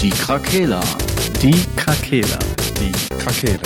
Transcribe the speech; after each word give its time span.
Die 0.00 0.10
Krakela. 0.10 0.80
Die 1.40 1.64
Krakela. 1.74 2.38
Die 2.78 2.92
Krakela. 3.16 3.60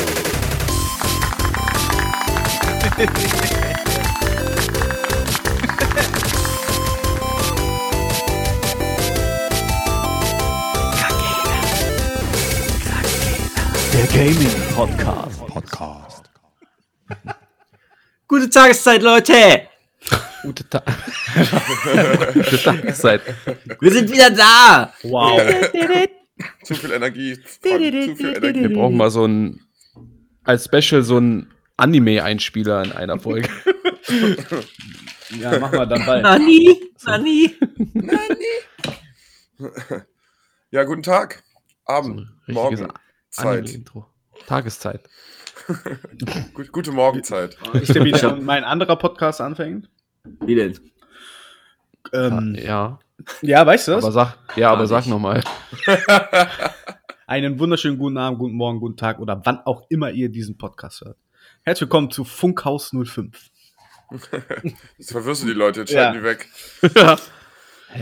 Der 13.93 14.07
Gaming 14.07 14.49
Podcast. 14.75 15.47
Podcast. 15.47 16.31
Gute 18.29 18.49
Tageszeit, 18.49 19.03
Leute! 19.03 19.63
Gute, 20.43 20.69
Ta 20.71 20.83
Gute 22.33 22.63
Tageszeit. 22.63 23.21
Wir 23.81 23.93
sind 23.93 24.11
wieder 24.11 24.31
da! 24.31 24.93
Wow. 25.03 25.41
Zu 26.63 26.75
viel 26.75 26.93
Energie. 26.93 27.35
Frank, 27.37 27.53
zu 27.63 28.17
viel 28.17 28.37
Energie. 28.37 28.61
Wir 28.61 28.73
brauchen 28.73 28.97
mal 28.97 29.11
so 29.11 29.25
ein, 29.27 29.61
als 30.45 30.65
Special 30.67 31.03
so 31.03 31.19
ein 31.19 31.51
Anime-Einspieler 31.77 32.85
in 32.85 32.93
einer 32.93 33.19
Folge. 33.19 33.49
Ja, 35.39 35.59
machen 35.59 35.79
wir 35.79 35.87
dann 35.87 36.05
bald. 36.05 36.23
Nani? 36.23 36.81
Nani? 37.05 37.55
Ja, 40.71 40.85
guten 40.85 41.03
Tag. 41.03 41.43
Abend. 41.85 42.29
Richtiges 42.47 42.81
Morgen. 42.81 42.93
Zeit. 43.31 43.85
Tageszeit. 44.47 45.09
Gut, 46.55 46.73
gute 46.73 46.93
Morgenzeit. 46.93 47.57
Nicht 47.75 47.95
der 47.95 48.05
wieder 48.05 48.37
mein 48.41 48.65
anderer 48.65 48.97
Podcast 48.97 49.41
anfängt. 49.41 49.89
Wie 50.45 50.55
denn? 50.55 50.79
Ähm, 52.13 52.57
Ja. 52.59 52.99
Ja, 53.43 53.65
weißt 53.67 53.89
du 53.89 53.93
das? 53.93 54.05
Aber 54.05 54.13
sag, 54.13 54.37
ja, 54.57 54.71
aber 54.73 54.87
sag 54.87 55.07
nochmal. 55.07 55.43
Einen 57.27 57.59
wunderschönen 57.59 57.99
guten 57.99 58.17
Abend, 58.19 58.39
guten 58.39 58.55
Morgen, 58.55 58.81
guten 58.81 58.97
Tag 58.97 59.19
oder 59.21 59.41
wann 59.45 59.59
auch 59.65 59.85
immer 59.89 60.11
ihr 60.11 60.29
diesen 60.29 60.57
Podcast 60.59 61.03
hört. 61.03 61.17
Herzlich 61.63 61.83
willkommen 61.83 62.11
zu 62.11 62.25
Funkhaus 62.25 62.91
05. 62.91 63.51
Jetzt 64.99 65.13
verwirrst 65.13 65.43
du 65.43 65.47
die 65.47 65.53
Leute, 65.53 65.81
jetzt 65.81 65.93
schalten 65.93 66.15
Ja. 66.17 66.21
die 66.21 66.25
weg. 66.25 66.49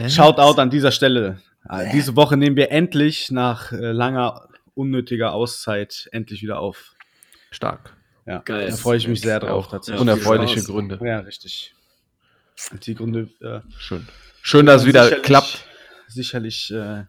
Shoutout 0.10 0.58
an 0.60 0.70
dieser 0.70 0.90
Stelle. 0.90 1.40
Äh, 1.68 1.90
Diese 1.92 2.16
Woche 2.16 2.36
nehmen 2.38 2.56
wir 2.56 2.70
endlich 2.70 3.30
nach 3.30 3.72
äh, 3.72 3.92
langer 3.92 4.48
unnötiger 4.74 5.32
Auszeit 5.32 6.08
endlich 6.12 6.40
wieder 6.42 6.60
auf. 6.60 6.94
Stark. 7.50 7.94
Ja, 8.26 8.38
Geil. 8.44 8.70
da 8.70 8.76
freue 8.76 8.96
ich 8.98 9.08
mich 9.08 9.20
sehr 9.20 9.40
drauf 9.40 9.66
Auch 9.66 9.70
tatsächlich. 9.70 10.00
unerfreuliche. 10.00 10.62
Gründe. 10.62 10.98
Ja, 11.02 11.18
richtig. 11.20 11.74
Die 12.84 12.94
Gründe 12.94 13.28
äh, 13.40 13.60
Schön. 13.78 14.06
Schön, 14.48 14.64
dass 14.64 14.80
es 14.80 14.88
wieder 14.88 15.04
sicherlich- 15.04 15.22
klappt. 15.24 15.64
Sicherlich 16.06 16.70
äh, 16.72 17.04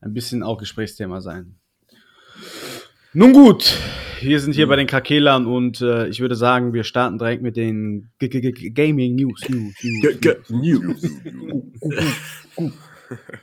ein 0.00 0.12
bisschen 0.12 0.42
auch 0.42 0.58
Gesprächsthema 0.58 1.20
sein. 1.20 1.54
Nun 3.12 3.32
gut, 3.32 3.78
wir 4.20 4.40
sind 4.40 4.52
hier 4.52 4.66
bei 4.66 4.74
den 4.74 4.88
Krakelern 4.88 5.46
und 5.46 5.80
äh, 5.80 6.08
ich 6.08 6.18
würde 6.18 6.34
sagen, 6.34 6.72
wir 6.72 6.82
starten 6.82 7.18
direkt 7.18 7.40
mit 7.40 7.56
den 7.56 8.10
G 8.18 8.26
-G 8.26 8.40
-G 8.40 8.70
Gaming 8.74 9.14
News. 9.14 9.48
News, 9.48 9.74
News, 10.48 11.08
News. 12.58 12.72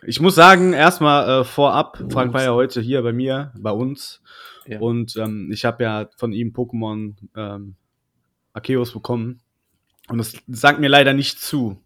Ich 0.05 0.19
muss 0.19 0.35
sagen, 0.35 0.73
erstmal 0.73 1.43
äh, 1.43 1.43
vorab, 1.45 2.03
Frank 2.09 2.33
war 2.33 2.43
ja 2.43 2.51
heute 2.51 2.81
hier 2.81 3.03
bei 3.03 3.13
mir, 3.13 3.53
bei 3.57 3.71
uns. 3.71 4.21
Ja. 4.67 4.79
Und 4.79 5.15
ähm, 5.15 5.49
ich 5.49 5.63
habe 5.63 5.81
ja 5.81 6.09
von 6.17 6.33
ihm 6.33 6.49
Pokémon 6.49 7.13
ähm, 7.37 7.75
Arceus 8.51 8.91
bekommen. 8.91 9.39
Und 10.09 10.17
das 10.17 10.33
sagt 10.49 10.81
mir 10.81 10.89
leider 10.89 11.13
nicht 11.13 11.39
zu. 11.39 11.79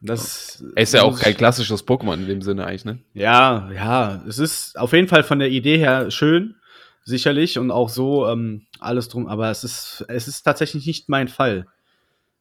Das 0.00 0.62
Ist 0.76 0.94
ja 0.94 1.02
auch 1.02 1.18
kein 1.18 1.36
klassisches 1.36 1.86
Pokémon 1.86 2.14
in 2.14 2.26
dem 2.26 2.42
Sinne 2.42 2.66
eigentlich, 2.66 2.84
ne? 2.84 2.98
Ja, 3.14 3.70
ja, 3.72 4.22
es 4.28 4.38
ist 4.38 4.78
auf 4.78 4.92
jeden 4.92 5.08
Fall 5.08 5.24
von 5.24 5.38
der 5.38 5.48
Idee 5.48 5.78
her 5.78 6.10
schön, 6.10 6.56
sicherlich, 7.04 7.58
und 7.58 7.70
auch 7.70 7.88
so 7.88 8.26
ähm, 8.28 8.66
alles 8.78 9.08
drum, 9.08 9.26
aber 9.26 9.50
es 9.50 9.64
ist, 9.64 10.04
es 10.08 10.28
ist 10.28 10.42
tatsächlich 10.42 10.86
nicht 10.86 11.08
mein 11.08 11.28
Fall. 11.28 11.66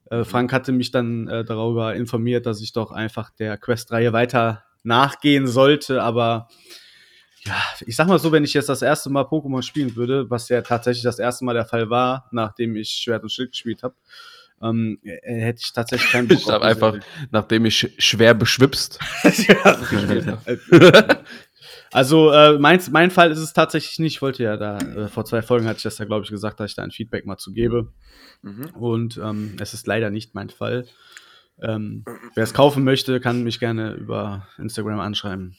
Äh, 0.09 0.23
Frank 0.25 0.51
hatte 0.51 0.71
mich 0.71 0.91
dann 0.91 1.27
äh, 1.27 1.45
darüber 1.45 1.95
informiert, 1.95 2.45
dass 2.45 2.61
ich 2.61 2.73
doch 2.73 2.91
einfach 2.91 3.31
der 3.31 3.57
Quest-Reihe 3.57 4.13
weiter 4.13 4.63
nachgehen 4.83 5.47
sollte, 5.47 6.03
aber 6.03 6.49
ja, 7.45 7.61
ich 7.85 7.95
sag 7.95 8.07
mal 8.07 8.19
so, 8.19 8.31
wenn 8.31 8.43
ich 8.43 8.53
jetzt 8.53 8.69
das 8.69 8.81
erste 8.81 9.09
Mal 9.09 9.23
Pokémon 9.23 9.61
spielen 9.61 9.95
würde, 9.95 10.29
was 10.29 10.49
ja 10.49 10.61
tatsächlich 10.61 11.03
das 11.03 11.19
erste 11.19 11.45
Mal 11.45 11.53
der 11.53 11.65
Fall 11.65 11.89
war, 11.89 12.27
nachdem 12.31 12.75
ich 12.75 12.89
Schwert 12.89 13.23
und 13.23 13.31
Schild 13.31 13.51
gespielt 13.51 13.83
habe, 13.83 13.95
ähm, 14.61 14.99
äh, 15.03 15.17
hätte 15.41 15.61
ich 15.63 15.73
tatsächlich 15.73 16.11
keinen 16.11 16.27
Bock 16.29 16.37
Ich 16.39 16.47
hab 16.47 16.61
auf 16.61 16.67
diese- 16.73 16.85
einfach, 16.85 17.05
nachdem 17.31 17.65
ich 17.65 17.77
sch 17.77 17.87
schwer 17.97 18.33
beschwipst. 18.33 18.99
Also 21.91 22.31
äh, 22.31 22.57
mein, 22.59 22.81
mein 22.91 23.09
Fall 23.09 23.31
ist 23.31 23.39
es 23.39 23.53
tatsächlich 23.53 23.99
nicht. 23.99 24.15
Ich 24.15 24.21
wollte 24.21 24.43
ja 24.43 24.57
da, 24.57 24.77
äh, 24.79 25.07
vor 25.07 25.23
zwei 25.23 25.41
Folgen 25.41 25.65
hatte 25.65 25.77
ich 25.77 25.83
das 25.83 25.97
ja, 25.97 26.03
glaube 26.05 26.25
ich, 26.25 26.29
gesagt, 26.29 26.59
dass 26.59 26.71
ich 26.71 26.75
da 26.75 26.83
ein 26.83 26.91
Feedback 26.91 27.25
mal 27.25 27.37
zu 27.37 27.53
gebe. 27.53 27.93
Mhm. 28.41 28.65
Und 28.73 29.17
ähm, 29.17 29.55
es 29.61 29.73
ist 29.73 29.87
leider 29.87 30.09
nicht 30.09 30.35
mein 30.35 30.49
Fall. 30.49 30.85
Ähm, 31.61 32.03
wer 32.33 32.43
es 32.43 32.53
kaufen 32.53 32.83
möchte, 32.83 33.21
kann 33.21 33.43
mich 33.43 33.59
gerne 33.61 33.93
über 33.93 34.45
Instagram 34.57 34.99
anschreiben. 34.99 35.55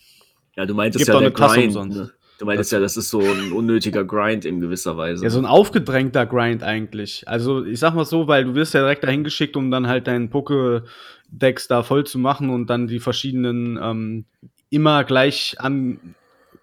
Ja, 0.56 0.66
du 0.66 0.74
meintest 0.74 1.06
Gibt 1.06 1.14
ja 1.14 1.20
der 1.20 1.30
Grind. 1.30 1.74
Ne? 1.74 2.10
Du 2.38 2.44
meintest 2.44 2.72
ja, 2.72 2.80
das 2.80 2.96
ist 2.96 3.08
so 3.08 3.20
ein 3.20 3.52
unnötiger 3.52 4.04
Grind 4.04 4.44
in 4.44 4.60
gewisser 4.60 4.96
Weise. 4.96 5.24
Ja, 5.24 5.30
so 5.30 5.38
ein 5.38 5.46
aufgedrängter 5.46 6.26
Grind 6.26 6.62
eigentlich. 6.62 7.26
Also 7.26 7.64
ich 7.64 7.80
sag 7.80 7.94
mal 7.94 8.04
so, 8.04 8.28
weil 8.28 8.44
du 8.44 8.54
wirst 8.54 8.74
ja 8.74 8.80
direkt 8.80 9.04
dahin 9.04 9.24
geschickt, 9.24 9.56
um 9.56 9.70
dann 9.70 9.86
halt 9.86 10.06
deinen 10.06 10.30
Pokédex 10.30 11.66
da 11.68 11.82
voll 11.82 12.04
zu 12.04 12.18
machen 12.18 12.50
und 12.50 12.68
dann 12.68 12.88
die 12.88 13.00
verschiedenen 13.00 13.78
ähm, 13.82 14.24
immer 14.68 15.04
gleich 15.04 15.56
an 15.58 16.14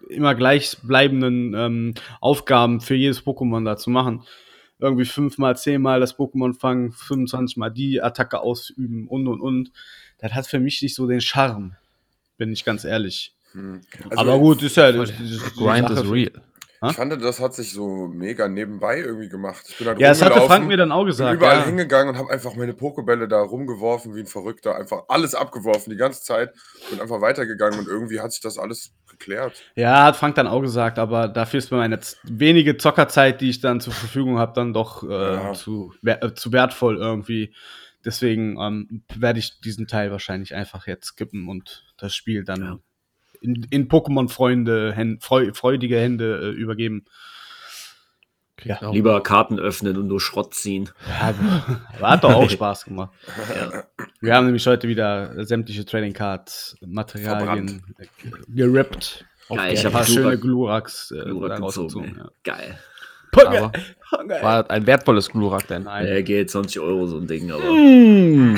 immer 0.10 0.36
gleich 0.36 0.78
bleibenden 0.84 1.54
ähm, 1.56 1.94
Aufgaben 2.22 2.82
für 2.82 2.94
jedes 2.94 3.26
Pokémon 3.26 3.66
da 3.66 3.78
zu 3.78 3.90
machen. 3.90 4.24
Irgendwie 4.80 5.06
fünfmal, 5.06 5.58
zehnmal 5.58 6.00
das 6.00 6.18
Pokémon 6.18 6.54
fangen, 6.60 6.92
25 6.92 7.58
mal 7.58 7.70
die 7.70 8.02
Attacke 8.02 8.42
ausüben 8.42 9.08
und 9.08 9.28
und 9.28 9.42
und. 9.42 9.72
Das 10.20 10.34
hat 10.34 10.46
für 10.46 10.60
mich 10.60 10.82
nicht 10.82 10.94
so 10.94 11.08
den 11.08 11.22
Charme, 11.22 11.78
bin 12.38 12.52
ich 12.52 12.64
ganz 12.64 12.84
ehrlich. 12.84 13.34
Hm. 13.54 13.82
Aber 14.16 14.40
gut, 14.40 14.62
ist 14.64 14.76
ja 14.78 14.92
das, 14.92 15.10
das, 15.10 15.56
Grind 15.56 15.90
is 15.90 16.12
real. 16.12 16.32
Ich 16.90 16.96
fand, 16.98 17.22
das 17.22 17.40
hat 17.40 17.54
sich 17.54 17.72
so 17.72 18.08
mega 18.08 18.50
nebenbei 18.50 19.00
irgendwie 19.00 19.30
gemacht. 19.30 19.66
Ich 19.70 19.78
bin 19.78 19.88
halt 19.88 20.00
Ja, 20.00 20.10
das 20.10 20.22
hatte 20.22 20.42
Frank 20.42 20.68
mir 20.68 20.76
dann 20.76 20.92
auch 20.92 21.00
bin 21.00 21.08
gesagt. 21.08 21.36
überall 21.36 21.60
ja. 21.60 21.66
hingegangen 21.66 22.14
und 22.14 22.20
habe 22.20 22.30
einfach 22.30 22.56
meine 22.56 22.74
Pokebälle 22.74 23.30
da 23.30 23.42
rumgeworfen 23.42 24.14
wie 24.16 24.20
ein 24.20 24.28
Verrückter. 24.28 24.76
Einfach 24.76 25.04
alles 25.08 25.34
abgeworfen 25.34 25.92
die 25.92 25.96
ganze 25.96 26.24
Zeit. 26.24 26.52
Bin 26.90 27.00
einfach 27.00 27.22
weitergegangen 27.22 27.80
und 27.80 27.88
irgendwie 27.88 28.20
hat 28.20 28.34
sich 28.34 28.42
das 28.42 28.58
alles 28.58 28.94
geklärt. 29.10 29.62
Ja, 29.76 30.04
hat 30.04 30.18
Frank 30.18 30.36
dann 30.36 30.48
auch 30.48 30.60
gesagt, 30.60 31.00
aber 31.00 31.30
dafür 31.30 31.60
ist 31.60 31.72
mir 31.72 31.78
meine 31.78 32.00
wenige 32.24 32.76
Zockerzeit, 32.76 33.40
die 33.40 33.50
ich 33.50 33.62
dann 33.62 33.80
zur 33.80 33.94
Verfügung 33.94 34.38
habe, 34.40 34.52
dann 34.54 34.74
doch 34.74 35.04
äh, 35.04 35.36
Ja. 35.36 35.54
zu, 35.54 35.94
äh, 36.04 36.34
zu 36.34 36.52
wertvoll 36.52 36.98
irgendwie. 36.98 37.54
Deswegen 38.04 38.58
ähm, 38.60 39.04
werde 39.16 39.40
ich 39.40 39.62
diesen 39.62 39.88
Teil 39.88 40.12
wahrscheinlich 40.12 40.54
einfach 40.54 40.88
jetzt 40.88 41.06
skippen 41.06 41.48
und 41.48 41.86
das 41.98 42.14
Spiel 42.14 42.44
dann 42.44 42.62
Ja. 42.62 42.80
In, 43.44 43.68
in 43.70 43.88
Pokémon-Freunde, 43.90 44.96
freu, 45.20 45.52
freudige 45.54 46.00
Hände 46.00 46.54
äh, 46.56 46.60
übergeben. 46.60 47.06
Ja. 48.64 48.78
Genau. 48.78 48.94
Lieber 48.94 49.22
Karten 49.22 49.60
öffnen 49.60 49.98
und 49.98 50.08
nur 50.08 50.22
Schrott 50.22 50.54
ziehen. 50.54 50.90
Ja, 51.08 51.34
aber 51.98 52.10
hat 52.10 52.24
doch 52.24 52.34
auch 52.34 52.50
Spaß 52.50 52.86
gemacht. 52.86 53.12
Ja. 53.54 53.84
Wir 54.22 54.36
haben 54.36 54.46
nämlich 54.46 54.66
heute 54.66 54.88
wieder 54.88 55.46
sämtliche 55.46 55.84
Trading 55.84 56.14
Cards 56.14 56.78
Materialien 56.86 57.84
äh, 57.98 58.06
gerippt. 58.48 59.26
Geil, 59.50 59.74
ich 59.74 59.80
ein 59.82 59.86
hab 59.88 59.94
paar 59.94 60.06
schöne 60.06 60.38
Gluraks 60.38 61.12
äh, 61.12 61.24
Glurak 61.26 61.62
gezogen. 61.62 62.16
Ja. 62.18 62.30
Geil. 62.44 62.80
Aber 63.36 63.72
war 64.42 64.70
ein 64.70 64.86
wertvolles 64.88 65.30
Glurak 65.30 65.68
denn. 65.68 65.84
Nein. 65.84 66.06
Äh, 66.06 66.24
geht 66.24 66.52
20 66.52 66.80
Euro 66.80 67.08
so 67.08 67.18
ein 67.18 67.28
Ding, 67.28 67.52
aber 67.52 67.64
Mm. 67.64 68.56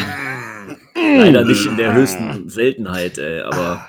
leider 0.96 1.46
nicht 1.46 1.66
in 1.66 1.78
der 1.78 1.94
höchsten 1.94 2.50
Seltenheit, 2.50 3.18
ey, 3.18 3.42
aber 3.42 3.88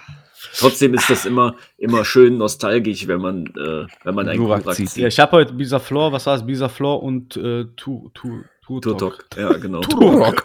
trotzdem 0.59 0.94
ist 0.94 1.08
das 1.11 1.26
immer, 1.26 1.55
immer 1.79 2.05
schön 2.05 2.38
nostalgisch, 2.38 3.06
wenn 3.06 3.20
man, 3.20 3.47
äh, 3.47 3.87
wenn 4.05 4.14
man 4.14 4.29
einen 4.29 4.38
Glurak 4.38 4.75
zieht. 4.75 4.91
zieht. 4.91 5.03
Ja, 5.03 5.08
ich 5.08 5.19
habe 5.19 5.32
heute 5.32 5.53
Bisaflor, 5.55 6.12
was 6.12 6.26
war 6.26 6.37
es? 6.37 6.47
Bisaflor 6.47 7.03
und 7.03 7.37
äh, 7.37 7.64
Tu, 7.76 8.11
Tu, 8.14 8.43
Tu, 8.67 8.81
Turtok. 8.81 9.25
Ja, 9.37 9.53
genau. 9.53 9.81
Turok. 9.81 10.43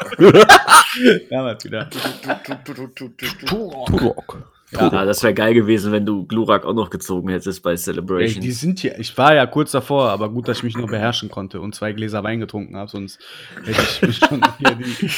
Damals 1.30 1.66
wieder. 1.66 1.90
Tu, 1.90 2.00
tu, 2.44 2.74
tu, 2.74 2.74
tu, 2.74 3.08
tu, 3.10 3.26
tu. 3.28 3.46
Turok. 3.46 4.38
Ja, 4.72 5.04
das 5.06 5.22
wäre 5.22 5.34
geil 5.34 5.54
gewesen, 5.54 5.92
wenn 5.92 6.06
du 6.06 6.26
Glurak 6.26 6.66
auch 6.66 6.74
noch 6.74 6.90
gezogen 6.90 7.30
hättest 7.30 7.62
bei 7.62 7.72
Ey, 7.72 7.78
Celebration. 7.78 8.42
die 8.42 8.52
sind 8.52 8.80
hier. 8.80 8.98
Ich 9.00 9.18
war 9.18 9.36
ja 9.36 9.46
kurz 9.46 9.72
davor, 9.72 10.10
aber 10.10 10.30
gut, 10.30 10.48
dass 10.48 10.58
ich 10.60 10.64
mich 10.64 10.78
nur 10.78 10.88
beherrschen 10.88 11.30
konnte 11.30 11.60
und 11.60 11.76
zwei 11.76 11.92
Gläser 11.92 12.24
Wein 12.24 12.40
getrunken 12.40 12.78
habe, 12.78 12.90
sonst 12.90 13.20
hätte 13.66 13.82
ich 13.82 14.02
mich 14.02 14.18
schon 14.18 14.42
hier 14.60 14.76
die, 14.76 15.10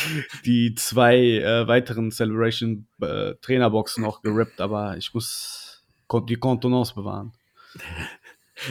die 0.46 0.76
zwei 0.76 1.18
äh, 1.18 1.68
weiteren 1.68 2.12
Celebration 2.12 2.88
äh, 3.02 3.36
Trainerboxen 3.42 4.04
noch 4.04 4.22
gerippt, 4.24 4.60
aber 4.60 4.98
ich 4.98 5.14
muss 5.14 5.84
kon- 6.08 6.26
die 6.26 6.38
Kontenance 6.38 6.96
bewahren. 6.96 7.34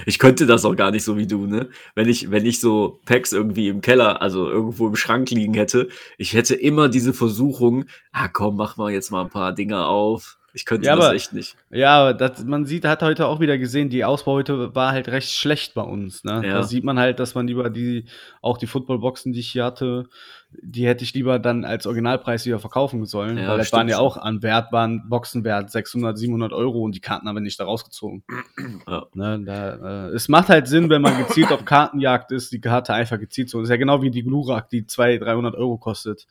Ich 0.07 0.19
könnte 0.19 0.47
das 0.47 0.65
auch 0.65 0.75
gar 0.77 0.91
nicht 0.91 1.05
so 1.05 1.17
wie 1.17 1.27
du, 1.27 1.47
ne? 1.47 1.69
Wenn 1.95 2.09
ich, 2.09 2.31
wenn 2.31 2.47
ich 2.47 2.61
so 2.61 3.01
Packs 3.05 3.33
irgendwie 3.33 3.69
im 3.69 3.81
Keller, 3.83 4.23
also 4.23 4.49
irgendwo 4.49 4.87
im 4.89 4.97
Schrank 4.97 5.31
liegen 5.31 5.55
hätte, 5.55 5.89
ich 6.19 6.35
hätte 6.35 6.55
immer 6.55 6.89
diese 6.89 7.13
Versuchung, 7.13 7.85
ah 8.13 8.29
komm, 8.29 8.57
mach 8.57 8.77
mal 8.77 8.91
jetzt 8.93 9.11
mal 9.11 9.23
ein 9.23 9.31
paar 9.31 9.53
Dinger 9.53 9.89
auf. 9.89 10.39
Ich 10.55 10.67
könnte 10.67 10.87
Ja, 10.87 10.97
das 10.97 11.07
aber- 11.07 11.15
echt 11.15 11.33
nicht. 11.33 11.57
Ja, 11.71 12.01
aber 12.01 12.15
das, 12.15 12.45
man 12.45 12.67
sieht, 12.67 12.85
hat 12.85 13.03
heute 13.03 13.27
auch 13.27 13.41
wieder 13.41 13.57
gesehen, 13.59 13.89
die 13.89 14.05
Ausbeute 14.05 14.75
war 14.75 14.93
halt 14.93 15.09
recht 15.09 15.31
schlecht 15.31 15.73
bei 15.75 15.83
uns. 15.83 16.25
Ne? 16.25 16.43
Ja. 16.45 16.55
Da 16.55 16.63
sieht 16.63 16.85
man 16.85 16.99
halt, 16.99 17.19
dass 17.21 17.35
man 17.35 17.47
lieber 17.47 17.71
die, 17.71 18.05
auch 18.43 18.59
die 18.59 18.67
Footballboxen, 18.67 19.33
die 19.33 19.41
ich 19.41 19.51
hier 19.53 19.65
hatte, 19.65 20.09
die 20.61 20.87
hätte 20.87 21.05
ich 21.05 21.15
lieber 21.15 21.39
dann 21.39 21.65
als 21.65 21.87
Originalpreis 21.87 22.45
wieder 22.47 22.59
verkaufen 22.59 23.05
sollen. 23.07 23.39
Ja, 23.39 23.49
weil 23.49 23.59
das 23.59 23.73
waren 23.73 23.89
ja 23.89 23.99
auch 23.99 24.17
an 24.17 24.43
Wert, 24.43 24.73
waren 24.73 25.09
Boxenwert 25.09 25.71
600, 25.71 26.19
700 26.19 26.53
Euro 26.53 26.83
und 26.83 26.95
die 26.95 27.01
Karten 27.01 27.29
haben 27.29 27.37
wir 27.37 27.41
nicht 27.41 27.59
da 27.59 27.65
rausgezogen. 27.65 28.23
Ja. 28.87 29.07
Ne, 29.15 29.43
da, 29.45 30.07
äh, 30.07 30.11
es 30.11 30.29
macht 30.29 30.49
halt 30.49 30.69
Sinn, 30.69 30.91
wenn 30.91 31.03
man 31.03 31.17
gezielt 31.19 31.53
auf 31.53 31.65
Kartenjagd 31.65 32.33
ist, 32.33 32.53
die 32.53 32.61
Karte 32.61 32.95
einfach 32.95 33.19
gezielt 33.19 33.49
zu. 33.49 33.59
Das 33.59 33.65
ist 33.65 33.71
ja 33.71 33.77
genau 33.77 34.03
wie 34.03 34.11
die 34.11 34.23
Glurak, 34.23 34.69
die 34.71 34.87
200, 34.87 35.29
300 35.29 35.55
Euro 35.55 35.79
kostet. 35.79 36.27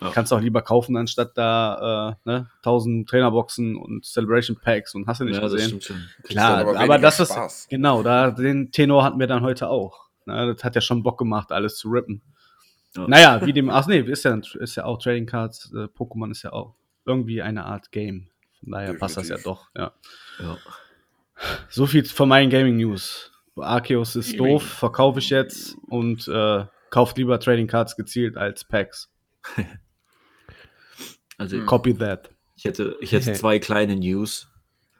Ja. 0.00 0.10
Kannst 0.10 0.32
du 0.32 0.36
auch 0.36 0.40
lieber 0.40 0.62
kaufen, 0.62 0.96
anstatt 0.96 1.36
da 1.36 2.16
äh, 2.24 2.28
ne, 2.30 2.50
1000 2.58 3.08
Trainerboxen 3.08 3.76
und 3.76 4.04
Celebration 4.04 4.56
Packs 4.56 4.94
und 4.94 5.06
hast 5.06 5.20
du 5.20 5.24
nicht 5.24 5.36
Ja, 5.36 5.48
gesehen. 5.48 5.80
Klar, 6.24 6.58
aber 6.60 6.78
aber, 6.78 6.98
das 6.98 7.20
ist 7.20 7.32
Spaß. 7.32 7.66
genau, 7.70 8.02
da 8.02 8.30
den 8.30 8.70
Tenor 8.72 9.04
hatten 9.04 9.18
wir 9.18 9.26
dann 9.26 9.42
heute 9.42 9.68
auch. 9.68 10.08
Ne, 10.26 10.54
das 10.54 10.64
hat 10.64 10.74
ja 10.74 10.80
schon 10.80 11.02
Bock 11.02 11.18
gemacht, 11.18 11.52
alles 11.52 11.76
zu 11.76 11.88
rippen. 11.90 12.22
Ja. 12.98 13.08
Naja, 13.08 13.46
wie 13.46 13.52
dem, 13.52 13.70
ach 13.70 13.86
nee, 13.86 14.00
ist 14.00 14.24
ja, 14.24 14.38
ist 14.58 14.74
ja 14.76 14.84
auch 14.84 14.98
Trading 14.98 15.26
Cards, 15.26 15.72
äh, 15.72 15.84
Pokémon 15.84 16.30
ist 16.30 16.42
ja 16.42 16.52
auch 16.52 16.74
irgendwie 17.04 17.42
eine 17.42 17.64
Art 17.64 17.92
Game. 17.92 18.28
Von 18.60 18.72
daher 18.72 18.94
passt 18.94 19.16
das 19.16 19.28
ja 19.28 19.38
doch, 19.38 19.68
ja. 19.76 19.92
Ja. 20.40 20.58
So 21.68 21.86
viel 21.86 22.04
von 22.04 22.28
meinen 22.28 22.50
Gaming 22.50 22.76
News. 22.76 23.32
Arceus 23.56 24.16
ist 24.16 24.38
doof, 24.38 24.62
verkaufe 24.62 25.18
ich 25.18 25.30
jetzt 25.30 25.76
und 25.88 26.28
äh, 26.28 26.64
kauft 26.90 27.18
lieber 27.18 27.40
Trading 27.40 27.66
Cards 27.66 27.96
gezielt 27.96 28.36
als 28.36 28.64
Packs. 28.64 29.10
Also. 31.40 31.64
Copy 31.66 31.94
that. 31.94 32.30
ich 32.56 32.64
hätte, 32.64 32.96
ich 33.00 33.12
hätte 33.12 33.32
zwei 33.34 33.60
kleine 33.60 33.94
News. 33.94 34.48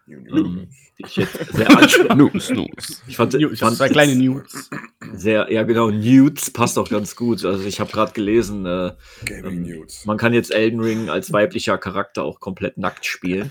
Die 0.08 0.66
Ich 0.98 1.16
jetzt 1.16 1.52
sehr 1.52 1.70
ansprechend. 1.76 2.16
News, 2.16 2.50
News. 2.50 3.02
Ich 3.06 3.16
fand, 3.16 3.34
News, 3.34 3.58
fand 3.58 3.76
zwei 3.76 3.88
kleine 3.88 4.16
News. 4.16 4.70
Sehr, 5.12 5.52
ja 5.52 5.62
genau, 5.62 5.90
Nudes 5.90 6.50
passt 6.50 6.78
auch 6.78 6.88
ganz 6.88 7.14
gut. 7.14 7.44
Also 7.44 7.64
ich 7.64 7.78
habe 7.78 7.90
gerade 7.92 8.12
gelesen, 8.12 8.64
äh, 8.66 8.92
News. 9.50 10.06
man 10.06 10.16
kann 10.16 10.32
jetzt 10.32 10.52
Elden 10.52 10.80
Ring 10.80 11.08
als 11.10 11.32
weiblicher 11.32 11.78
Charakter 11.78 12.24
auch 12.24 12.40
komplett 12.40 12.78
nackt 12.78 13.04
spielen. 13.06 13.50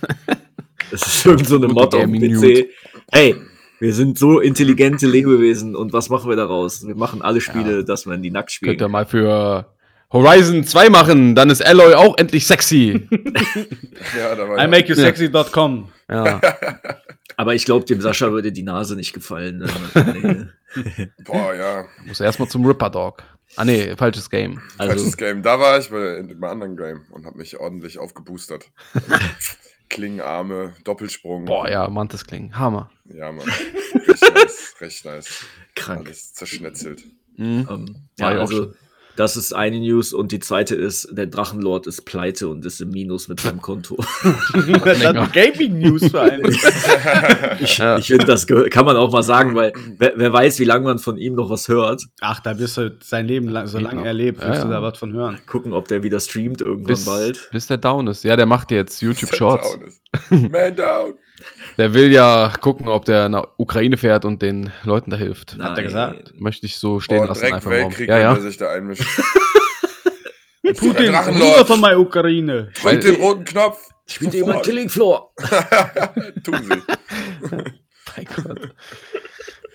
Das 0.91 1.05
ist 1.05 1.25
irgend 1.25 1.47
so 1.47 1.57
eine 1.57 1.67
Mod 1.67 1.93
auf 1.93 2.03
PC. 2.03 2.07
Nude. 2.07 2.67
Hey, 3.11 3.35
wir 3.79 3.93
sind 3.93 4.17
so 4.17 4.39
intelligente 4.39 5.05
Lebewesen 5.07 5.75
und 5.75 5.93
was 5.93 6.09
machen 6.09 6.29
wir 6.29 6.35
daraus? 6.35 6.85
Wir 6.87 6.95
machen 6.95 7.21
alle 7.21 7.41
Spiele, 7.41 7.83
dass 7.85 8.05
man 8.05 8.23
die 8.23 8.31
nackt 8.31 8.51
spielen 8.51 8.71
Könnt 8.71 8.81
ihr 8.81 8.89
mal 8.89 9.05
für 9.05 9.67
Horizon 10.11 10.63
2 10.63 10.89
machen, 10.89 11.35
dann 11.35 11.49
ist 11.49 11.63
Alloy 11.65 11.93
auch 11.93 12.17
endlich 12.17 12.47
sexy. 12.47 13.07
Ja, 14.17 14.35
da 14.35 14.47
war 14.47 14.57
I 14.57 14.61
ja- 14.61 14.67
make 14.67 14.87
you 14.87 14.95
sexy.com. 14.95 15.89
Ja. 16.09 16.41
Aber 17.37 17.53
ich 17.53 17.65
glaube, 17.65 17.85
dem 17.85 18.01
Sascha 18.01 18.31
würde 18.31 18.51
die 18.51 18.63
Nase 18.63 18.95
nicht 18.95 19.13
gefallen. 19.13 19.69
Nee. 19.93 21.07
Boah, 21.23 21.53
ja. 21.53 21.85
Muss 22.05 22.19
erstmal 22.19 22.47
zum 22.47 22.65
Ripper 22.65 22.89
Dog. 22.89 23.23
Ah 23.55 23.65
nee, 23.65 23.95
falsches 23.95 24.29
Game. 24.29 24.61
Also, 24.77 24.93
Falsches 24.93 25.17
Game. 25.17 25.41
Da 25.41 25.59
war 25.59 25.77
ich 25.79 25.89
bei, 25.89 26.17
in, 26.17 26.39
bei 26.39 26.49
anderen 26.49 26.75
Game 26.75 27.05
und 27.11 27.25
habe 27.25 27.37
mich 27.37 27.57
ordentlich 27.59 27.97
aufgeboostert. 27.99 28.69
Klingenarme, 29.89 30.73
Doppelsprung. 30.83 31.45
Boah, 31.45 31.69
ja, 31.69 31.87
Mantis 31.89 32.25
klingen. 32.25 32.57
Hammer. 32.57 32.89
Ja, 33.05 33.31
Mann. 33.31 33.47
Recht 34.07 34.33
nice. 34.33 34.75
Recht 34.81 35.05
nice. 35.05 35.45
krank. 35.75 36.07
Alles 36.07 36.33
zerschnetzelt. 36.33 37.03
Mhm. 37.37 37.67
Ähm, 37.69 38.09
War 38.17 38.33
ja, 38.33 38.39
also 38.41 38.55
schon. 38.55 38.75
Das 39.17 39.35
ist 39.35 39.51
eine 39.53 39.79
News 39.79 40.13
und 40.13 40.31
die 40.31 40.39
zweite 40.39 40.75
ist, 40.75 41.09
der 41.11 41.25
Drachenlord 41.25 41.87
ist 41.87 42.05
pleite 42.05 42.47
und 42.47 42.65
ist 42.65 42.79
im 42.79 42.91
Minus 42.91 43.27
mit 43.27 43.39
seinem 43.41 43.61
Konto. 43.61 43.97
das 44.53 45.03
hat 45.03 45.33
Gaming 45.33 45.79
News 45.79 46.09
für 46.09 46.21
einen. 46.21 46.55
Ich, 47.59 47.77
Ja. 47.79 47.97
ich 47.97 48.07
finde, 48.07 48.25
das 48.25 48.45
kann 48.47 48.85
man 48.85 48.95
auch 48.95 49.11
mal 49.11 49.23
sagen, 49.23 49.55
weil 49.55 49.73
wer, 49.97 50.13
wer 50.15 50.31
weiß, 50.31 50.59
wie 50.59 50.63
lange 50.65 50.85
man 50.85 50.99
von 50.99 51.17
ihm 51.17 51.33
noch 51.35 51.49
was 51.49 51.67
hört. 51.67 52.03
Ach, 52.21 52.39
da 52.39 52.57
wirst 52.59 52.77
du 52.77 52.95
sein 53.03 53.25
Leben 53.25 53.49
lang, 53.49 53.67
so 53.67 53.79
lange 53.79 54.01
noch. 54.01 54.05
erlebt, 54.05 54.41
Ja, 54.41 54.49
wirst 54.49 54.63
du 54.63 54.67
ja. 54.67 54.73
da 54.73 54.81
was 54.81 54.97
von 54.97 55.11
hören. 55.13 55.39
Gucken, 55.47 55.73
ob 55.73 55.87
der 55.87 56.03
wieder 56.03 56.19
streamt 56.19 56.61
irgendwann 56.61 56.85
Bis, 56.93 57.05
bald. 57.05 57.49
bis 57.51 57.67
der 57.67 57.77
down 57.77 58.07
ist. 58.07 58.23
Ja, 58.23 58.35
der 58.35 58.45
macht 58.45 58.71
jetzt 58.71 59.01
YouTube 59.01 59.35
Shorts. 59.35 59.71
Down 59.71 59.81
ist. 59.81 60.01
Man 60.51 60.75
down. 60.75 61.13
Der 61.77 61.93
will 61.93 62.11
ja 62.11 62.51
gucken, 62.59 62.87
ob 62.87 63.05
der 63.05 63.29
nach 63.29 63.47
Ukraine 63.57 63.97
fährt 63.97 64.25
und 64.25 64.41
den 64.41 64.71
Leuten 64.83 65.11
da 65.11 65.17
hilft. 65.17 65.55
Nein. 65.57 65.75
er 65.77 65.83
gesagt? 65.83 66.33
Möchte 66.39 66.65
ich 66.65 66.77
so 66.77 66.99
stehen 66.99 67.17
Boah, 67.19 67.27
lassen. 67.27 67.39
direkt 67.41 67.55
Einfach. 67.55 67.69
Weltkrieg, 67.71 68.09
Ja, 68.09 68.15
wenn 68.15 68.21
ja. 68.23 68.33
er 68.33 68.41
sich 68.41 68.57
da 68.57 68.71
einmischt. 68.71 69.03
Putin, 70.63 70.79
Der 70.81 70.99
rüber 70.99 71.11
Drachenlord. 71.11 71.67
von 71.67 71.79
meiner 71.79 71.99
Ukraine. 71.99 72.71
Drückt 72.81 73.03
den 73.03 73.15
roten 73.15 73.45
Knopf. 73.45 73.89
Spielt 74.05 74.33
jemand 74.33 74.49
Sofort. 74.53 74.65
Killing 74.65 74.89
Floor? 74.89 75.33
Tun 76.43 76.59
sie. 76.63 76.81
Mein 78.15 78.25
Gott. 78.35 78.71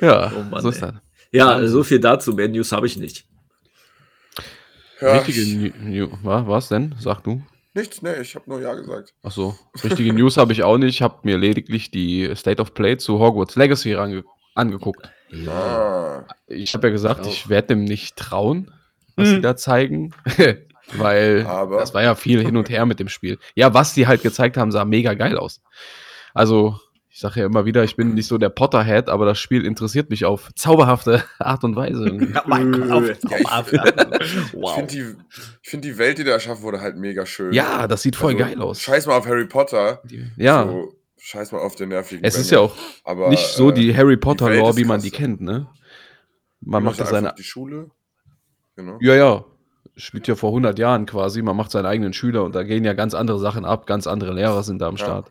Ja, 0.00 0.32
Oh 0.36 0.42
Mann, 0.42 0.60
so 0.62 0.68
ist 0.70 0.82
das. 0.82 0.94
Ja, 1.30 1.66
so 1.66 1.82
viel 1.84 2.00
dazu. 2.00 2.32
Mehr 2.32 2.48
News 2.48 2.72
habe 2.72 2.86
ich 2.86 2.96
nicht. 2.96 3.24
Ja, 5.00 5.18
Richtige 5.18 5.56
New, 5.56 5.70
New, 6.06 6.08
wa- 6.22 6.44
was 6.46 6.68
denn? 6.68 6.94
Sag 6.98 7.22
du. 7.24 7.42
Nichts, 7.74 8.02
nee, 8.02 8.20
ich 8.20 8.34
habe 8.34 8.48
nur 8.48 8.60
Ja 8.60 8.74
gesagt. 8.74 9.14
Ach 9.22 9.30
so. 9.30 9.54
Richtige 9.82 10.12
News 10.12 10.36
habe 10.36 10.52
ich 10.52 10.62
auch 10.62 10.78
nicht. 10.78 10.96
Ich 10.96 11.02
habe 11.02 11.18
mir 11.22 11.38
lediglich 11.38 11.90
die 11.90 12.30
State 12.36 12.60
of 12.60 12.74
Play 12.74 12.96
zu 12.98 13.18
Hogwarts 13.18 13.56
Legacy 13.56 13.94
range 13.94 14.24
angeguckt. 14.54 15.10
Ah, 15.48 16.24
Ich 16.46 16.74
habe 16.74 16.88
ja 16.88 16.92
gesagt, 16.92 17.22
Auch. 17.22 17.26
ich 17.26 17.48
werde 17.48 17.68
dem 17.68 17.84
nicht 17.84 18.16
trauen, 18.16 18.70
was 19.16 19.28
Hm. 19.28 19.34
sie 19.36 19.40
da 19.40 19.56
zeigen. 19.56 20.14
Weil 20.94 21.46
Aber- 21.46 21.78
das 21.78 21.94
war 21.94 22.02
ja 22.02 22.14
viel 22.14 22.42
hin 22.44 22.56
und 22.56 22.68
her 22.68 22.84
mit 22.84 23.00
dem 23.00 23.08
Spiel. 23.08 23.38
Ja, 23.54 23.72
was 23.72 23.94
die 23.94 24.06
halt 24.06 24.22
gezeigt 24.22 24.56
haben, 24.58 24.70
sah 24.72 24.84
mega 24.84 25.14
geil 25.14 25.38
aus. 25.38 25.62
Also, 26.34 26.78
ich 27.14 27.20
sage 27.20 27.40
ja 27.40 27.46
immer 27.46 27.66
wieder, 27.66 27.84
ich 27.84 27.94
bin 27.96 28.14
nicht 28.14 28.26
so 28.26 28.38
der 28.38 28.48
Potterhead, 28.48 29.08
aber 29.10 29.26
das 29.26 29.38
Spiel 29.38 29.66
interessiert 29.66 30.08
mich 30.08 30.24
auf 30.24 30.50
zauberhafte 30.54 31.22
Art 31.38 31.62
und 31.62 31.76
Weise. 31.76 32.06
Ja, 32.34 32.42
mein 32.46 32.72
Gott, 32.72 32.90
auf, 32.90 33.06
Ja, 33.30 33.38
ich- 33.38 34.70
finde 34.74 34.86
die, 34.90 35.14
find 35.62 35.84
die 35.84 35.98
Welt, 35.98 36.16
die 36.18 36.24
da 36.24 36.32
erschaffen 36.32 36.62
wurde, 36.62 36.80
halt 36.80 36.96
mega 36.96 37.26
schön. 37.26 37.52
ja, 37.52 37.86
das 37.86 38.02
sieht 38.02 38.16
voll 38.16 38.32
Also, 38.32 38.44
geil 38.44 38.60
aus. 38.62 38.80
Scheiß 38.80 39.06
mal 39.06 39.16
auf 39.18 39.26
Harry 39.26 39.44
Potter. 39.46 40.00
Die- 40.04 40.26
Ja, 40.36 40.64
So, 40.66 40.94
scheiß 41.18 41.52
mal 41.52 41.58
auf 41.58 41.76
den 41.76 41.90
nervigen. 41.90 42.24
es 42.24 42.36
ist 42.36 42.48
Bengel. 42.50 42.64
ja 42.66 42.70
auch 42.70 42.76
aber, 43.04 43.28
nicht 43.28 43.46
so 43.46 43.70
äh, 43.70 43.74
die 43.74 43.94
Harry 43.94 44.08
Welt 44.12 44.20
Potter-Lore, 44.22 44.70
ist 44.70 44.76
wie 44.76 44.84
man 44.84 45.02
die 45.02 45.10
kennt, 45.10 45.40
ne? 45.42 45.66
Man 46.60 46.82
macht 46.82 46.98
ja 46.98 47.06
seine. 47.06 47.34
die 47.36 47.42
Schule. 47.44 47.90
Genau. 48.76 48.96
Ja, 49.00 49.14
ja. 49.14 49.44
Spielt 49.96 50.26
ja 50.28 50.34
vor 50.36 50.50
100 50.50 50.78
Jahren 50.78 51.04
quasi. 51.04 51.42
Man 51.42 51.56
macht 51.56 51.70
seine 51.72 51.88
eigenen 51.88 52.14
Schüler 52.14 52.44
und 52.44 52.54
da 52.54 52.62
gehen 52.62 52.84
ja 52.84 52.94
ganz 52.94 53.12
andere 53.14 53.38
Sachen 53.38 53.66
ab. 53.66 53.86
Ganz 53.86 54.06
andere 54.06 54.32
Lehrer 54.32 54.62
sind 54.62 54.78
da 54.80 54.86
am 54.88 54.96
Ja. 54.96 55.04
Start. 55.04 55.30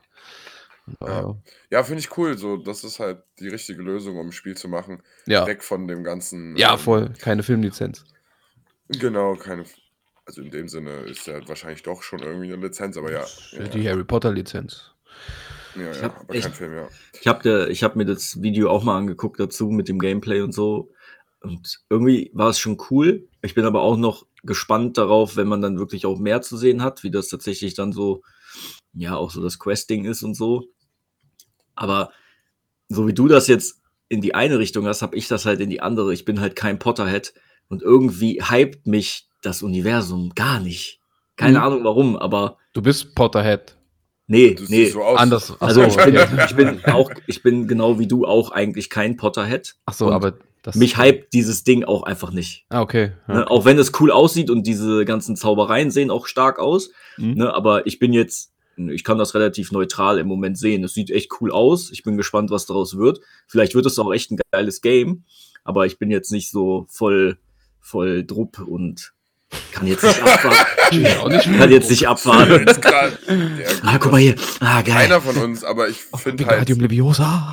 Ja. 1.02 1.30
äh, 1.30 1.34
Ja, 1.70 1.84
finde 1.84 2.00
ich 2.02 2.18
cool. 2.18 2.38
So, 2.38 2.58
das 2.58 2.84
ist 2.84 3.00
halt 3.00 3.24
die 3.40 3.48
richtige 3.48 3.82
Lösung, 3.82 4.18
um 4.20 4.28
ein 4.28 4.32
Spiel 4.32 4.56
zu 4.58 4.68
machen. 4.68 5.02
ja. 5.26 5.46
Weg 5.48 5.64
von 5.64 5.88
dem 5.88 6.04
ganzen. 6.04 6.56
ja, 6.58 6.74
ähm, 6.74 6.80
voll. 6.80 7.14
Keine 7.20 7.44
Filmlizenz. 7.44 8.04
Genau, 8.90 9.36
keine. 9.36 9.66
Also 10.26 10.42
in 10.42 10.52
dem 10.52 10.68
Sinne 10.68 10.92
ist 11.02 11.26
ja 11.28 11.46
wahrscheinlich 11.48 11.84
doch 11.84 12.04
schon 12.04 12.20
irgendwie 12.20 12.52
eine 12.54 12.62
Lizenz, 12.62 12.96
aber 12.98 13.12
ja. 13.12 13.26
Ja, 13.52 13.64
Die 13.68 13.88
Harry 13.90 14.04
Potter-Lizenz. 14.04 14.92
ja, 15.76 15.92
ja 15.92 16.02
hab 16.04 16.20
aber 16.22 16.36
echt- 16.36 16.44
kein 16.44 16.54
Film, 16.54 16.74
ja. 16.76 16.88
Ich 17.20 17.28
habe 17.28 17.68
ich 17.70 17.84
hab 17.84 17.96
mir 17.96 18.06
das 18.06 18.42
Video 18.42 18.70
auch 18.70 18.84
mal 18.84 18.98
angeguckt 18.98 19.40
dazu 19.40 19.70
mit 19.70 19.88
dem 19.88 20.00
Gameplay 20.00 20.42
und 20.42 20.54
so. 20.54 20.92
Und 21.42 21.80
irgendwie 21.90 22.30
war 22.34 22.50
es 22.50 22.60
schon 22.60 22.78
cool. 22.92 23.28
Ich 23.42 23.56
bin 23.56 23.66
aber 23.66 23.82
auch 23.82 23.98
noch 23.98 24.28
gespannt 24.44 24.98
darauf, 24.98 25.38
wenn 25.38 25.48
man 25.48 25.62
dann 25.62 25.80
wirklich 25.80 26.06
auch 26.06 26.20
mehr 26.20 26.42
zu 26.44 26.56
sehen 26.56 26.84
hat, 26.84 27.04
wie 27.04 27.10
das 27.12 27.30
tatsächlich 27.30 27.74
dann 27.74 27.92
so, 27.94 28.22
ja, 28.94 29.16
auch 29.16 29.32
so 29.32 29.42
das 29.42 29.58
Questing 29.58 30.06
ist 30.06 30.22
und 30.22 30.36
so. 30.36 30.66
Aber 31.82 32.12
so 32.90 33.08
wie 33.08 33.14
du 33.14 33.28
das 33.28 33.48
jetzt 33.48 33.82
in 34.10 34.22
die 34.22 34.36
eine 34.36 34.60
Richtung 34.60 34.86
hast, 34.88 35.02
habe 35.02 35.16
ich 35.16 35.28
das 35.28 35.46
halt 35.46 35.60
in 35.62 35.70
die 35.70 35.82
andere. 35.82 36.14
Ich 36.14 36.26
bin 36.26 36.40
halt 36.42 36.56
kein 36.56 36.80
Potterhead 36.80 37.34
und 37.70 37.82
irgendwie 37.82 38.42
hypt 38.44 38.86
mich 38.88 39.28
das 39.42 39.64
Universum 39.64 40.34
gar 40.36 40.60
nicht. 40.60 41.00
Keine 41.38 41.60
Mhm. 41.60 41.64
Ahnung 41.66 41.84
warum, 41.84 42.16
aber 42.18 42.58
Du 42.74 42.82
bist 42.82 43.16
Potterhead. 43.16 43.76
nee, 44.28 44.54
Du 44.54 44.64
nee. 44.64 44.84
siehst 44.86 44.94
so 44.94 45.02
aus. 45.04 45.20
Anders. 45.20 45.54
Also 45.62 45.82
so, 45.82 45.88
ich 45.88 45.96
bin, 45.98 46.16
ich 46.46 46.56
bin 46.56 46.86
auch, 46.86 47.10
ich 47.28 47.42
bin 47.42 47.68
genau 47.68 47.98
wie 48.00 48.08
du 48.08 48.26
auch 48.26 48.52
eigentlich 48.52 48.90
kein 48.90 49.18
Potterhead. 49.18 49.76
Ach 49.86 49.94
so 49.94 50.12
aber 50.12 50.34
das. 50.64 50.76
Mich 50.76 50.98
hypt 50.98 51.34
dieses 51.34 51.64
Ding 51.64 51.84
auch 51.86 52.04
einfach 52.04 52.32
nicht. 52.32 52.66
Ah, 52.70 52.82
okay. 52.82 53.14
Ja. 53.28 53.34
Ne? 53.34 53.50
Auch 53.50 53.66
wenn 53.66 53.80
es 53.80 53.92
cool 54.00 54.12
aussieht 54.12 54.50
und 54.52 54.68
diese 54.68 55.06
ganzen 55.06 55.36
Zaubereien 55.36 55.90
sehen 55.90 56.12
auch 56.12 56.28
stark 56.28 56.60
aus. 56.60 56.92
Mhm. 57.18 57.34
Ne? 57.36 57.54
Aber 57.54 57.88
ich 57.88 57.98
bin 57.98 58.14
jetzt, 58.14 58.51
ich 58.78 59.04
kann 59.04 59.18
das 59.18 59.34
relativ 59.36 59.72
neutral 59.72 60.18
im 60.20 60.28
Moment 60.28 60.58
sehen. 60.58 60.84
Es 60.84 60.94
sieht 60.94 61.12
echt 61.12 61.32
cool 61.42 61.52
aus. 61.52 61.92
Ich 61.92 62.04
bin 62.04 62.18
gespannt, 62.18 62.50
was 62.52 62.66
daraus 62.66 62.98
wird. 62.98 63.20
Vielleicht 63.48 63.76
wird 63.76 63.86
es 63.86 64.00
auch 64.00 64.12
echt 64.14 64.32
ein 64.32 64.40
geiles 64.52 64.82
Game. 64.82 65.24
Aber 65.64 65.86
ich 65.86 66.00
bin 66.00 66.10
jetzt 66.10 66.32
nicht 66.32 66.50
so 66.50 66.86
voll, 66.90 67.38
voll 67.80 68.24
Drupp 68.26 68.60
und 68.60 69.14
kann 69.74 69.86
jetzt 69.86 70.04
nicht 70.04 70.22
abwarten. 70.22 70.58
Ja, 70.92 71.20
auch 71.22 71.30
nicht 71.30 71.46
kann 71.46 71.72
jetzt 71.72 71.90
nicht 71.90 72.06
abwarten. 72.08 72.66
Jetzt 72.68 72.82
grad- 72.82 73.18
ja, 73.30 73.66
Ah, 73.84 73.98
guck 73.98 74.12
mal 74.12 74.18
hier. 74.20 74.36
Ah, 74.60 74.82
geil. 74.82 74.94
Keiner 75.08 75.22
von 75.22 75.38
uns, 75.38 75.64
aber 75.64 75.88
ich 75.88 75.98
finde 75.98 76.44
halt. 76.46 76.68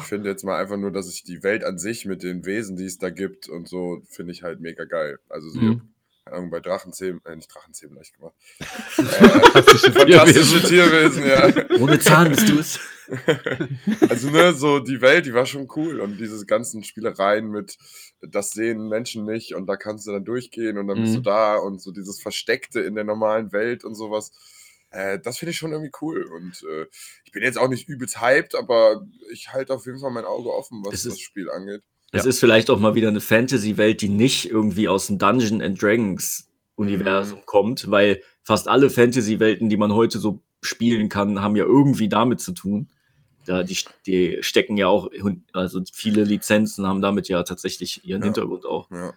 Ich 0.02 0.08
finde 0.08 0.28
jetzt 0.28 0.42
mal 0.44 0.60
einfach 0.60 0.76
nur, 0.76 0.90
dass 0.90 1.08
ich 1.12 1.22
die 1.22 1.44
Welt 1.44 1.62
an 1.62 1.78
sich 1.78 2.04
mit 2.04 2.24
den 2.24 2.44
Wesen, 2.46 2.76
die 2.76 2.84
es 2.86 2.98
da 2.98 3.10
gibt 3.10 3.48
und 3.48 3.68
so, 3.68 4.02
finde 4.08 4.32
ich 4.32 4.42
halt 4.42 4.58
mega 4.60 4.84
geil. 4.86 5.18
Also 5.28 5.50
so 5.50 5.60
Mhm. 5.60 5.82
Ahnung, 6.32 6.50
bei 6.50 6.60
Drachenzähmen, 6.60 7.20
äh, 7.24 7.36
nicht 7.36 7.52
Drachenzähmen, 7.54 7.96
leicht 7.96 8.14
gemacht. 8.14 8.34
Fantastische 8.90 9.92
Fantastische 9.92 10.62
Tierwesen, 10.68 11.26
ja. 11.26 11.78
Ohne 11.80 11.98
Zahn 11.98 12.30
bist 12.30 12.48
du 12.48 12.58
es. 12.58 12.78
Also, 14.10 14.28
ne, 14.30 14.52
so 14.52 14.80
die 14.80 15.00
Welt, 15.00 15.24
die 15.24 15.32
war 15.32 15.46
schon 15.46 15.66
cool. 15.76 16.00
Und 16.00 16.18
diese 16.18 16.44
ganzen 16.44 16.84
Spielereien 16.84 17.48
mit, 17.50 17.78
das 18.20 18.50
sehen 18.50 18.88
Menschen 18.88 19.24
nicht 19.24 19.54
und 19.54 19.66
da 19.66 19.76
kannst 19.76 20.06
du 20.06 20.12
dann 20.12 20.26
durchgehen 20.26 20.76
und 20.76 20.88
dann 20.88 21.00
bist 21.00 21.14
du 21.14 21.20
Mhm. 21.20 21.24
da 21.24 21.56
und 21.56 21.80
so 21.80 21.90
dieses 21.90 22.20
Versteckte 22.20 22.80
in 22.80 22.94
der 22.94 23.04
normalen 23.04 23.50
Welt 23.52 23.82
und 23.84 23.94
sowas. 23.94 24.30
Äh, 24.90 25.18
das 25.20 25.38
finde 25.38 25.52
ich 25.52 25.56
schon 25.58 25.72
irgendwie 25.72 25.92
cool. 26.02 26.22
Und 26.24 26.62
äh, 26.70 26.86
ich 27.24 27.32
bin 27.32 27.42
jetzt 27.42 27.56
auch 27.56 27.68
nicht 27.68 27.88
übelst 27.88 28.20
hyped, 28.20 28.54
aber 28.54 29.06
ich 29.32 29.52
halte 29.54 29.72
auf 29.72 29.86
jeden 29.86 30.00
Fall 30.00 30.10
mein 30.10 30.24
Auge 30.26 30.52
offen, 30.52 30.82
was 30.84 30.92
Es 30.94 31.02
das 31.04 31.12
ist- 31.14 31.20
Spiel 31.22 31.50
angeht. 31.50 31.82
Es 32.12 32.24
Ja. 32.24 32.28
ist 32.30 32.40
vielleicht 32.40 32.70
auch 32.70 32.78
mal 32.78 32.94
wieder 32.94 33.08
eine 33.08 33.20
Fantasy-Welt, 33.20 34.00
die 34.00 34.08
nicht 34.08 34.50
irgendwie 34.50 34.88
aus 34.88 35.08
dem 35.08 35.18
Dungeon 35.18 35.60
and 35.62 35.80
Dragons 35.80 36.48
Universum 36.76 37.40
kommt, 37.44 37.90
weil 37.90 38.22
fast 38.42 38.68
alle 38.68 38.88
Fantasy-Welten, 38.88 39.68
die 39.68 39.76
man 39.76 39.92
heute 39.92 40.18
so 40.18 40.40
spielen 40.62 41.08
kann, 41.08 41.42
haben 41.42 41.56
ja 41.56 41.64
irgendwie 41.64 42.08
damit 42.08 42.40
zu 42.40 42.52
tun. 42.52 42.88
Da 43.44 43.62
die, 43.62 43.76
die 44.06 44.38
stecken 44.42 44.76
ja 44.76 44.88
auch, 44.88 45.10
also 45.52 45.82
viele 45.92 46.24
Lizenzen 46.24 46.86
haben 46.86 47.00
damit 47.02 47.28
ja 47.28 47.42
tatsächlich 47.42 48.04
ihren 48.04 48.20
Ja. 48.22 48.26
Hintergrund 48.26 48.64
auch. 48.64 48.90
Ja. 48.90 49.14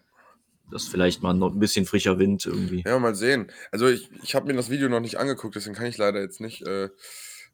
Das 0.72 0.84
ist 0.84 0.90
vielleicht 0.90 1.22
mal 1.22 1.34
noch 1.34 1.54
ein 1.54 1.60
bisschen 1.60 1.86
frischer 1.86 2.18
Wind 2.18 2.46
irgendwie. 2.46 2.84
Ja, 2.86 2.98
mal 2.98 3.14
sehen. 3.16 3.52
Also 3.72 3.88
ich, 3.88 4.10
ich 4.24 4.36
habe 4.36 4.48
mir 4.48 4.54
das 4.54 4.70
Video 4.70 4.88
noch 4.90 5.02
nicht 5.02 5.18
angeguckt, 5.18 5.56
deswegen 5.56 5.76
kann 5.76 5.86
ich 5.88 5.98
leider 5.98 6.22
jetzt 6.22 6.40
nicht 6.40 6.62
äh, 6.66 6.90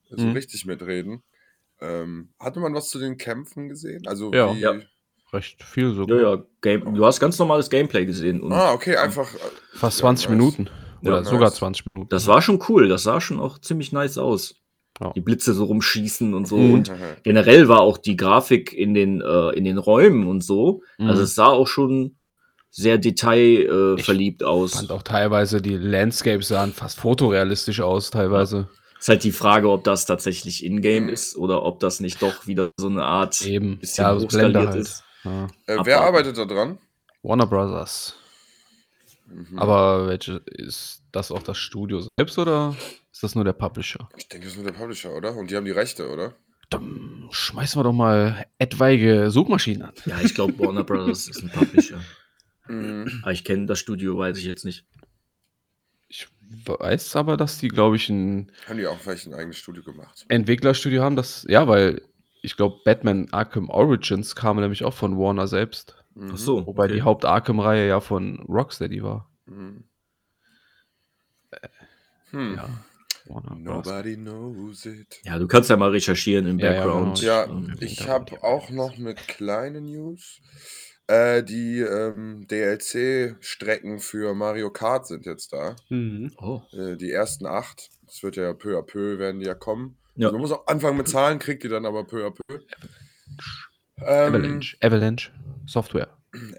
so 0.09 0.25
Mhm. 0.25 0.33
richtig 0.33 0.65
mitreden. 0.65 1.23
Ähm, 1.81 2.29
hatte 2.39 2.59
man 2.59 2.73
was 2.75 2.89
zu 2.89 2.99
den 2.99 3.17
Kämpfen 3.17 3.69
gesehen? 3.69 4.07
Also 4.07 4.31
Ja. 4.33 4.55
wie, 4.55 4.59
Ja. 4.59 4.79
Recht 5.33 5.61
viel 5.63 5.89
Ja, 5.89 5.93
sogar. 5.93 6.19
ja, 6.21 6.37
Game, 6.61 6.95
du 6.95 7.05
hast 7.05 7.19
ganz 7.19 7.37
normales 7.37 7.69
Gameplay 7.69 8.05
gesehen 8.05 8.41
und 8.41 8.51
Ah, 8.53 8.71
okay, 8.73 8.95
einfach. 8.95 9.33
äh, 9.33 9.37
Fast 9.73 9.99
ja, 9.99 10.03
20 10.03 10.29
nice. 10.29 10.37
Minuten. 10.37 10.69
Ja, 11.01 11.09
Oder 11.11 11.21
nice. 11.21 11.29
sogar 11.29 11.51
20 11.53 11.85
Minuten. 11.93 12.09
das 12.09 12.27
war 12.27 12.41
schon 12.41 12.63
cool. 12.69 12.87
Das 12.87 13.03
sah 13.03 13.19
schon 13.21 13.39
auch 13.39 13.59
ziemlich 13.59 13.91
nice 13.91 14.17
aus. 14.17 14.55
Ja. 14.99 15.11
Die 15.13 15.21
Blitze 15.21 15.53
so 15.53 15.65
rumschießen 15.65 16.33
und 16.33 16.47
so. 16.47 16.57
Mhm. 16.57 16.73
Und 16.73 16.91
generell 17.23 17.67
war 17.67 17.81
auch 17.81 17.97
die 17.99 18.15
Grafik 18.15 18.73
in 18.73 18.93
den, 18.95 19.21
äh, 19.21 19.49
in 19.51 19.63
den 19.63 19.77
Räumen 19.77 20.27
und 20.27 20.43
so. 20.43 20.81
Mhm. 20.97 21.09
Also 21.09 21.21
es 21.23 21.35
sah 21.35 21.47
auch 21.47 21.67
schon 21.67 22.15
sehr 22.71 22.97
detailverliebt 22.97 24.41
äh, 24.41 24.45
aus. 24.45 24.73
fand 24.73 24.91
auch 24.91 25.03
teilweise 25.03 25.61
die 25.61 25.75
Landscapes 25.77 26.47
sahen 26.47 26.73
fast 26.73 26.99
fotorealistisch 26.99 27.81
aus, 27.81 28.09
teilweise. 28.11 28.69
Ist 28.99 29.09
halt 29.09 29.23
die 29.23 29.31
Frage, 29.31 29.69
ob 29.69 29.83
das 29.83 30.05
tatsächlich 30.07 30.65
in-game 30.65 31.03
Mhm. 31.03 31.09
ist 31.09 31.35
oder 31.37 31.63
ob 31.63 31.79
das 31.79 31.99
nicht 31.99 32.21
doch 32.21 32.47
wieder 32.47 32.71
so 32.77 32.87
eine 32.87 33.03
Art 33.03 33.39
Eben. 33.45 33.77
bisschen 33.79 34.03
Ja, 34.05 34.15
hochskaliert 34.15 34.67
halt. 34.69 34.75
ist. 34.81 35.03
Ja. 35.27 35.75
Äh, 35.75 35.79
wer 35.83 36.01
arbeitet 36.01 36.37
da 36.37 36.45
dran? 36.45 36.77
Warner 37.23 37.47
Brothers. 37.47 38.15
Mhm. 39.27 39.59
Aber 39.59 40.07
welche 40.07 40.41
ist 40.45 41.03
das 41.11 41.31
auch 41.31 41.43
das 41.43 41.57
Studio 41.57 42.07
selbst 42.17 42.37
oder 42.37 42.75
ist 43.11 43.23
das 43.23 43.35
nur 43.35 43.43
der 43.43 43.53
Publisher? 43.53 44.07
Ich 44.15 44.27
denke, 44.27 44.45
das 44.45 44.55
ist 44.55 44.61
nur 44.61 44.71
der 44.71 44.77
Publisher, 44.77 45.13
oder? 45.13 45.35
Und 45.35 45.51
die 45.51 45.55
haben 45.55 45.65
die 45.65 45.71
Rechte, 45.71 46.09
oder? 46.09 46.35
Dann 46.69 47.27
schmeißen 47.31 47.79
wir 47.79 47.83
doch 47.83 47.93
mal 47.93 48.45
etwaige 48.57 49.31
Suchmaschinen 49.31 49.83
an. 49.83 49.93
Ja, 50.05 50.19
ich 50.21 50.33
glaube, 50.33 50.57
Warner 50.59 50.83
Brothers 50.83 51.27
ist 51.27 51.43
ein 51.43 51.49
Publisher. 51.49 51.99
Mhm. 52.67 53.21
Aber 53.23 53.31
ich 53.31 53.43
kenne 53.43 53.65
das 53.65 53.79
Studio, 53.79 54.17
weiß 54.17 54.37
ich 54.37 54.45
jetzt 54.45 54.65
nicht. 54.65 54.85
Ich 56.09 56.27
weiß 56.65 57.15
aber, 57.15 57.37
dass 57.37 57.57
die, 57.59 57.67
glaube 57.67 57.95
ich, 57.95 58.09
ein 58.09 58.51
Haben 58.67 58.77
die 58.77 58.87
auch 58.87 58.99
vielleicht 58.99 59.27
ein 59.27 59.33
eigenes 59.33 59.57
Studio 59.57 59.83
gemacht? 59.83 60.25
Entwicklerstudio 60.29 61.01
haben, 61.01 61.15
das, 61.15 61.45
ja, 61.49 61.67
weil 61.67 62.01
ich 62.47 62.55
glaube, 62.55 62.79
Batman 62.85 63.27
Arkham 63.31 63.69
Origins 63.69 64.35
kam 64.35 64.59
nämlich 64.59 64.85
auch 64.85 64.93
von 64.93 65.17
Warner 65.17 65.47
selbst. 65.47 65.95
Mhm. 66.15 66.31
Ach 66.33 66.37
so. 66.37 66.65
Wobei 66.65 66.85
okay. 66.85 66.93
die 66.95 67.01
Haupt-Arkham-Reihe 67.01 67.87
ja 67.89 67.99
von 67.99 68.39
Rocksteady 68.47 69.03
war. 69.03 69.29
Mhm. 69.45 69.83
Hm. 72.31 72.55
Ja. 72.55 72.69
Nobody 73.57 74.15
knows 74.15 74.85
it. 74.85 75.19
Ja, 75.23 75.37
du 75.37 75.47
kannst 75.47 75.69
ja 75.69 75.75
mal 75.75 75.89
recherchieren 75.89 76.47
im 76.47 76.59
Ja, 76.59 76.71
ja, 76.71 76.85
Background. 76.85 77.19
genau. 77.19 77.31
Ja, 77.31 77.73
ich 77.81 78.07
habe 78.07 78.41
auch 78.43 78.69
noch 78.69 78.97
eine 78.97 79.13
kleine 79.15 79.81
News. 79.81 80.39
Äh, 81.07 81.43
die 81.43 81.79
ähm, 81.79 82.47
DLC-Strecken 82.47 83.99
für 83.99 84.33
Mario 84.33 84.71
Kart 84.71 85.07
sind 85.07 85.25
jetzt 85.25 85.51
da. 85.51 85.75
Mhm. 85.89 86.31
Oh. 86.37 86.61
Äh, 86.71 86.95
die 86.95 87.11
ersten 87.11 87.45
acht. 87.45 87.89
Das 88.05 88.23
wird 88.23 88.37
ja 88.37 88.53
peu 88.53 88.77
à 88.77 88.81
peu 88.81 89.19
werden 89.19 89.41
die 89.41 89.47
ja 89.47 89.53
kommen. 89.53 89.97
Ja. 90.17 90.27
Also 90.27 90.33
man 90.37 90.41
muss 90.41 90.51
auch 90.51 90.67
anfangen 90.67 90.97
mit 90.97 91.07
Zahlen, 91.07 91.39
kriegt 91.39 91.63
die 91.63 91.69
dann 91.69 91.85
aber 91.85 92.03
peu 92.05 92.25
à 92.27 92.31
peu. 92.31 92.59
Ähm, 93.99 94.35
Avalanche. 94.35 94.77
Avalanche 94.81 95.31
Software. 95.65 96.09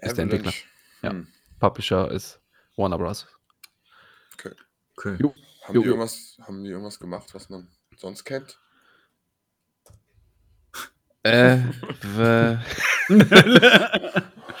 ist 0.01 0.17
der 0.17 0.23
Entwickler. 0.23 0.49
Avalanche. 0.49 0.65
Ja. 1.03 1.09
Hm. 1.11 1.27
Publisher 1.59 2.09
ist 2.11 2.41
Warner 2.77 2.97
Bros. 2.97 3.27
Okay. 4.33 4.53
Jo. 5.19 5.33
Haben, 5.63 5.75
Jo, 5.75 5.81
die 5.81 5.87
jo. 5.87 5.93
irgendwas, 5.93 6.37
haben 6.41 6.63
die 6.63 6.69
irgendwas 6.71 6.99
gemacht, 6.99 7.33
was 7.33 7.49
man 7.49 7.67
sonst 7.97 8.23
kennt? 8.25 8.57
Äh, 11.23 11.57
w- 12.01 12.57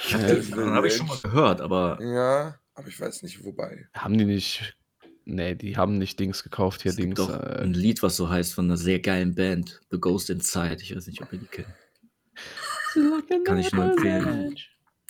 Dann 0.09 0.71
habe 0.73 0.87
ich 0.87 0.95
schon 0.95 1.07
mal 1.07 1.17
gehört, 1.19 1.61
aber 1.61 1.97
Ja, 2.01 2.59
aber 2.73 2.87
ich 2.87 2.99
weiß 2.99 3.23
nicht, 3.23 3.43
wobei. 3.43 3.87
haben 3.93 4.17
die 4.17 4.25
nicht. 4.25 4.75
Nee, 5.35 5.55
die 5.55 5.77
haben 5.77 5.97
nicht 5.97 6.19
Dings 6.19 6.43
gekauft 6.43 6.81
hier, 6.81 6.91
es 6.91 6.97
gibt 6.97 7.17
Dings. 7.17 7.27
doch 7.27 7.29
Äh, 7.29 7.61
ein 7.63 7.73
Lied, 7.73 8.01
was 8.03 8.15
so 8.15 8.29
heißt 8.29 8.53
von 8.53 8.65
einer 8.65 8.77
sehr 8.77 8.99
geilen 8.99 9.35
Band, 9.35 9.79
The 9.91 9.99
Ghost 9.99 10.29
Inside. 10.29 10.77
Ich 10.81 10.95
weiß 10.95 11.07
nicht, 11.07 11.21
ob 11.21 11.31
ihr 11.33 11.39
die 11.39 11.45
kennt. 11.47 11.67
Kann 13.45 13.57
ich 13.59 13.71
nur 13.71 13.85
empfehlen. 13.85 14.55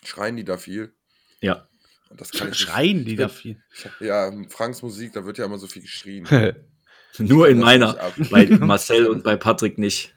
Schreien 0.03 0.35
die 0.37 0.43
da 0.43 0.57
viel? 0.57 0.93
Ja. 1.41 1.67
Und 2.09 2.19
das 2.19 2.31
kann 2.31 2.47
ich 2.47 2.53
nicht- 2.53 2.59
Schreien 2.59 3.05
die 3.05 3.15
da 3.15 3.29
viel. 3.29 3.61
Ich 3.73 3.87
ja, 4.01 4.31
Franks 4.49 4.81
Musik, 4.81 5.13
da 5.13 5.25
wird 5.25 5.37
ja 5.37 5.45
immer 5.45 5.59
so 5.59 5.67
viel 5.67 5.81
geschrien. 5.83 6.27
Nur 7.17 7.49
in 7.49 7.59
meiner. 7.59 7.97
Bei 8.29 8.45
Marcel 8.45 9.07
und 9.07 9.23
bei 9.23 9.35
Patrick 9.35 9.77
nicht. 9.77 10.13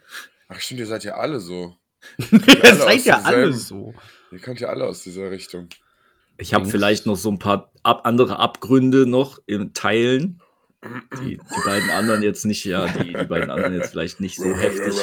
Ach 0.48 0.60
stimmt, 0.60 0.80
ihr 0.80 0.86
seid 0.86 1.04
ja 1.04 1.14
alle 1.16 1.40
so. 1.40 1.76
Ihr 2.18 2.64
alle 2.64 2.76
seid 2.76 3.04
ja 3.04 3.22
alle 3.22 3.52
so. 3.52 3.94
Ihr 4.30 4.40
kommt 4.40 4.60
ja 4.60 4.68
alle 4.68 4.84
aus 4.84 5.02
dieser 5.02 5.30
Richtung. 5.30 5.68
Ich 6.38 6.54
habe 6.54 6.62
Dings. 6.64 6.72
vielleicht 6.72 7.06
noch 7.06 7.16
so 7.16 7.30
ein 7.30 7.38
paar 7.38 7.70
ab 7.82 8.02
andere 8.04 8.38
Abgründe 8.38 9.06
noch 9.06 9.38
in 9.46 9.72
Teilen. 9.74 10.40
Die, 11.20 11.36
die 11.36 11.60
beiden 11.64 11.90
anderen 11.90 12.22
jetzt 12.22 12.44
nicht, 12.44 12.64
ja, 12.64 12.86
die, 12.88 13.12
die 13.12 13.24
beiden 13.24 13.50
anderen 13.50 13.74
jetzt 13.74 13.90
vielleicht 13.90 14.18
nicht 14.20 14.36
so 14.36 14.52
heftig. 14.56 14.94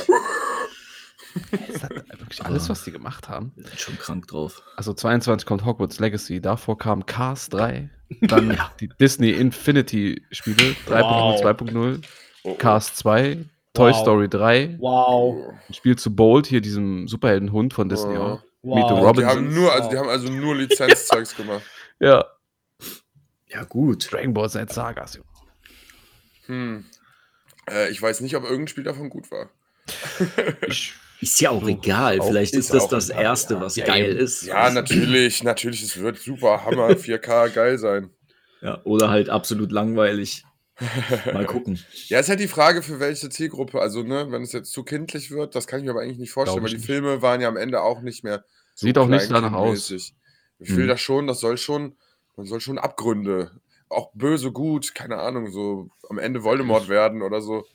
ist 1.69 1.83
das 1.83 1.89
wirklich 2.19 2.43
alles, 2.45 2.67
was 2.69 2.83
die 2.83 2.91
gemacht 2.91 3.29
haben? 3.29 3.53
Wir 3.55 3.65
sind 3.67 3.79
schon 3.79 3.97
krank 3.97 4.27
drauf. 4.27 4.61
Also 4.75 4.93
22 4.93 5.45
kommt 5.47 5.63
Hogwarts 5.65 5.99
Legacy, 5.99 6.41
davor 6.41 6.77
kam 6.77 7.05
Cars 7.05 7.47
3, 7.49 7.89
dann 8.21 8.57
die 8.79 8.89
Disney 8.99 9.31
Infinity 9.31 10.21
Spiele 10.31 10.75
3.0, 10.87 11.01
Wow. 11.01 11.41
2.0, 11.41 12.01
Oh, 12.43 12.49
oh. 12.51 12.55
Cars 12.55 12.95
2, 12.95 13.37
Toy 13.73 13.91
Wow. 13.91 14.01
Story 14.01 14.27
3, 14.29 14.75
Wow. 14.79 15.53
ein 15.67 15.73
Spiel 15.73 15.95
zu 15.97 16.13
Bold, 16.15 16.47
hier 16.47 16.61
diesem 16.61 17.07
Superheldenhund 17.07 17.73
von 17.73 17.87
Disney 17.89 18.17
Oh. 18.17 18.21
auch. 18.21 18.43
Wow. 18.61 18.75
Meet 18.75 18.87
the 18.89 18.93
Die 18.95 19.01
Robinson. 19.01 19.29
haben 19.29 19.53
nur, 19.53 19.73
also 19.73 19.89
die 19.89 19.97
haben 19.97 20.09
also 20.09 20.29
nur 20.29 20.55
Lizenzzeugs 20.55 21.35
gemacht. 21.37 21.63
Ja. 21.99 22.25
Ja, 23.47 23.63
gut. 23.63 24.11
Dragon 24.11 24.33
Ball 24.33 24.49
Z 24.49 24.71
Sagas. 24.71 25.15
Junge. 25.15 25.25
Hm. 26.45 26.85
Äh, 27.69 27.89
ich 27.89 28.01
weiß 28.01 28.21
nicht, 28.21 28.35
ob 28.35 28.43
irgendein 28.43 28.67
Spiel 28.67 28.83
davon 28.83 29.09
gut 29.09 29.29
war. 29.31 29.49
Ich, 30.67 30.93
Ist 31.21 31.41
ja 31.41 31.49
auch 31.49 31.67
egal. 31.67 32.19
Auch- 32.21 32.27
Vielleicht 32.27 32.53
ist 32.53 32.65
ist 32.65 32.73
das 32.73 32.87
das 32.87 33.09
egal, 33.09 33.23
Erste, 33.23 33.53
ja. 33.55 33.61
was 33.61 33.75
Ja, 33.75 33.85
geil 33.85 34.11
eben. 34.11 34.19
ist. 34.19 34.43
Ja, 34.43 34.69
natürlich, 34.69 35.43
natürlich, 35.43 35.81
es 35.83 35.97
wird 35.99 36.17
super 36.19 36.63
Hammer, 36.63 36.89
4K 36.95 37.49
geil 37.49 37.77
sein. 37.77 38.09
Ja, 38.61 38.81
oder 38.85 39.09
halt 39.09 39.29
absolut 39.29 39.71
langweilig. 39.71 40.45
Mal 41.33 41.45
gucken. 41.45 41.79
Ja, 42.07 42.19
ist 42.19 42.29
halt 42.29 42.39
die 42.39 42.47
Frage, 42.47 42.81
für 42.81 42.99
welche 42.99 43.29
Zielgruppe. 43.29 43.81
Also, 43.81 44.03
ne, 44.03 44.31
wenn 44.31 44.43
es 44.43 44.51
jetzt 44.51 44.71
zu 44.71 44.83
kindlich 44.83 45.31
wird, 45.31 45.55
das 45.55 45.67
kann 45.67 45.79
ich 45.79 45.85
mir 45.85 45.91
aber 45.91 46.01
eigentlich 46.01 46.17
nicht 46.19 46.31
vorstellen, 46.31 46.63
weil 46.63 46.69
die 46.69 46.77
nicht. 46.77 46.85
Filme 46.85 47.21
waren 47.21 47.41
ja 47.41 47.47
am 47.47 47.57
Ende 47.57 47.81
auch 47.81 48.01
nicht 48.01 48.23
mehr 48.23 48.43
so 48.75 48.87
Sieht 48.87 48.97
auch 48.97 49.07
nicht 49.07 49.29
danach 49.29 49.49
kleinkindmäßig. 49.49 50.13
Ich 50.59 50.75
will 50.75 50.85
Mhm. 50.85 50.89
das 50.89 51.01
schon, 51.01 51.27
das 51.27 51.39
soll 51.39 51.57
schon, 51.57 51.97
man 52.35 52.45
soll 52.45 52.61
schon 52.61 52.77
Abgründe, 52.77 53.51
auch 53.89 54.11
böse, 54.13 54.51
gut, 54.51 54.93
keine 54.95 55.17
Ahnung, 55.17 55.51
so 55.51 55.89
am 56.09 56.17
Ende 56.17 56.43
Voldemort 56.43 56.87
werden 56.89 57.21
oder 57.21 57.41
so. 57.41 57.65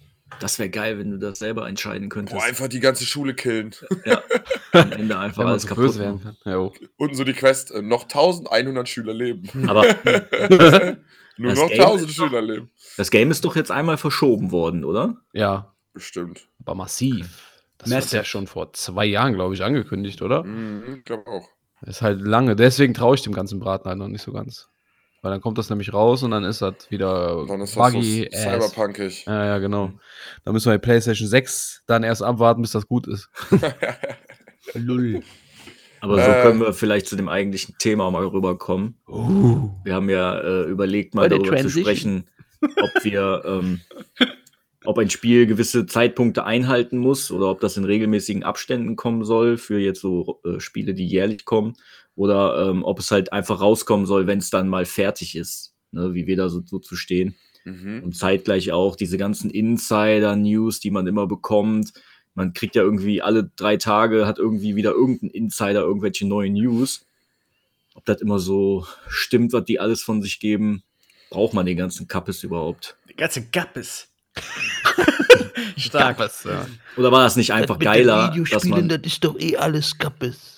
Das 0.40 0.58
wäre 0.58 0.68
geil, 0.70 0.98
wenn 0.98 1.10
du 1.12 1.18
das 1.18 1.38
selber 1.38 1.68
entscheiden 1.68 2.08
könntest. 2.08 2.36
Boah, 2.36 2.44
einfach 2.44 2.68
die 2.68 2.80
ganze 2.80 3.04
Schule 3.06 3.34
killen. 3.34 3.74
ja. 4.04 4.22
Am 4.72 4.92
Ende 4.92 5.18
einfach 5.18 5.44
alles 5.46 5.62
so 5.62 5.68
kaputt 5.68 5.84
böse 5.84 6.00
werden 6.00 6.22
kann. 6.22 6.36
Ja, 6.44 6.58
oh. 6.58 6.72
Unten 6.96 7.14
so 7.14 7.24
die 7.24 7.32
Quest, 7.32 7.70
äh, 7.70 7.80
noch 7.82 8.02
1100 8.04 8.88
Schüler 8.88 9.14
leben. 9.14 9.68
Aber 9.68 9.82
Nur 11.36 11.52
noch 11.54 11.68
Game 11.68 11.80
1000 11.80 12.10
ist 12.10 12.18
doch- 12.18 12.26
Schüler 12.28 12.42
leben. 12.42 12.70
das 12.96 13.10
Game 13.10 13.30
ist 13.30 13.44
doch 13.44 13.56
jetzt 13.56 13.70
einmal 13.70 13.96
verschoben 13.96 14.50
worden, 14.52 14.84
oder? 14.84 15.16
ja, 15.32 15.74
Bestimmt. 15.92 16.48
aber 16.64 16.74
massiv. 16.74 17.50
Das 17.78 17.88
Massive. 17.88 18.04
ist 18.06 18.12
ja 18.12 18.24
schon 18.24 18.46
vor 18.46 18.72
zwei 18.72 19.04
Jahren, 19.04 19.34
glaube 19.34 19.54
ich, 19.54 19.62
angekündigt, 19.62 20.22
oder? 20.22 20.42
Mhm, 20.44 20.96
ich 20.98 21.04
glaube 21.04 21.26
auch. 21.30 21.48
Ist 21.82 22.02
halt 22.02 22.20
lange. 22.22 22.56
Deswegen 22.56 22.94
traue 22.94 23.14
ich 23.14 23.22
dem 23.22 23.32
ganzen 23.34 23.60
Braten 23.60 23.88
halt 23.88 23.98
noch 23.98 24.08
nicht 24.08 24.22
so 24.22 24.32
ganz. 24.32 24.68
Weil 25.24 25.30
dann 25.30 25.40
kommt 25.40 25.56
das 25.56 25.70
nämlich 25.70 25.90
raus 25.94 26.22
und 26.22 26.32
dann 26.32 26.44
ist 26.44 26.60
das 26.60 26.90
wieder 26.90 27.46
Dann 27.48 27.62
ist 27.62 27.74
das 27.74 27.92
so 27.92 27.96
buggy 27.96 28.28
cyberpunkig. 28.30 29.24
Ja, 29.24 29.46
ja, 29.46 29.58
genau. 29.58 29.90
Da 30.44 30.52
müssen 30.52 30.70
wir 30.70 30.76
die 30.76 30.82
PlayStation 30.82 31.26
6 31.26 31.84
dann 31.86 32.02
erst 32.02 32.22
abwarten, 32.22 32.60
bis 32.60 32.72
das 32.72 32.86
gut 32.86 33.06
ist. 33.06 33.30
Lull. 34.74 35.22
Aber 36.02 36.16
so 36.22 36.30
Äh. 36.30 36.42
können 36.42 36.60
wir 36.60 36.74
vielleicht 36.74 37.06
zu 37.06 37.16
dem 37.16 37.30
eigentlichen 37.30 37.76
Thema 37.78 38.10
mal 38.10 38.26
rüberkommen. 38.26 38.98
Uh. 39.08 39.70
Wir 39.82 39.94
haben 39.94 40.10
ja 40.10 40.38
äh, 40.40 40.64
überlegt, 40.64 41.14
mal 41.14 41.30
darüber 41.30 41.46
zu 41.46 41.52
Transition. 41.54 41.84
sprechen, 41.84 42.30
ob 42.60 43.02
wir, 43.04 43.42
ähm, 43.46 43.80
ob 44.84 44.98
ein 44.98 45.08
Spiel 45.08 45.46
gewisse 45.46 45.86
Zeitpunkte 45.86 46.44
einhalten 46.44 46.98
muss 46.98 47.30
oder 47.30 47.46
ob 47.46 47.60
das 47.60 47.78
in 47.78 47.84
regelmäßigen 47.84 48.42
Abständen 48.44 48.94
kommen 48.96 49.24
soll 49.24 49.56
für 49.56 49.78
jetzt 49.78 50.02
so 50.02 50.42
äh, 50.44 50.60
Spiele, 50.60 50.92
die 50.92 51.06
jährlich 51.06 51.46
kommen, 51.46 51.72
oder 52.16 52.68
ähm, 52.68 52.84
ob 52.84 53.00
es 53.00 53.10
halt 53.10 53.32
einfach 53.32 53.60
rauskommen 53.60 54.06
soll, 54.06 54.26
wenn 54.26 54.38
es 54.38 54.50
dann 54.50 54.68
mal 54.68 54.84
fertig 54.84 55.36
ist, 55.36 55.74
ne, 55.90 56.14
wie 56.14 56.26
wir 56.26 56.36
da 56.36 56.48
so, 56.48 56.62
so 56.64 56.78
zu 56.78 56.96
stehen. 56.96 57.34
Mhm. 57.64 58.02
Und 58.04 58.16
zeitgleich 58.16 58.72
auch 58.72 58.94
diese 58.94 59.16
ganzen 59.16 59.50
Insider-News, 59.50 60.80
die 60.80 60.90
man 60.90 61.06
immer 61.06 61.26
bekommt. 61.26 61.92
Man 62.34 62.52
kriegt 62.52 62.74
ja 62.74 62.82
irgendwie 62.82 63.22
alle 63.22 63.50
drei 63.56 63.76
Tage, 63.76 64.26
hat 64.26 64.38
irgendwie 64.38 64.76
wieder 64.76 64.92
irgendein 64.92 65.30
Insider 65.30 65.80
irgendwelche 65.80 66.26
neuen 66.26 66.54
News. 66.54 67.06
Ob 67.94 68.04
das 68.04 68.20
immer 68.20 68.38
so 68.38 68.86
stimmt, 69.08 69.52
was 69.52 69.64
die 69.64 69.80
alles 69.80 70.02
von 70.02 70.20
sich 70.20 70.40
geben, 70.40 70.82
braucht 71.30 71.54
man 71.54 71.64
den 71.64 71.76
ganzen 71.76 72.06
Kappes 72.06 72.42
überhaupt? 72.42 72.96
Der 73.08 73.16
ganze 73.16 73.46
Gappes. 73.46 74.08
Stark. 75.76 76.18
Was, 76.18 76.44
ja. 76.44 76.66
Oder 76.96 77.12
war 77.12 77.22
das 77.24 77.36
nicht 77.36 77.52
einfach 77.52 77.78
geiler, 77.78 78.28
dass 78.28 78.36
Videospielen, 78.36 78.86
man, 78.86 78.88
das 78.88 79.00
ist 79.04 79.24
doch 79.24 79.38
eh 79.38 79.56
alles 79.56 79.96
Kappes. 79.98 80.53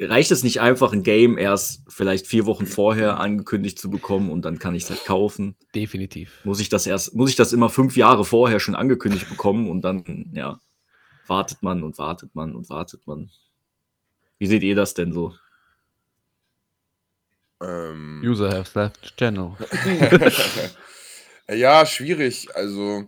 Reicht 0.00 0.30
es 0.30 0.42
nicht 0.42 0.60
einfach, 0.60 0.92
ein 0.92 1.02
Game 1.02 1.36
erst 1.36 1.82
vielleicht 1.88 2.26
vier 2.26 2.46
Wochen 2.46 2.66
vorher 2.66 3.20
angekündigt 3.20 3.78
zu 3.78 3.90
bekommen 3.90 4.30
und 4.30 4.44
dann 4.44 4.58
kann 4.58 4.74
ich 4.74 4.84
es 4.84 4.90
halt 4.90 5.04
kaufen? 5.04 5.56
Definitiv. 5.74 6.32
Muss 6.44 6.60
ich 6.60 6.68
das 6.68 6.86
erst, 6.86 7.14
muss 7.14 7.30
ich 7.30 7.36
das 7.36 7.52
immer 7.52 7.68
fünf 7.68 7.96
Jahre 7.96 8.24
vorher 8.24 8.60
schon 8.60 8.74
angekündigt 8.74 9.28
bekommen 9.28 9.68
und 9.68 9.82
dann, 9.82 10.30
ja, 10.32 10.60
wartet 11.26 11.62
man 11.62 11.82
und 11.82 11.98
wartet 11.98 12.34
man 12.34 12.54
und 12.54 12.70
wartet 12.70 13.06
man. 13.06 13.30
Wie 14.38 14.46
seht 14.46 14.62
ihr 14.62 14.74
das 14.74 14.94
denn 14.94 15.12
so? 15.12 15.34
Ähm, 17.62 18.22
User 18.24 18.50
have 18.50 18.78
left 18.78 19.16
channel. 19.18 19.52
ja, 21.50 21.84
schwierig. 21.84 22.54
Also, 22.56 23.04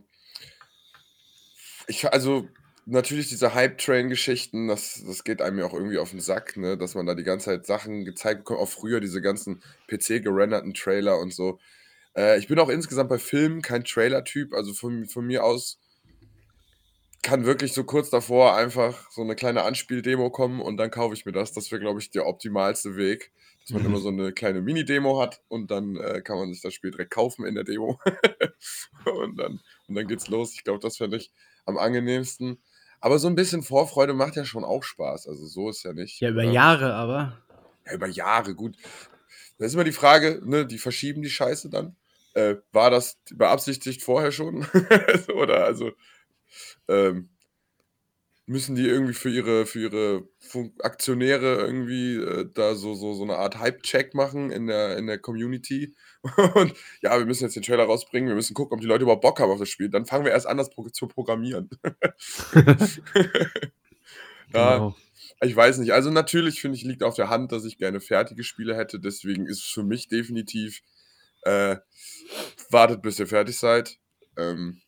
ich, 1.87 2.13
also 2.13 2.49
natürlich 2.87 3.29
diese 3.29 3.55
Hype-Train-Geschichten, 3.55 4.69
das, 4.69 5.03
das 5.07 5.25
geht 5.25 5.43
einem 5.43 5.59
ja 5.59 5.67
auch 5.67 5.75
irgendwie 5.75 5.99
auf 5.99 6.11
den 6.11 6.21
Sack, 6.21 6.57
ne? 6.57 6.77
dass 6.77 6.95
man 6.95 7.07
da 7.07 7.15
die 7.15 7.23
ganze 7.25 7.47
Zeit 7.47 7.67
Sachen 7.67 8.05
gezeigt 8.05 8.41
bekommt, 8.41 8.61
auch 8.61 8.69
früher 8.69 9.01
diese 9.01 9.21
ganzen 9.23 9.63
PC-gerenderten 9.89 10.75
Trailer 10.75 11.19
und 11.19 11.33
so. 11.35 11.59
Äh, 12.17 12.39
ich 12.39 12.49
bin 12.49 12.59
auch 12.59 12.69
insgesamt 12.69 13.11
bei 13.11 13.19
Filmen 13.19 13.63
kein 13.63 13.85
Trailer-Typ, 13.85 14.55
also 14.55 14.75
von, 14.75 15.07
von 15.07 15.27
mir 15.27 15.45
aus 15.45 15.79
kann 17.23 17.47
wirklich 17.47 17.73
so 17.73 17.85
kurz 17.85 18.11
davor 18.11 18.57
einfach 18.57 19.11
so 19.13 19.23
eine 19.23 19.37
kleine 19.37 19.63
Anspieldemo 19.63 20.31
kommen 20.31 20.61
und 20.61 20.77
dann 20.77 20.91
kaufe 20.91 21.15
ich 21.15 21.25
mir 21.25 21.33
das. 21.33 21.53
Das 21.53 21.71
wäre, 21.71 21.81
glaube 21.81 22.01
ich, 22.01 22.11
der 22.11 22.27
optimalste 22.27 22.97
Weg, 22.97 23.33
dass 23.63 23.73
man 23.73 23.85
Mhm. 23.85 23.87
immer 23.87 23.99
so 23.99 24.09
eine 24.09 24.33
kleine 24.33 24.61
Mini-Demo 24.61 25.21
hat 25.21 25.41
und 25.49 25.71
dann 25.71 25.97
äh, 25.97 26.21
kann 26.23 26.37
man 26.37 26.53
sich 26.53 26.63
das 26.63 26.75
Spiel 26.75 26.91
direkt 26.91 27.13
kaufen 27.13 27.47
in 27.47 27.55
der 27.55 27.65
Demo. 27.65 28.01
und, 29.05 29.37
dann, 29.39 29.61
und 29.87 29.95
dann 29.95 30.09
geht's 30.09 30.27
los. 30.29 30.53
Ich 30.55 30.65
glaube, 30.65 30.81
das 30.81 30.97
fände 30.97 31.17
ich 31.17 31.31
am 31.65 31.79
angenehmsten. 31.79 32.61
Aber 33.03 33.19
so 33.19 33.27
ein 33.27 33.35
bisschen 33.35 33.65
Vorfreude 33.65 34.15
macht 34.15 34.37
ja 34.37 34.45
schon 34.45 34.65
auch 34.65 34.85
Spaß. 34.85 35.27
Also 35.27 35.45
so 35.47 35.69
ist 35.69 35.83
ja 35.83 35.93
nicht. 35.93 36.21
Ja, 36.21 36.31
über 36.31 36.45
ne? 36.45 36.53
Jahre 36.53 36.95
aber. 36.95 37.37
Ja, 37.85 37.95
über 37.95 38.07
Jahre, 38.07 38.55
gut. 38.55 38.77
Da 39.59 39.67
ist 39.67 39.75
immer 39.75 39.83
die 39.83 39.91
Frage, 39.91 40.41
ne, 40.45 40.65
die 40.65 40.79
verschieben 40.79 41.21
die 41.21 41.29
Scheiße 41.29 41.69
dann. 41.69 41.97
Äh, 42.35 42.57
war 42.71 42.91
das 42.91 43.19
beabsichtigt 43.35 44.03
vorher 44.03 44.31
schon? 44.31 44.67
Oder 45.35 45.65
also 45.65 45.91
ähm, 46.87 47.29
müssen 48.47 48.75
die 48.75 48.87
irgendwie 48.87 49.15
für 49.15 49.31
ihre, 49.31 49.67
für 49.67 49.81
ihre 49.81 50.29
Fun 50.39 50.73
Aktionäre 50.81 51.61
irgendwie 51.61 52.17
äh, 52.17 52.49
da 52.53 52.75
so, 52.75 52.95
so, 52.95 53.15
so 53.15 53.23
eine 53.23 53.37
Art 53.37 53.59
Hype-Check 53.59 54.15
machen 54.15 54.51
in 54.51 54.67
der, 54.67 54.99
in 54.99 55.07
der 55.07 55.19
Community? 55.19 55.95
Und 56.55 56.75
ja, 57.03 57.19
wir 57.19 57.27
müssen 57.27 57.45
jetzt 57.45 57.57
den 57.57 57.63
Trailer 57.63 57.85
rausbringen, 57.85 58.29
wir 58.29 58.37
müssen 58.37 58.55
gucken, 58.55 58.75
ob 58.75 58.81
die 58.81 58.87
Leute 58.87 59.05
überhaupt 59.05 59.23
Bock 59.23 59.41
haben 59.41 59.51
auf 59.51 59.59
das 59.61 59.69
Spiel. 59.69 59.89
Dann 59.91 60.07
fangen 60.07 60.25
wir 60.25 60.33
erst 60.33 60.47
an, 60.47 60.57
das 60.57 60.71
pro 60.71 60.89
zu 60.89 61.07
programmieren. 61.09 61.71
ja, 64.53 64.77
Genau. 64.77 64.97
ich 65.41 65.57
weiß 65.57 65.79
nicht. 65.79 65.93
Also 65.93 66.11
natürlich 66.11 66.61
finde 66.61 66.77
ich, 66.77 66.85
liegt 66.85 67.03
auf 67.03 67.15
der 67.15 67.31
Hand, 67.31 67.53
dass 67.53 67.65
ich 67.65 67.79
gerne 67.79 68.01
fertige 68.01 68.45
Spiele 68.45 68.77
hätte. 68.77 69.01
Deswegen 69.01 69.47
ist 69.47 69.61
es 69.61 69.71
für 69.71 69.85
mich 69.85 70.09
definitiv, 70.09 70.83
äh, 71.43 71.77
wartet 72.71 73.03
bis 73.03 73.19
ihr 73.19 73.27
fertig 73.27 73.59
seid. 73.59 73.99
Ähm, 74.37 74.82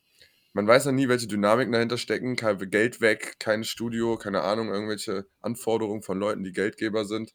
man 0.55 0.67
weiß 0.67 0.85
ja 0.85 0.93
nie, 0.93 1.09
welche 1.09 1.27
Dynamiken 1.27 1.73
dahinter 1.73 1.97
stecken. 1.97 2.37
Kein 2.37 2.57
Geld 2.71 3.01
weg, 3.01 3.35
kein 3.39 3.65
Studio, 3.65 4.15
keine 4.15 4.41
Ahnung, 4.41 4.69
irgendwelche 4.69 5.27
Anforderungen 5.41 6.01
von 6.01 6.17
Leuten, 6.17 6.45
die 6.45 6.53
Geldgeber 6.53 7.03
sind. 7.03 7.33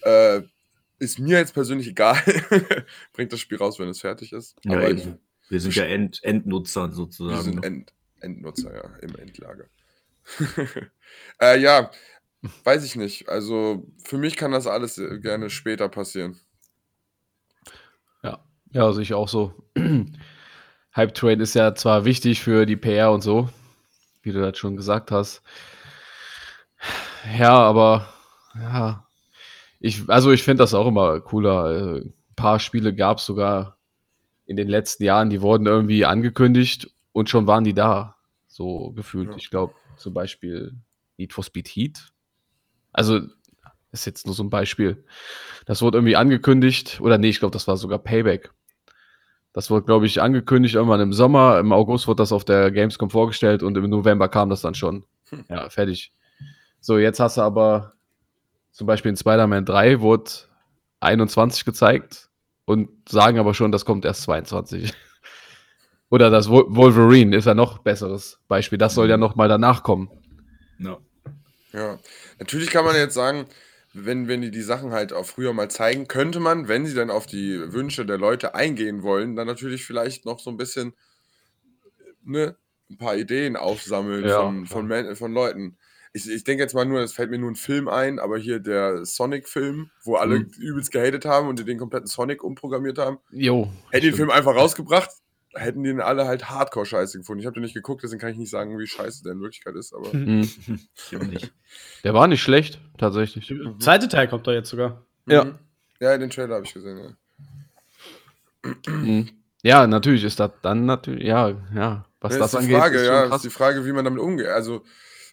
Äh, 0.00 0.40
ist 0.98 1.18
mir 1.18 1.36
jetzt 1.36 1.52
persönlich 1.52 1.86
egal. 1.88 2.16
Bringt 3.12 3.30
das 3.34 3.40
Spiel 3.40 3.58
raus, 3.58 3.78
wenn 3.78 3.90
es 3.90 4.00
fertig 4.00 4.32
ist. 4.32 4.56
Ja, 4.64 4.72
Aber 4.72 4.88
eben. 4.88 5.18
Wir 5.50 5.60
sind 5.60 5.74
ja 5.74 5.84
End 5.84 6.20
Endnutzer 6.22 6.88
wir 6.88 6.94
sozusagen. 6.94 7.42
sind 7.42 7.60
ne? 7.60 7.66
End 7.66 7.92
Endnutzer, 8.20 8.74
ja, 8.74 8.96
im 9.00 9.16
Endlager. 9.16 9.66
äh, 11.42 11.60
ja, 11.60 11.90
weiß 12.64 12.84
ich 12.84 12.96
nicht. 12.96 13.28
Also 13.28 13.86
für 14.02 14.16
mich 14.16 14.36
kann 14.36 14.52
das 14.52 14.66
alles 14.66 14.96
äh, 14.96 15.18
gerne 15.18 15.50
später 15.50 15.90
passieren. 15.90 16.40
Ja, 18.22 18.42
ja, 18.72 18.90
sehe 18.94 19.02
ich 19.02 19.12
auch 19.12 19.28
so. 19.28 19.52
Hype 20.94 21.14
Train 21.14 21.40
ist 21.40 21.54
ja 21.54 21.74
zwar 21.74 22.04
wichtig 22.04 22.40
für 22.40 22.66
die 22.66 22.76
PR 22.76 23.12
und 23.12 23.22
so, 23.22 23.48
wie 24.22 24.32
du 24.32 24.40
das 24.40 24.58
schon 24.58 24.76
gesagt 24.76 25.10
hast. 25.10 25.42
Ja, 27.38 27.52
aber 27.52 28.08
ja, 28.54 29.06
ich, 29.78 30.08
also 30.08 30.32
ich 30.32 30.42
finde 30.42 30.62
das 30.62 30.74
auch 30.74 30.86
immer 30.86 31.20
cooler. 31.20 31.70
Äh, 31.70 32.00
Ein 32.00 32.14
paar 32.36 32.58
Spiele 32.58 32.94
gab 32.94 33.18
es 33.18 33.26
sogar 33.26 33.78
in 34.46 34.56
den 34.56 34.68
letzten 34.68 35.04
Jahren, 35.04 35.30
die 35.30 35.42
wurden 35.42 35.66
irgendwie 35.66 36.04
angekündigt 36.04 36.90
und 37.12 37.30
schon 37.30 37.46
waren 37.46 37.64
die 37.64 37.74
da. 37.74 38.16
So 38.48 38.90
gefühlt. 38.92 39.30
Ja. 39.30 39.36
Ich 39.36 39.50
glaube, 39.50 39.74
zum 39.96 40.12
Beispiel 40.12 40.74
Need 41.18 41.32
for 41.32 41.44
Speed 41.44 41.68
Heat. 41.68 42.12
Also, 42.92 43.20
ist 43.92 44.06
jetzt 44.06 44.26
nur 44.26 44.34
so 44.34 44.42
ein 44.42 44.50
Beispiel. 44.50 45.04
Das 45.66 45.82
wurde 45.82 45.98
irgendwie 45.98 46.16
angekündigt, 46.16 47.00
oder 47.00 47.18
nee, 47.18 47.28
ich 47.28 47.38
glaube, 47.38 47.52
das 47.52 47.68
war 47.68 47.76
sogar 47.76 47.98
Payback. 47.98 48.50
Das 49.52 49.70
wurde, 49.70 49.84
glaube 49.84 50.06
ich, 50.06 50.22
angekündigt 50.22 50.76
irgendwann 50.76 51.00
im 51.00 51.12
Sommer. 51.12 51.58
Im 51.58 51.72
August 51.72 52.06
wurde 52.06 52.22
das 52.22 52.32
auf 52.32 52.44
der 52.44 52.70
Gamescom 52.70 53.10
vorgestellt 53.10 53.62
und 53.62 53.76
im 53.76 53.90
November 53.90 54.28
kam 54.28 54.48
das 54.48 54.60
dann 54.60 54.74
schon. 54.74 55.04
Hm. 55.30 55.44
Ja, 55.48 55.68
fertig. 55.70 56.12
So, 56.80 56.98
jetzt 56.98 57.18
hast 57.20 57.36
du 57.36 57.42
aber 57.42 57.94
zum 58.70 58.86
Beispiel 58.86 59.10
in 59.10 59.16
Spider-Man 59.16 59.64
3 59.64 60.00
wurde 60.00 60.30
21 61.00 61.64
gezeigt 61.64 62.28
und 62.64 62.88
sagen 63.08 63.38
aber 63.38 63.54
schon, 63.54 63.72
das 63.72 63.84
kommt 63.84 64.04
erst 64.04 64.22
22. 64.22 64.92
Oder 66.10 66.30
das 66.30 66.48
Wol- 66.48 66.66
Wolverine 66.68 67.36
ist 67.36 67.44
ja 67.46 67.54
noch 67.54 67.78
besseres 67.78 68.40
Beispiel. 68.48 68.78
Das 68.78 68.94
soll 68.94 69.08
ja 69.08 69.16
noch 69.16 69.34
mal 69.36 69.48
danach 69.48 69.82
kommen. 69.82 70.10
Ja. 70.78 70.98
Ja, 71.72 71.98
natürlich 72.38 72.70
kann 72.70 72.84
man 72.84 72.96
jetzt 72.96 73.14
sagen, 73.14 73.46
wenn, 73.92 74.28
wenn 74.28 74.40
die 74.40 74.50
die 74.50 74.62
Sachen 74.62 74.92
halt 74.92 75.12
auch 75.12 75.26
früher 75.26 75.52
mal 75.52 75.70
zeigen, 75.70 76.06
könnte 76.08 76.40
man, 76.40 76.68
wenn 76.68 76.86
sie 76.86 76.94
dann 76.94 77.10
auf 77.10 77.26
die 77.26 77.72
Wünsche 77.72 78.06
der 78.06 78.18
Leute 78.18 78.54
eingehen 78.54 79.02
wollen, 79.02 79.36
dann 79.36 79.46
natürlich 79.46 79.84
vielleicht 79.84 80.24
noch 80.24 80.38
so 80.38 80.50
ein 80.50 80.56
bisschen 80.56 80.94
ne, 82.24 82.56
ein 82.90 82.98
paar 82.98 83.16
Ideen 83.16 83.56
aufsammeln 83.56 84.28
Ja, 84.28 84.40
von, 84.42 84.66
von, 84.66 84.86
Men 84.86 85.16
von 85.16 85.32
Leuten. 85.32 85.76
Ich, 86.12 86.28
ich 86.28 86.42
denke 86.42 86.62
jetzt 86.62 86.74
mal 86.74 86.84
nur, 86.84 87.00
es 87.00 87.12
fällt 87.12 87.30
mir 87.30 87.38
nur 87.38 87.50
ein 87.50 87.56
Film 87.56 87.88
ein, 87.88 88.18
aber 88.18 88.36
hier 88.36 88.58
der 88.58 89.04
Sonic-Film, 89.04 89.90
wo 90.02 90.16
alle 90.16 90.40
Mhm. 90.40 90.50
übelst 90.58 90.90
gehatet 90.90 91.24
haben 91.24 91.48
und 91.48 91.58
die 91.58 91.64
den 91.64 91.78
kompletten 91.78 92.08
Sonic 92.08 92.42
umprogrammiert 92.42 92.98
haben. 92.98 93.18
Jo. 93.30 93.70
Hätten 93.90 94.02
die 94.06 94.10
den. 94.10 94.16
Film 94.16 94.30
einfach 94.30 94.56
rausgebracht, 94.56 95.10
hätten 95.54 95.82
den 95.82 96.00
alle 96.00 96.26
halt 96.26 96.48
hardcore 96.50 96.86
scheiße 96.86 97.18
gefunden. 97.18 97.40
Ich 97.40 97.46
habe 97.46 97.54
den 97.54 97.62
nicht 97.62 97.74
geguckt, 97.74 98.02
deswegen 98.02 98.20
kann 98.20 98.30
ich 98.30 98.36
nicht 98.38 98.50
sagen, 98.50 98.78
wie 98.78 98.86
scheiße 98.86 99.22
der 99.24 99.32
in 99.32 99.40
Wirklichkeit 99.40 99.74
ist, 99.74 99.92
aber. 99.92 100.14
Mhm. 100.14 100.42
Ich 101.10 101.16
auch 101.16 101.22
nicht. 101.24 101.52
Der 102.04 102.14
war 102.14 102.26
nicht 102.28 102.42
schlecht, 102.42 102.80
tatsächlich. 102.98 103.52
Zweite 103.78 104.08
Teil 104.08 104.28
kommt 104.28 104.46
doch 104.46 104.52
jetzt 104.52 104.70
sogar. 104.70 105.04
Ja. 105.26 105.44
Mhm. 105.44 105.58
Ja, 106.00 106.16
den 106.16 106.30
Trailer 106.30 106.54
habe 106.56 106.64
ich 106.66 106.72
gesehen, 106.74 106.98
ja. 106.98 108.70
Mhm. 108.86 109.28
Ja, 109.62 109.86
natürlich 109.86 110.24
ist 110.24 110.40
das 110.40 110.50
dann 110.62 110.86
natürlich, 110.86 111.24
ja, 111.26 111.50
ja, 111.74 112.06
was 112.20 112.32
Ja, 112.34 112.38
das 112.38 112.54
ist 112.54 112.60
die 112.60 112.64
angeht. 112.64 112.76
Frage, 112.78 112.96
ist 112.98 113.06
ja, 113.06 113.34
ist 113.34 113.44
die 113.44 113.50
Frage, 113.50 113.84
wie 113.84 113.92
man 113.92 114.04
damit 114.04 114.20
umgeht. 114.20 114.46
Also, 114.46 114.82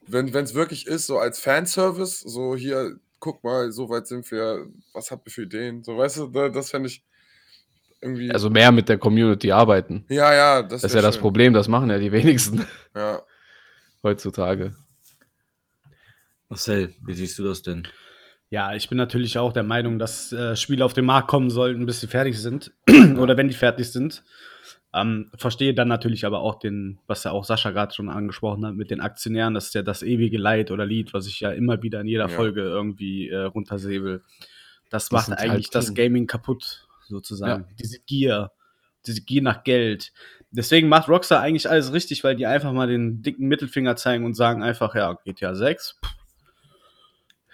wenn 0.06 0.28
es 0.34 0.54
wirklich 0.54 0.88
ist, 0.88 1.08
so 1.08 1.18
als 1.18 1.40
Fanservice, 1.40 2.22
so 2.26 2.56
hier, 2.56 2.98
guck 3.20 3.44
mal, 3.44 3.72
so 3.72 3.90
weit 3.90 4.08
sind 4.08 4.30
wir, 4.32 4.68
was 4.94 5.12
habt 5.12 5.28
ihr 5.28 5.32
für 5.32 5.44
Ideen? 5.44 5.84
So, 5.84 5.98
weißt 5.98 6.18
du, 6.18 6.28
da- 6.28 6.50
das 6.50 6.72
fände 6.72 6.90
ich 6.90 7.04
irgendwie. 8.02 8.32
Also 8.32 8.50
mehr 8.50 8.72
mit 8.72 8.90
der 8.90 8.98
Community 8.98 9.52
arbeiten. 9.52 10.06
ja, 10.10 10.34
ja, 10.34 10.62
das, 10.64 10.82
Das 10.82 10.92
ist 10.92 10.96
ja 10.96 11.02
das 11.02 11.16
schön. 11.16 11.22
Problem, 11.22 11.54
das 11.54 11.68
machen 11.68 11.90
ja 11.90 11.98
die 12.00 12.12
wenigsten 12.12 12.66
Ja. 12.96 13.22
heutzutage. 14.04 14.76
Marcel, 16.50 16.94
wie 17.06 17.14
siehst 17.14 17.38
du 17.40 17.44
das 17.44 17.62
denn? 17.62 17.88
Ja, 18.50 18.74
ich 18.74 18.88
bin 18.88 18.98
natürlich 18.98 19.38
auch 19.38 19.52
der 19.52 19.64
Meinung, 19.64 20.00
dass 20.00 20.32
äh, 20.32 20.56
Spiele 20.56 20.86
auf 20.86 20.94
den 20.94 21.04
Markt 21.06 21.28
kommen 21.28 21.50
sollten, 21.50 21.86
bis 21.86 22.00
sie 22.00 22.08
fertig 22.08 22.40
sind. 22.40 22.72
Oder 23.18 23.36
wenn 23.36 23.50
die 23.50 23.54
fertig 23.54 23.92
sind. 23.92 24.24
Ähm, 24.94 25.30
verstehe 25.36 25.74
dann 25.74 25.90
natürlich 25.90 26.26
aber 26.26 26.40
auch 26.40 26.58
den, 26.60 27.00
was 27.08 27.26
ja 27.26 27.32
auch 27.32 27.44
Sascha 27.44 27.72
gerade 27.72 27.94
schon 27.94 28.08
angesprochen 28.08 28.66
hat, 28.66 28.76
mit 28.76 28.90
den 28.90 29.02
Aktionären, 29.02 29.54
das 29.54 29.68
ist 29.68 29.76
ja 29.76 29.82
das 29.82 30.02
ewige 30.02 30.38
Leid 30.38 30.72
oder 30.72 30.86
Lied, 30.86 31.14
was 31.14 31.28
ich 31.28 31.42
ja 31.42 31.52
immer 31.52 31.84
wieder 31.84 32.00
in 32.00 32.08
jeder 32.08 32.30
Ja. 32.30 32.36
Folge 32.36 32.62
irgendwie 32.62 33.28
äh, 33.28 33.36
runtersäbel. 33.44 34.24
Das, 34.90 35.10
Das 35.10 35.28
macht 35.28 35.38
eigentlich 35.38 35.66
halt 35.68 35.76
das. 35.76 35.94
Gaming 35.94 36.26
kaputt, 36.26 36.87
sozusagen. 37.08 37.66
Diese 37.80 38.00
Gier, 38.02 38.52
diese 39.06 39.22
Gier 39.22 39.42
nach 39.42 39.64
Geld. 39.64 40.12
Deswegen 40.52 40.88
macht 40.90 41.10
Rockstar 41.10 41.42
eigentlich 41.42 41.70
alles 41.70 41.92
richtig, 41.94 42.24
weil 42.24 42.36
die 42.36 42.46
einfach 42.46 42.72
mal 42.72 42.88
den 42.88 43.22
dicken 43.22 43.48
Mittelfinger 43.48 43.96
zeigen 43.96 44.26
und 44.26 44.34
sagen 44.36 44.64
einfach, 44.64 44.96
ja, 44.96 45.14
GTA 45.26 45.56
6. 45.56 45.98
pff. 46.04 46.14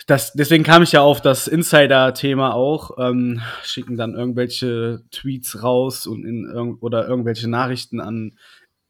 Das, 0.07 0.33
deswegen 0.33 0.63
kam 0.65 0.83
ich 0.83 0.91
ja 0.91 1.01
auf 1.01 1.21
das 1.21 1.47
Insider-Thema 1.47 2.53
auch, 2.55 2.97
ähm, 2.97 3.41
schicken 3.63 3.95
dann 3.95 4.15
irgendwelche 4.15 5.01
Tweets 5.11 5.63
raus 5.63 6.07
und 6.07 6.25
in 6.25 6.45
irg 6.45 6.81
oder 6.83 7.07
irgendwelche 7.07 7.49
Nachrichten 7.49 8.01
an 8.01 8.37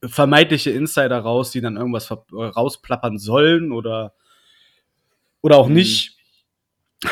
vermeintliche 0.03 0.71
Insider 0.71 1.19
raus, 1.19 1.51
die 1.51 1.61
dann 1.61 1.77
irgendwas 1.77 2.09
rausplappern 2.31 3.19
sollen 3.19 3.71
oder, 3.71 4.13
oder 5.41 5.57
auch 5.57 5.67
Mhm. 5.67 5.75
nicht. 5.75 6.17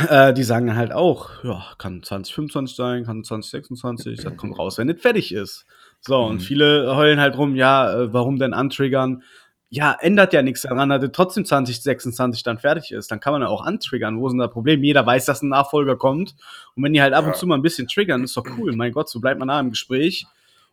Äh, 0.09 0.33
die 0.33 0.43
sagen 0.43 0.75
halt 0.75 0.91
auch, 0.93 1.43
ja, 1.43 1.63
kann 1.77 2.03
2025 2.03 2.75
sein, 2.75 3.03
kann 3.05 3.23
2026, 3.23 4.21
das 4.23 4.37
kommt 4.37 4.57
raus, 4.57 4.77
wenn 4.77 4.89
es 4.89 5.01
fertig 5.01 5.33
ist. 5.33 5.65
So, 5.99 6.17
und 6.19 6.35
Mhm. 6.35 6.39
viele 6.39 6.95
heulen 6.95 7.19
halt 7.19 7.37
rum, 7.37 7.55
ja, 7.55 7.91
äh, 7.93 8.13
warum 8.13 8.37
denn 8.39 8.53
antriggern? 8.53 9.23
Ja, 9.69 9.95
ändert 9.99 10.33
ja 10.33 10.41
nichts 10.41 10.63
daran, 10.63 10.89
dass 10.89 11.01
es 11.03 11.11
trotzdem 11.13 11.45
2026 11.45 12.43
dann 12.43 12.57
fertig 12.57 12.91
ist. 12.91 13.09
Dann 13.09 13.21
kann 13.21 13.31
man 13.33 13.41
ja 13.41 13.47
auch 13.47 13.63
antriggern. 13.65 14.19
Wo 14.19 14.27
ist 14.27 14.33
denn 14.33 14.39
das 14.39 14.51
Problem? 14.51 14.83
Jeder 14.83 15.05
weiß, 15.05 15.25
dass 15.25 15.41
ein 15.41 15.49
Nachfolger 15.49 15.95
kommt. 15.95 16.35
Und 16.75 16.83
wenn 16.83 16.91
die 16.91 17.01
halt 17.01 17.13
ab 17.13 17.25
und 17.25 17.31
Ja. 17.33 17.39
zu 17.39 17.47
mal 17.47 17.55
ein 17.55 17.61
bisschen 17.61 17.87
triggern, 17.87 18.21
ist 18.23 18.35
doch 18.35 18.47
cool. 18.57 18.73
Mein 18.75 18.91
Gott, 18.91 19.09
so 19.09 19.21
bleibt 19.21 19.39
man 19.39 19.47
nah 19.47 19.59
im 19.61 19.69
Gespräch. 19.69 20.25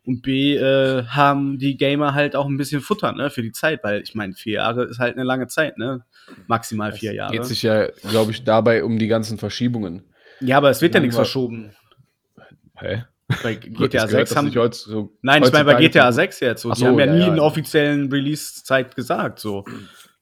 Und 0.09 0.23
B, 0.23 0.57
äh, 0.57 1.05
haben 1.05 1.59
die 1.59 1.77
Gamer 1.77 2.15
halt 2.15 2.35
auch 2.35 2.47
ein 2.47 2.57
bisschen 2.57 2.81
Futter, 2.81 3.13
ne, 3.13 3.29
für 3.29 3.43
die 3.43 3.53
Zeit, 3.53 3.85
weil 3.85 4.01
ich 4.01 4.15
meine, 4.15 4.33
vier 4.33 4.55
Jahre 4.55 4.85
ist 4.85 4.99
halt 4.99 5.17
eine 5.17 5.25
lange 5.25 5.49
Zeit, 5.49 5.77
ne? 5.77 6.03
Maximal 6.47 6.93
vier 6.93 7.13
Jahre. 7.13 7.33
Geht 7.33 7.45
sich 7.45 7.63
ja, 7.63 7.89
glaube 8.09 8.31
ich, 8.31 8.43
dabei 8.43 8.85
um 8.85 8.99
die 8.99 9.07
ganzen 9.07 9.37
Verschiebungen. 9.37 10.05
ja, 10.41 10.57
aber 10.57 10.71
es 10.71 10.81
wird 10.81 10.95
ja 10.95 11.01
nichts 11.01 11.15
verschoben. 11.15 11.73
Hä? 12.79 13.05
Bei 13.43 13.55
GTA 13.57 14.05
das 14.05 14.11
gehört 14.11 14.29
6 14.29 14.31
das 14.31 14.37
haben. 14.39 14.51
heutz- 14.57 14.85
so 14.85 15.13
Nein, 15.21 15.43
ich 15.43 15.53
meine 15.53 15.67
bei 15.67 15.75
GTA 15.75 16.05
von- 16.05 16.13
6 16.15 16.41
jetzt 16.41 16.63
so. 16.63 16.73
Die 16.73 16.81
so, 16.81 16.87
haben 16.87 16.99
ja, 16.99 17.05
ja, 17.05 17.13
nie 17.13 17.21
ja. 17.21 17.27
einen 17.27 17.41
offiziellen 17.41 18.11
Release-Zeit 18.11 18.97
gesagt. 18.97 19.39
So. 19.41 19.65
Die 19.67 19.73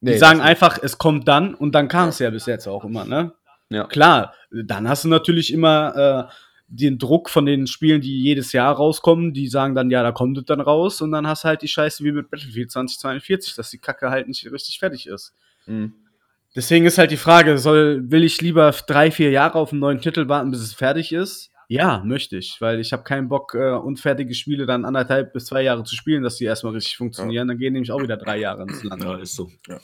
Nee, 0.01 0.11
das 0.11 0.19
sagen 0.19 0.41
einfach, 0.41 0.77
es 0.83 0.97
kommt 0.97 1.29
dann 1.29 1.55
und 1.55 1.73
dann 1.73 1.87
kam 1.87 2.09
es 2.09 2.19
ja. 2.19 2.29
bis 2.29 2.45
jetzt 2.45 2.67
auch 2.67 2.83
immer, 2.83 3.05
ne? 3.05 3.31
Ja. 3.69 3.85
Klar, 3.85 4.33
dann 4.51 4.87
hast 4.89 5.05
du 5.05 5.07
natürlich 5.07 5.53
immer 5.53 6.27
äh, 6.29 6.33
den 6.67 6.97
Druck 6.97 7.29
von 7.29 7.45
den 7.45 7.65
Spielen, 7.65 8.01
die 8.01 8.21
jedes 8.21 8.51
Jahr 8.51 8.75
rauskommen, 8.75 9.33
die 9.33 9.47
sagen 9.47 9.73
dann, 9.73 9.89
ja, 9.89 10.03
da 10.03 10.11
kommt 10.11 10.37
es 10.37 10.45
dann 10.45 10.61
raus 10.61 11.01
und 11.01 11.11
dann 11.11 11.25
hast 11.25 11.43
du 11.43 11.47
halt 11.47 11.61
die 11.61 11.67
Scheiße 11.67 12.03
wie 12.03 12.11
mit 12.11 12.29
Battlefield 12.29 12.71
2042, 12.71 13.55
dass 13.55 13.69
die 13.69 13.77
Kacke 13.77 14.09
halt 14.09 14.27
nicht 14.27 14.51
richtig 14.51 14.79
fertig 14.79 15.07
ist. 15.07 15.33
Mhm. 15.65 15.93
Deswegen 16.55 16.85
ist 16.85 16.97
halt 16.97 17.11
die 17.11 17.17
Frage, 17.17 17.57
soll, 17.57 18.09
will 18.11 18.23
ich 18.23 18.41
lieber 18.41 18.73
drei, 18.87 19.11
vier 19.11 19.29
Jahre 19.29 19.59
auf 19.59 19.71
einen 19.71 19.79
neuen 19.79 20.01
Titel 20.01 20.27
warten, 20.27 20.51
bis 20.51 20.61
es 20.61 20.73
fertig 20.73 21.13
ist? 21.13 21.51
Ja, 21.69 22.01
möchte 22.05 22.37
ich, 22.37 22.61
weil 22.61 22.79
ich 22.79 22.93
habe 22.93 23.03
keinen 23.03 23.27
Bock, 23.27 23.53
äh, 23.53 23.73
unfertige 23.73 24.33
Spiele 24.33 24.65
dann 24.65 24.85
anderthalb 24.85 25.33
bis 25.33 25.45
zwei 25.45 25.61
Jahre 25.61 25.83
zu 25.83 25.95
spielen, 25.95 26.23
dass 26.23 26.37
die 26.37 26.45
erstmal 26.45 26.73
richtig 26.73 26.95
funktionieren. 26.95 27.47
Dann 27.47 27.57
gehen 27.57 27.73
nämlich 27.73 27.91
auch 27.91 28.01
wieder 28.01 28.15
drei 28.15 28.37
Jahre 28.37 28.63
ins 28.63 28.83
Land. 28.83 29.03
Ja, 29.03 29.17
ist 29.17 29.35
so. 29.35 29.51
Ja. 29.67 29.77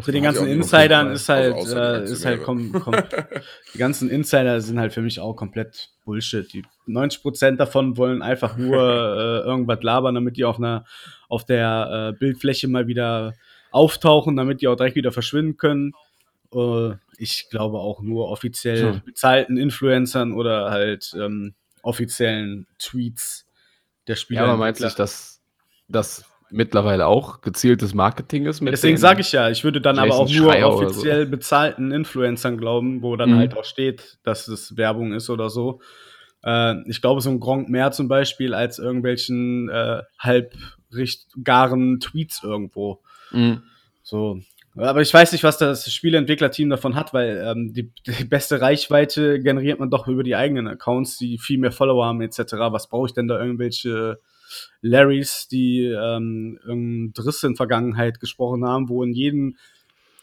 Für 0.00 0.12
den 0.12 0.22
ganzen 0.22 0.46
Insidern 0.46 1.12
ist 1.12 1.28
halt, 1.28 1.56
äh, 1.72 2.04
ist 2.04 2.24
halt 2.24 2.42
kom 2.42 2.72
kom 2.72 2.94
die 3.74 3.78
ganzen 3.78 4.08
Insider 4.10 4.60
sind 4.60 4.78
halt 4.78 4.92
für 4.92 5.02
mich 5.02 5.20
auch 5.20 5.34
komplett 5.34 5.90
Bullshit. 6.04 6.52
Die 6.52 6.64
90% 6.88 7.56
davon 7.56 7.96
wollen 7.96 8.22
einfach 8.22 8.56
nur 8.56 8.76
äh, 9.44 9.46
irgendwas 9.46 9.82
labern, 9.82 10.14
damit 10.14 10.36
die 10.36 10.44
auf 10.44 10.58
einer 10.58 10.84
auf 11.28 11.44
der 11.44 12.12
äh, 12.14 12.18
Bildfläche 12.18 12.68
mal 12.68 12.86
wieder 12.86 13.34
auftauchen, 13.70 14.36
damit 14.36 14.60
die 14.62 14.68
auch 14.68 14.76
direkt 14.76 14.96
wieder 14.96 15.12
verschwinden 15.12 15.56
können. 15.56 15.92
Äh, 16.54 16.92
ich 17.18 17.48
glaube 17.50 17.78
auch 17.78 18.00
nur 18.02 18.28
offiziell 18.28 18.94
Hm. 18.94 19.02
bezahlten 19.04 19.56
Influencern 19.56 20.32
oder 20.32 20.70
halt 20.70 21.14
ähm, 21.18 21.54
offiziellen 21.82 22.66
Tweets 22.78 23.46
der 24.06 24.16
Spieler. 24.16 24.42
Ja, 24.42 24.46
aber 24.48 24.56
meinst 24.56 24.80
du 24.80 24.84
nicht, 24.84 24.98
dass 24.98 25.42
das 25.88 26.24
mittlerweile 26.50 27.06
auch 27.06 27.40
gezieltes 27.40 27.94
Marketing 27.94 28.46
ist? 28.46 28.60
Deswegen 28.62 28.96
sage 28.96 29.20
ich 29.20 29.32
ja, 29.32 29.50
ich 29.50 29.64
würde 29.64 29.80
dann 29.80 29.98
aber 29.98 30.14
auch 30.14 30.30
nur 30.30 30.52
Schreier 30.52 30.68
offiziell 30.68 31.26
bezahlten 31.26 31.92
Influencern 31.92 32.58
glauben, 32.58 33.02
wo 33.02 33.16
dann 33.16 33.30
Mhm. 33.30 33.36
halt 33.36 33.56
auch 33.56 33.64
steht, 33.64 34.18
dass 34.22 34.48
es 34.48 34.76
Werbung 34.76 35.12
ist 35.12 35.30
oder 35.30 35.50
so. 35.50 35.80
Äh, 36.42 36.76
ich 36.88 37.00
glaube, 37.00 37.20
so 37.20 37.30
ein 37.30 37.40
Gronk 37.40 37.68
mehr 37.68 37.92
zum 37.92 38.08
Beispiel 38.08 38.54
als 38.54 38.78
irgendwelchen 38.78 39.68
äh, 39.68 40.02
halbricht 40.18 41.26
garen 41.42 42.00
Tweets 42.00 42.42
irgendwo. 42.42 43.00
Mhm. 43.30 43.62
So. 44.02 44.40
Aber 44.76 45.00
ich 45.02 45.12
weiß 45.12 45.32
nicht, 45.32 45.42
was 45.44 45.58
das 45.58 45.92
Spieleentwicklerteam 45.92 46.70
davon 46.70 46.94
hat, 46.94 47.12
weil 47.12 47.42
ähm, 47.44 47.72
die, 47.72 47.92
die 48.06 48.24
beste 48.24 48.60
Reichweite 48.60 49.40
generiert 49.40 49.80
man 49.80 49.90
doch 49.90 50.06
über 50.06 50.22
die 50.22 50.36
eigenen 50.36 50.68
Accounts, 50.68 51.18
die 51.18 51.38
viel 51.38 51.58
mehr 51.58 51.72
Follower 51.72 52.06
haben, 52.06 52.20
etc. 52.22 52.38
Was 52.70 52.88
brauche 52.88 53.08
ich 53.08 53.12
denn 53.12 53.26
da 53.28 53.38
irgendwelche 53.38 54.20
Larrys, 54.82 55.48
die 55.48 55.84
ähm, 55.84 56.58
irgendeinen 56.62 57.12
Driss 57.12 57.42
in 57.42 57.56
Vergangenheit 57.56 58.20
gesprochen 58.20 58.64
haben, 58.64 58.88
wo 58.88 59.02
in 59.02 59.12
jedem 59.12 59.56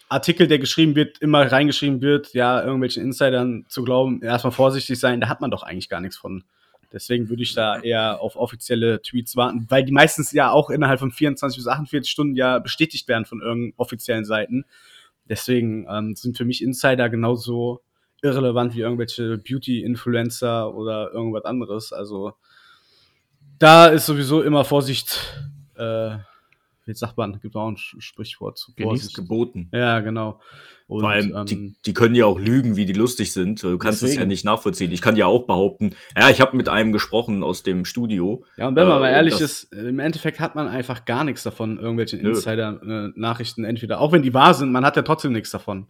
Artikel, 0.10 0.48
der 0.48 0.60
geschrieben 0.60 0.96
wird, 0.96 1.20
immer 1.20 1.52
reingeschrieben 1.52 2.02
wird, 2.02 2.34
ja, 2.34 2.63
irgendwelchen 2.63 3.04
Insidern 3.04 3.66
zu 3.68 3.84
glauben, 3.84 4.22
erstmal 4.22 4.54
vorsichtig 4.54 5.00
sein, 5.00 5.20
da 5.20 5.28
hat 5.28 5.42
man 5.42 5.52
doch 5.52 5.63
eigentlich 5.63 5.90
gar 5.90 6.00
nichts 6.00 6.18
von. 6.18 6.44
Deswegen 6.94 7.28
würde 7.30 7.44
ich 7.44 7.54
da 7.54 7.82
eher 7.82 8.22
auf 8.22 8.38
offizielle 8.38 9.02
Tweets 9.02 9.36
warten, 9.36 9.66
weil 9.70 9.84
die 9.84 9.92
meistens 9.92 10.32
ja 10.32 10.52
auch 10.52 10.70
innerhalb 10.70 11.00
von 11.00 11.12
24 11.12 11.58
bis 11.58 11.68
48 11.68 12.10
Stunden 12.10 12.36
ja 12.36 12.60
bestätigt 12.60 13.10
werden 13.10 13.26
von 13.26 13.42
irgendeinen 13.42 13.74
offiziellen 13.76 14.24
Seiten. 14.24 14.63
Deswegen 15.28 15.86
ähm, 15.90 16.16
sind 16.16 16.38
für 16.38 16.46
mich 16.46 16.63
Insider 16.63 17.10
genauso 17.10 17.82
irrelevant 18.22 18.74
wie 18.74 18.82
irgendwelche 18.82 19.38
Beauty-Influencer 19.38 20.74
oder 20.74 21.12
irgendwas 21.12 21.44
anderes. 21.44 21.92
Also 21.92 22.34
da 23.60 23.88
ist 23.88 24.06
sowieso 24.06 24.41
immer 24.41 24.63
Vorsicht, 24.65 25.20
äh, 25.76 26.17
wie 26.86 26.93
sagt 26.93 27.17
man, 27.17 27.39
gibt 27.39 27.56
auch 27.56 27.67
ein 27.70 27.78
Sprichwort 27.78 28.58
zu 28.58 28.74
Genießt 28.74 28.89
Vorsicht. 29.04 29.15
geboten. 29.15 29.70
Ja, 29.74 30.00
genau. 30.00 30.39
Und, 30.88 31.02
Vor 31.02 31.10
allem, 31.10 31.36
ähm, 31.36 31.46
die, 31.46 31.76
die 31.86 31.93
können 31.93 32.15
ja 32.15 32.26
auch 32.26 32.39
lügen, 32.39 32.78
wie 32.78 32.86
die 32.86 32.93
lustig 32.93 33.34
sind. 33.34 33.62
Du 33.62 33.78
kannst 33.78 33.98
es 34.04 34.12
ja 34.12 34.15
Deswegen. 34.15 34.30
nicht 34.30 34.46
nachvollziehen. 34.46 34.91
Ich 34.93 35.02
kann 35.02 35.17
ja 35.17 35.26
auch 35.26 35.46
behaupten, 35.46 35.96
ja, 36.17 36.30
ich 36.30 36.39
habe 36.39 36.56
mit 36.56 36.70
einem 36.70 36.93
gesprochen 36.93 37.43
aus 37.43 37.62
dem 37.62 37.84
Studio. 37.84 38.46
Ja, 38.56 38.70
und 38.70 38.78
wenn 38.78 38.88
man 38.88 38.98
Äh, 38.98 39.02
mal 39.02 39.10
ehrlich 39.10 39.41
ist, 39.41 39.63
im 39.74 40.00
Endeffekt 40.00 40.39
hat 40.39 40.56
man 40.56 40.70
einfach 40.70 41.04
gar 41.04 41.26
nichts 41.26 41.43
davon, 41.43 41.78
irgendwelche. 41.78 42.15
Insider-Nachrichten 42.15 43.65
entweder, 43.65 44.00
auch 44.00 44.13
wenn 44.13 44.22
die 44.22 44.34
wahr 44.34 44.54
sind, 44.54 44.72
man 44.72 44.86
hat 44.86 44.96
ja 44.96 45.02
trotzdem 45.02 45.34
nichts 45.34 45.52
davon. 45.52 45.88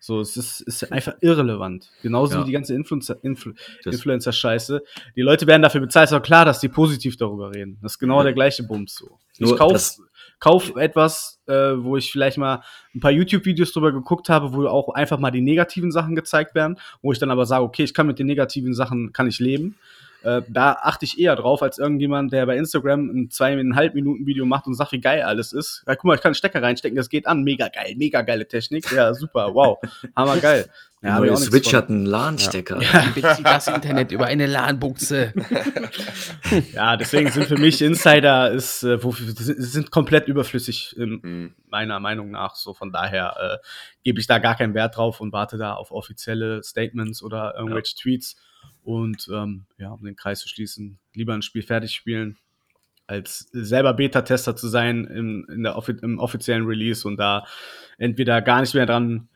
So, 0.00 0.20
es 0.20 0.36
ist, 0.36 0.60
ist 0.60 0.92
einfach 0.92 1.14
irrelevant. 1.20 1.90
Genauso 2.02 2.34
Ja. 2.36 2.40
wie 2.42 2.46
die 2.46 2.52
ganze 2.52 2.74
Influencer, 2.74 3.16
Influ 3.22 3.52
Influencer-Scheiße. 3.84 4.82
Die 5.16 5.22
Leute 5.22 5.46
werden 5.46 5.62
dafür 5.62 5.80
bezahlt, 5.80 6.08
ist 6.08 6.12
auch 6.14 6.22
klar, 6.22 6.44
dass 6.44 6.60
die 6.60 6.68
positiv 6.68 7.16
darüber 7.16 7.52
reden. 7.54 7.78
Das 7.82 7.92
ist 7.94 7.98
genau 7.98 8.18
Ja. 8.18 8.24
der 8.24 8.32
gleiche 8.32 8.62
Bums 8.62 8.94
so. 8.94 9.18
Ich 9.34 9.40
Nur 9.40 9.56
kauf, 9.56 9.72
das- 9.72 10.00
kauf 10.40 10.76
etwas, 10.76 11.40
äh, 11.46 11.52
wo 11.52 11.96
ich 11.96 12.10
vielleicht 12.12 12.38
mal 12.38 12.62
ein 12.94 13.00
paar 13.00 13.10
YouTube-Videos 13.10 13.72
drüber 13.72 13.92
geguckt 13.92 14.28
habe, 14.28 14.52
wo 14.52 14.66
auch 14.66 14.88
einfach 14.94 15.18
mal 15.18 15.30
die 15.30 15.40
negativen 15.40 15.90
Sachen 15.90 16.14
gezeigt 16.14 16.54
werden, 16.54 16.78
wo 17.02 17.12
ich 17.12 17.18
dann 17.18 17.30
aber 17.30 17.44
sage, 17.46 17.64
okay, 17.64 17.82
ich 17.84 17.94
kann 17.94 18.06
mit 18.06 18.18
den 18.18 18.26
negativen 18.26 18.74
Sachen, 18.74 19.12
kann 19.12 19.26
ich 19.26 19.38
leben. 19.40 19.76
Äh, 20.22 20.42
da 20.48 20.72
achte 20.72 21.04
ich 21.04 21.18
eher 21.18 21.36
drauf, 21.36 21.62
als 21.62 21.78
irgendjemand, 21.78 22.32
der 22.32 22.44
bei 22.46 22.56
Instagram 22.56 23.08
ein 23.10 23.30
zweieinhalb 23.30 23.94
Minuten 23.94 24.26
Video 24.26 24.46
macht 24.46 24.66
und 24.66 24.74
sagt, 24.74 24.92
wie 24.92 25.00
geil 25.00 25.22
alles 25.22 25.52
ist. 25.52 25.84
Ja, 25.86 25.94
guck 25.94 26.04
mal, 26.04 26.14
ich 26.16 26.20
kann 26.20 26.30
einen 26.30 26.34
Stecker 26.34 26.62
reinstecken, 26.62 26.96
das 26.96 27.08
geht 27.08 27.26
an. 27.26 27.42
Mega 27.44 27.68
geil, 27.68 27.94
mega 27.96 28.22
geile 28.22 28.46
Technik. 28.48 28.90
Ja, 28.90 29.14
super, 29.14 29.54
wow. 29.54 29.78
Hammer 30.16 30.38
geil. 30.38 30.66
Ja, 31.00 31.20
Neue 31.20 31.36
Switch 31.36 31.72
hat 31.74 31.90
einen 31.90 32.06
LAN-Stecker. 32.06 32.80
bezieht 33.14 33.46
das 33.46 33.68
Internet 33.68 34.10
über 34.10 34.26
eine 34.26 34.46
LAN-Buchse. 34.46 35.32
Ja, 36.72 36.96
deswegen 36.96 37.30
sind 37.30 37.46
für 37.46 37.56
mich 37.56 37.82
Insider 37.82 38.50
ist, 38.50 38.82
äh, 38.82 39.02
wofür, 39.02 39.32
sind 39.36 39.90
komplett 39.90 40.26
überflüssig, 40.28 40.96
ähm, 40.98 41.20
Mhm. 41.22 41.54
meiner 41.68 42.00
Meinung 42.00 42.30
nach. 42.30 42.54
So 42.56 42.74
von 42.74 42.90
daher 42.92 43.36
äh, 43.62 43.66
gebe 44.02 44.18
ich 44.18 44.26
da 44.26 44.38
gar 44.38 44.56
keinen 44.56 44.74
Wert 44.74 44.96
drauf 44.96 45.20
und 45.20 45.32
warte 45.32 45.56
da 45.58 45.74
auf 45.74 45.90
offizielle 45.92 46.62
Statements 46.62 47.22
oder 47.22 47.54
irgendwelche 47.56 47.94
Tweets. 47.96 48.36
Und 48.88 49.28
ähm, 49.30 49.66
ja, 49.76 49.90
um 49.90 50.02
den 50.02 50.16
Kreis 50.16 50.40
zu 50.40 50.48
schließen, 50.48 50.98
lieber 51.12 51.34
ein 51.34 51.42
Spiel 51.42 51.60
fertig 51.60 51.94
spielen, 51.94 52.38
als 53.06 53.50
selber 53.52 53.92
Beta-Tester 53.92 54.56
zu 54.56 54.66
sein 54.66 55.04
im, 55.04 55.46
in 55.50 55.62
der 55.62 55.76
im 56.00 56.18
offiziellen 56.18 56.64
Release 56.64 57.06
und 57.06 57.18
da 57.18 57.44
entweder 57.98 58.40
gar 58.40 58.62
nicht 58.62 58.72
mehr 58.72 58.86
dran 58.86 59.28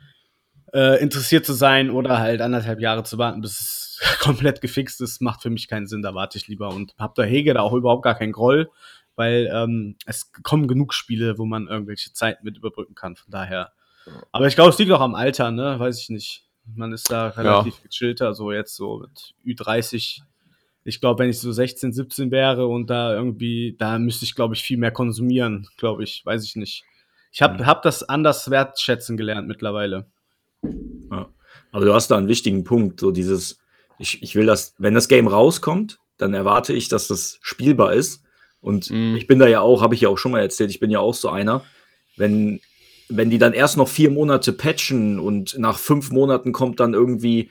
äh, 0.73 1.03
interessiert 1.03 1.45
zu 1.45 1.53
sein 1.53 1.91
oder 1.91 2.19
halt 2.19 2.41
anderthalb 2.41 2.81
Jahre 2.81 3.03
zu 3.03 3.19
warten, 3.19 3.43
bis 3.43 3.61
es 3.61 4.01
komplett 4.21 4.62
gefixt 4.62 5.03
ist, 5.03 5.21
macht 5.21 5.43
für 5.43 5.51
mich 5.51 5.69
keinen 5.69 5.87
Sinn. 5.87 6.01
Da 6.01 6.15
warte 6.15 6.38
ich 6.38 6.49
lieber 6.49 6.71
und 6.71 6.95
hab 6.99 7.15
da 7.15 7.23
hege 7.23 7.53
da 7.53 7.61
auch 7.61 7.75
überhaupt 7.75 8.05
gar 8.05 8.15
keinen 8.15 8.33
Groll, 8.33 8.71
weil 9.17 9.51
ähm, 9.53 9.97
es 10.07 10.33
kommen 10.33 10.67
genug 10.67 10.95
Spiele, 10.95 11.37
wo 11.37 11.45
man 11.45 11.69
irgendwelche 11.69 12.15
Zeiten 12.15 12.43
mit 12.47 12.57
überbrücken 12.57 12.95
kann. 12.95 13.17
Von 13.17 13.31
daher. 13.31 13.73
Aber 14.33 14.47
ich 14.47 14.55
glaube, 14.55 14.71
es 14.71 14.79
liegt 14.79 14.93
auch 14.93 15.03
am 15.03 15.15
Alter, 15.15 15.51
ne? 15.51 15.79
Weiß 15.79 16.01
ich 16.01 16.09
nicht. 16.09 16.49
Man 16.64 16.92
ist 16.92 17.11
da 17.11 17.29
relativ 17.29 17.83
gechillter, 17.83 18.35
so 18.35 18.53
jetzt 18.53 18.77
so 18.77 18.98
mit 18.98 19.35
Ü30 19.59 20.20
Ich 20.85 21.01
glaube, 21.01 21.22
wenn 21.22 21.31
ich 21.31 21.38
so 21.38 21.53
16, 21.53 21.92
17 21.92 22.31
wäre 22.33 22.66
und 22.66 22.90
da 22.90 23.14
irgendwie, 23.14 23.77
da 23.79 23.98
müsste 23.98 24.25
ich, 24.25 24.35
glaube 24.35 24.55
ich, 24.55 24.62
viel 24.62 24.79
mehr 24.79 24.90
konsumieren, 24.90 25.68
glaube 25.77 26.03
ich, 26.03 26.22
weiß 26.25 26.44
ich 26.44 26.57
nicht. 26.57 26.85
Ich 27.31 27.40
habe 27.40 27.62
Mhm. 27.62 27.66
hab 27.66 27.83
das 27.83 28.03
anders 28.09 28.51
wertschätzen 28.51 29.16
gelernt 29.16 29.46
mittlerweile. 29.48 30.07
Ja. 31.11 31.29
Aber 31.70 31.85
du 31.85 31.94
hast 31.94 32.09
da 32.11 32.16
einen 32.18 32.29
wichtigen 32.29 32.64
Punkt, 32.64 33.01
so 33.01 33.11
dieses, 33.12 33.59
ich, 33.98 34.22
ich 34.22 34.35
will 34.35 34.46
das, 34.46 34.75
wenn 34.79 34.94
das 34.94 35.09
Game 35.09 35.29
rauskommt, 35.29 35.98
dann 36.18 36.35
erwarte 36.35 36.72
ich, 36.72 36.88
dass 36.88 37.09
das 37.09 37.38
spielbar 37.42 37.92
ist. 37.94 38.22
Und 38.61 38.90
Mhm. 38.90 39.16
ich 39.16 39.27
bin 39.27 39.38
da 39.38 39.46
ja 39.48 39.61
auch, 39.61 39.83
habe 39.83 39.94
ich 39.94 40.01
ja 40.03 40.09
auch 40.09 40.18
schon 40.18 40.33
mal 40.33 40.40
erzählt, 40.40 40.70
ich 40.70 40.81
bin 40.81 40.90
ja 40.90 41.01
auch 41.01 41.14
so 41.14 41.29
einer, 41.29 41.64
wenn, 42.16 42.61
wenn 43.16 43.31
die 43.31 43.38
dann 43.38 43.53
erst 43.53 43.77
noch 43.77 43.88
vier 43.88 44.11
Monate 44.11 44.53
patchen 44.53 45.18
und 45.18 45.59
nach 45.59 45.79
fünf 45.79 46.11
Monaten 46.11 46.53
kommt 46.53 46.81
dann 46.81 46.94
irgendwie 46.94 47.51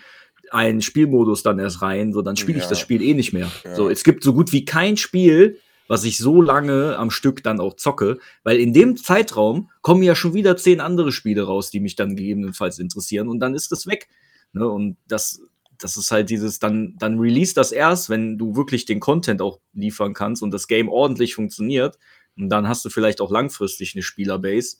ein 0.51 0.81
Spielmodus 0.81 1.43
dann 1.43 1.59
erst 1.59 1.81
rein, 1.81 2.11
so 2.13 2.21
dann 2.21 2.35
spiele 2.35 2.57
ich 2.57 2.65
Ja. 2.65 2.69
das 2.69 2.79
Spiel 2.79 3.01
eh 3.01 3.13
nicht 3.13 3.31
mehr. 3.33 3.49
Ja. 3.63 3.75
So, 3.75 3.89
es 3.89 4.03
gibt 4.03 4.23
so 4.23 4.33
gut 4.33 4.51
wie 4.51 4.65
kein 4.65 4.97
Spiel, 4.97 5.59
was 5.87 6.03
ich 6.03 6.17
so 6.17 6.41
lange 6.41 6.97
am 6.97 7.09
Stück 7.11 7.43
dann 7.43 7.59
auch 7.59 7.75
zocke, 7.75 8.17
weil 8.43 8.59
in 8.59 8.73
dem 8.73 8.97
Zeitraum 8.97 9.69
kommen 9.81 10.03
ja 10.03 10.15
schon 10.15 10.33
wieder 10.33 10.57
zehn 10.57 10.79
andere 10.81 11.11
Spiele 11.11 11.43
raus, 11.43 11.69
die 11.69 11.79
mich 11.79 11.95
dann 11.95 12.15
gegebenenfalls 12.15 12.79
interessieren 12.79 13.27
und 13.29 13.39
dann 13.39 13.55
ist 13.55 13.71
das 13.71 13.87
weg. 13.87 14.07
Ne? 14.53 14.67
Und 14.67 14.97
das, 15.07 15.41
das 15.77 15.97
ist 15.97 16.11
halt 16.11 16.29
dieses, 16.29 16.59
dann, 16.59 16.95
dann 16.99 17.19
release 17.19 17.53
das 17.53 17.71
erst, 17.71 18.09
wenn 18.09 18.37
du 18.37 18.55
wirklich 18.55 18.85
den 18.85 18.99
Content 18.99 19.41
auch 19.41 19.59
liefern 19.73 20.13
kannst 20.13 20.43
und 20.43 20.51
das 20.51 20.67
Game 20.67 20.89
ordentlich 20.89 21.35
funktioniert. 21.35 21.97
Und 22.37 22.49
dann 22.49 22.67
hast 22.67 22.85
du 22.85 22.89
vielleicht 22.89 23.19
auch 23.19 23.31
langfristig 23.31 23.93
eine 23.95 24.03
Spielerbase. 24.03 24.77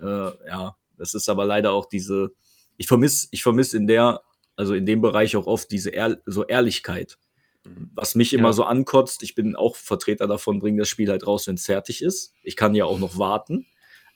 Äh, 0.00 0.30
ja, 0.48 0.76
das 0.96 1.14
ist 1.14 1.28
aber 1.28 1.44
leider 1.44 1.72
auch 1.72 1.86
diese, 1.86 2.32
ich 2.76 2.86
vermisse, 2.86 3.28
ich 3.30 3.42
vermisse 3.42 3.76
in 3.76 3.86
der, 3.86 4.22
also 4.56 4.74
in 4.74 4.86
dem 4.86 5.00
Bereich 5.00 5.36
auch 5.36 5.46
oft 5.46 5.70
diese 5.70 5.90
Ehr 5.90 6.20
so 6.26 6.44
Ehrlichkeit. 6.44 7.18
Was 7.94 8.14
mich 8.14 8.34
immer 8.34 8.48
Ja. 8.48 8.52
so 8.52 8.64
ankotzt, 8.64 9.22
ich 9.22 9.34
bin 9.34 9.56
auch 9.56 9.76
Vertreter 9.76 10.26
davon, 10.26 10.58
bring 10.58 10.76
das 10.76 10.88
Spiel 10.88 11.08
halt 11.10 11.26
raus, 11.26 11.46
wenn 11.46 11.54
es 11.54 11.64
fertig 11.66 12.02
ist. 12.02 12.34
Ich 12.42 12.56
kann 12.56 12.74
ja 12.74 12.84
auch 12.84 12.98
noch 12.98 13.18
warten. 13.18 13.66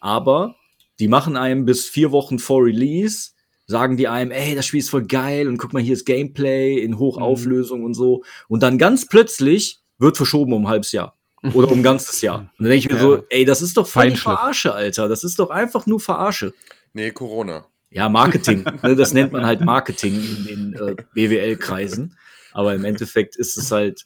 Aber 0.01 0.57
die 1.01 1.09
machen 1.09 1.37
einem 1.37 1.65
bis 1.65 1.87
vier 1.89 2.13
Wochen 2.13 2.39
vor 2.39 2.65
Release, 2.65 3.31
sagen 3.67 3.97
die 3.97 4.07
einem, 4.09 4.31
ey, 4.31 4.55
das 4.55 4.67
Spiel 4.67 4.81
ist 4.81 4.91
voll 4.91 5.07
geil 5.07 5.49
und 5.49 5.59
guck 5.59 5.73
mal, 5.73 5.83
hier 5.83 5.95
ist 5.95 6.05
Gameplay 6.05 6.79
in 6.79 6.99
Hochauflösung 6.99 7.85
und 7.85 7.95
so. 7.95 8.23
Und 8.49 8.63
dann 8.63 8.79
ganz 8.79 9.07
plötzlich 9.09 9.81
wird 9.99 10.17
verschoben 10.17 10.53
um 10.53 10.65
ein 10.65 10.69
halbes 10.69 10.93
Jahr. 10.93 11.18
Oder 11.55 11.71
um 11.71 11.79
ein 11.81 11.83
ganzes 11.83 12.21
Jahr. 12.21 12.39
Und 12.41 12.51
dann 12.59 12.69
denke 12.71 12.77
ich 12.79 12.89
mir 12.91 12.97
Ja. 12.97 13.03
so, 13.03 13.25
ey, 13.31 13.45
das 13.45 13.63
ist 13.63 13.77
doch 13.77 13.87
voll 13.87 14.11
die. 14.11 14.17
Verarsche, 14.17 14.73
Alter. 14.75 15.09
Das 15.09 15.25
ist 15.25 15.39
doch 15.39 15.51
einfach 15.51 15.87
nur 15.87 16.01
Verarsche. 16.01 16.53
Nee, 16.93 17.11
Corona. 17.11 17.67
Ja, 17.91 18.09
Marketing. 18.09 18.65
ne, 18.83 18.97
das 18.97 19.13
nennt 19.15 19.33
man 19.33 19.47
halt 19.47 19.61
Marketing 19.63 20.15
in 20.15 20.45
den 20.47 20.75
äh, 20.75 20.97
BWL-Kreisen. 21.15 22.17
Aber 22.53 22.75
im 22.75 22.85
Endeffekt 22.85 23.37
ist 23.37 23.57
es 23.57 23.71
halt. 23.71 24.05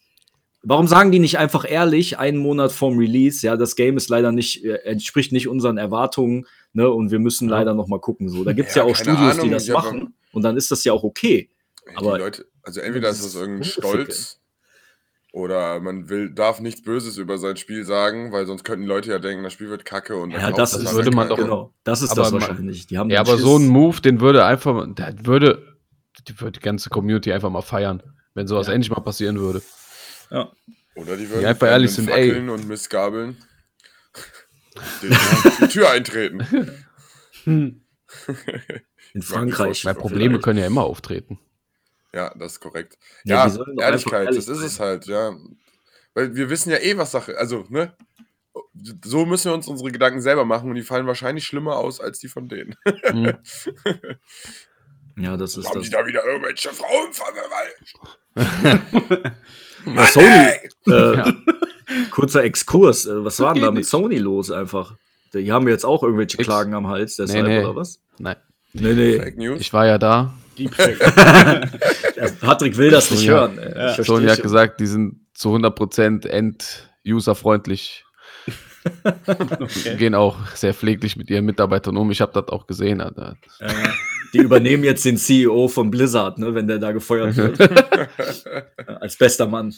Warum 0.65 0.87
sagen 0.87 1.11
die 1.11 1.19
nicht 1.19 1.39
einfach 1.39 1.69
ehrlich, 1.69 2.19
einen 2.19 2.39
Monat 2.39 2.71
vorm 2.71 2.97
Release, 2.97 3.45
ja, 3.45 3.57
das 3.57 3.75
Game 3.75 3.97
ist 3.97 4.09
leider 4.09 4.31
nicht, 4.31 4.65
äh, 4.65 4.75
entspricht 4.85 5.33
nicht 5.33 5.49
unseren 5.49 5.77
Erwartungen, 5.77 6.47
ne, 6.73 6.89
und 6.89 7.11
wir 7.11 7.19
müssen 7.19 7.49
Ja. 7.49 7.57
leider 7.59 7.75
noch 7.75 7.89
mal 7.89 7.99
gucken. 7.99 8.29
So, 8.29 8.45
da 8.45 8.53
gibt's 8.53 8.77
ja, 8.77 8.85
Ja, 8.85 8.91
auch 8.91 8.95
Studios, 8.95 9.35
die 9.35 9.41
Ahnung, 9.41 9.51
das 9.51 9.65
ich 9.65 9.75
hab- 9.75 9.85
machen, 9.85 10.15
und 10.33 10.43
dann 10.43 10.57
ist 10.57 10.71
das 10.71 10.85
ja 10.85 10.93
auch 10.93 11.03
okay. 11.03 11.51
Ey, 11.87 11.93
Aber- 11.97 12.13
die 12.15 12.23
Leute, 12.23 12.47
also 12.63 12.81
entweder 12.81 13.09
ist 13.09 13.19
das 13.25 13.27
es 13.29 13.35
irgendein. 13.35 13.65
Stolz 13.65 14.39
oder 15.33 15.81
man 15.81 16.09
will, 16.09 16.31
darf 16.31 16.61
nichts 16.61 16.83
Böses 16.83 17.17
über 17.17 17.39
sein 17.39 17.57
Spiel 17.57 17.85
sagen, 17.85 18.33
weil 18.33 18.47
sonst 18.47 18.65
könnten 18.65 18.83
die 18.83 18.89
Leute 18.89 19.11
ja 19.11 19.19
denken, 19.19 19.43
das 19.43 19.55
Spiel 19.55 19.71
wird 19.71 19.85
kacke 19.85 20.17
und 20.17 20.31
dann 20.31 20.41
Ja, 20.41 20.51
das, 20.51 20.73
das 20.73 20.95
würde 20.95 21.11
man 21.11 21.29
doch- 21.29 21.37
genau. 21.39 21.75
Das 21.85 22.03
ist 22.03 22.11
Aber 22.13 22.23
das 22.23 22.33
wahrscheinlich. 22.33 22.87
Die 22.87 22.99
haben 22.99 23.09
Ja, 23.11 23.21
aber 23.21 23.39
so 23.39 23.57
ein 23.57 23.63
Schiss. 23.63 23.71
Move, 23.71 24.01
den 24.03 24.21
würde 24.21 24.45
einfach, 24.45 24.87
der 24.95 25.15
würde, 25.27 25.77
die 26.29 26.39
würde 26.41 26.59
die 26.59 26.65
ganze 26.65 26.91
Community 26.91 27.33
einfach 27.33 27.51
mal 27.51 27.63
feiern, 27.63 28.03
wenn 28.35 28.47
sowas 28.47 28.67
Ja. 28.67 28.75
endlich 28.75 28.91
mal 28.91 29.01
passieren 29.01 29.39
würde. 29.41 29.63
Ja. 30.31 30.51
Oder 30.97 31.17
die 31.17 31.25
Die 31.25 31.31
würden 31.31 31.47
einfach 31.47 31.67
ehrlich 31.69 31.93
sind, 31.93 32.09
ey. 32.11 32.29
Fackeln 32.29 32.51
und 32.51 32.69
Missgabeln 32.69 33.39
die 35.63 35.69
Tür 35.69 35.91
eintreten. 35.91 36.47
Hm. 37.45 37.83
In 39.15 39.23
Frankreich. 39.23 39.85
Weil 39.85 39.95
Probleme 39.95 40.39
können 40.41 40.59
ja 40.59 40.67
immer 40.67 40.85
auftreten. 40.85 41.39
Ja, 42.15 42.33
das 42.37 42.53
ist 42.53 42.61
korrekt. 42.61 42.99
Ja, 43.25 43.47
Ja, 43.47 43.65
Ehrlichkeit, 43.81 44.27
ehrlich 44.27 44.45
das 44.45 44.49
ist 44.49 44.63
es 44.63 44.81
halt, 44.81 45.07
ja. 45.07 45.35
Weil 46.15 46.35
wir 46.35 46.51
wissen 46.51 46.71
ja 46.71 46.77
eh, 46.79 46.97
was 46.99 47.11
Sache, 47.11 47.39
also, 47.39 47.65
ne? 47.69 47.95
So 49.05 49.25
müssen 49.25 49.47
wir 49.51 49.55
uns 49.55 49.67
unsere 49.67 49.91
Gedanken 49.91 50.21
selber 50.21 50.45
machen 50.45 50.69
und 50.69 50.75
die 50.77 50.83
fallen 50.83 51.07
wahrscheinlich 51.07 51.45
schlimmer 51.47 51.77
aus 51.77 52.01
als 52.01 52.19
die 52.19 52.29
von 52.29 52.49
denen. 52.49 52.75
Hm. 52.85 53.33
Ja, 55.19 55.37
das 55.37 55.59
ist 55.59 55.67
Haben 55.69 55.75
das. 55.81 55.85
die 55.85 55.91
da 55.91 56.07
wieder 56.07 56.25
irgendwelche 56.25 56.71
Frauen 56.71 57.13
vergewaltigt? 57.13 57.99
Sony, 59.85 60.71
äh, 60.87 61.17
Ja. 61.17 61.33
kurzer 62.11 62.45
Exkurs. 62.45 63.05
Äh, 63.07 63.23
was 63.23 63.39
war 63.41 63.53
denn 63.53 63.63
da 63.63 63.71
mit. 63.71 63.85
Sony 63.85 64.17
los 64.17 64.51
einfach? 64.51 64.97
Die 65.35 65.53
haben 65.53 65.69
jetzt 65.69 65.85
auch 65.85 66.03
irgendwelche. 66.03 66.39
Klagen 66.39 66.73
am 66.75 66.89
Hals, 66.89 67.17
deshalb, 67.17 67.47
nee. 67.47 67.61
oder 67.63 67.77
was? 67.77 68.01
Nein, 68.19 68.37
Nee, 68.73 68.95
nee. 68.95 69.19
Fake 69.19 69.37
News. 69.37 69.61
ich 69.61 69.73
war 69.75 69.87
ja 69.87 69.99
da. 69.99 70.33
Patrick 72.41 72.77
will 72.77 72.91
das 72.91 73.11
nicht 73.11 73.29
hören. 73.29 73.59
Ja. 73.59 73.99
ich 73.99 74.07
Sony 74.07 74.27
hat 74.27 74.37
schon. 74.37 74.43
gesagt, 74.43 74.81
die 74.81 74.87
sind 74.87 75.27
zu 75.35 75.55
100% 75.55 76.27
end-user-freundlich. 76.27 78.05
Okay. 79.15 79.97
Gehen 79.97 80.15
auch 80.17 80.37
sehr 80.55 80.75
pfleglich 80.75 81.17
mit 81.17 81.31
ihren 81.31 81.45
Mitarbeitern 81.45 81.97
um. 81.97 82.11
Ich 82.11 82.21
habe 82.21 82.33
das 82.33 82.49
auch 82.49 82.67
gesehen. 82.67 83.01
Alter. 83.01 83.37
Ja, 83.61 83.67
ja. 83.69 83.93
Die 84.33 84.39
übernehmen 84.39 84.83
jetzt 84.83 85.05
den 85.05 85.17
CEO 85.19 85.69
von 85.69 85.91
Blizzard, 85.91 86.39
ne, 86.39 86.55
wenn 86.55 86.67
der 86.67 86.79
da 86.79 86.91
gefeuert 86.93 87.37
wird. 87.37 87.61
Als 89.01 89.17
bester 89.17 89.47
Mann. 89.47 89.75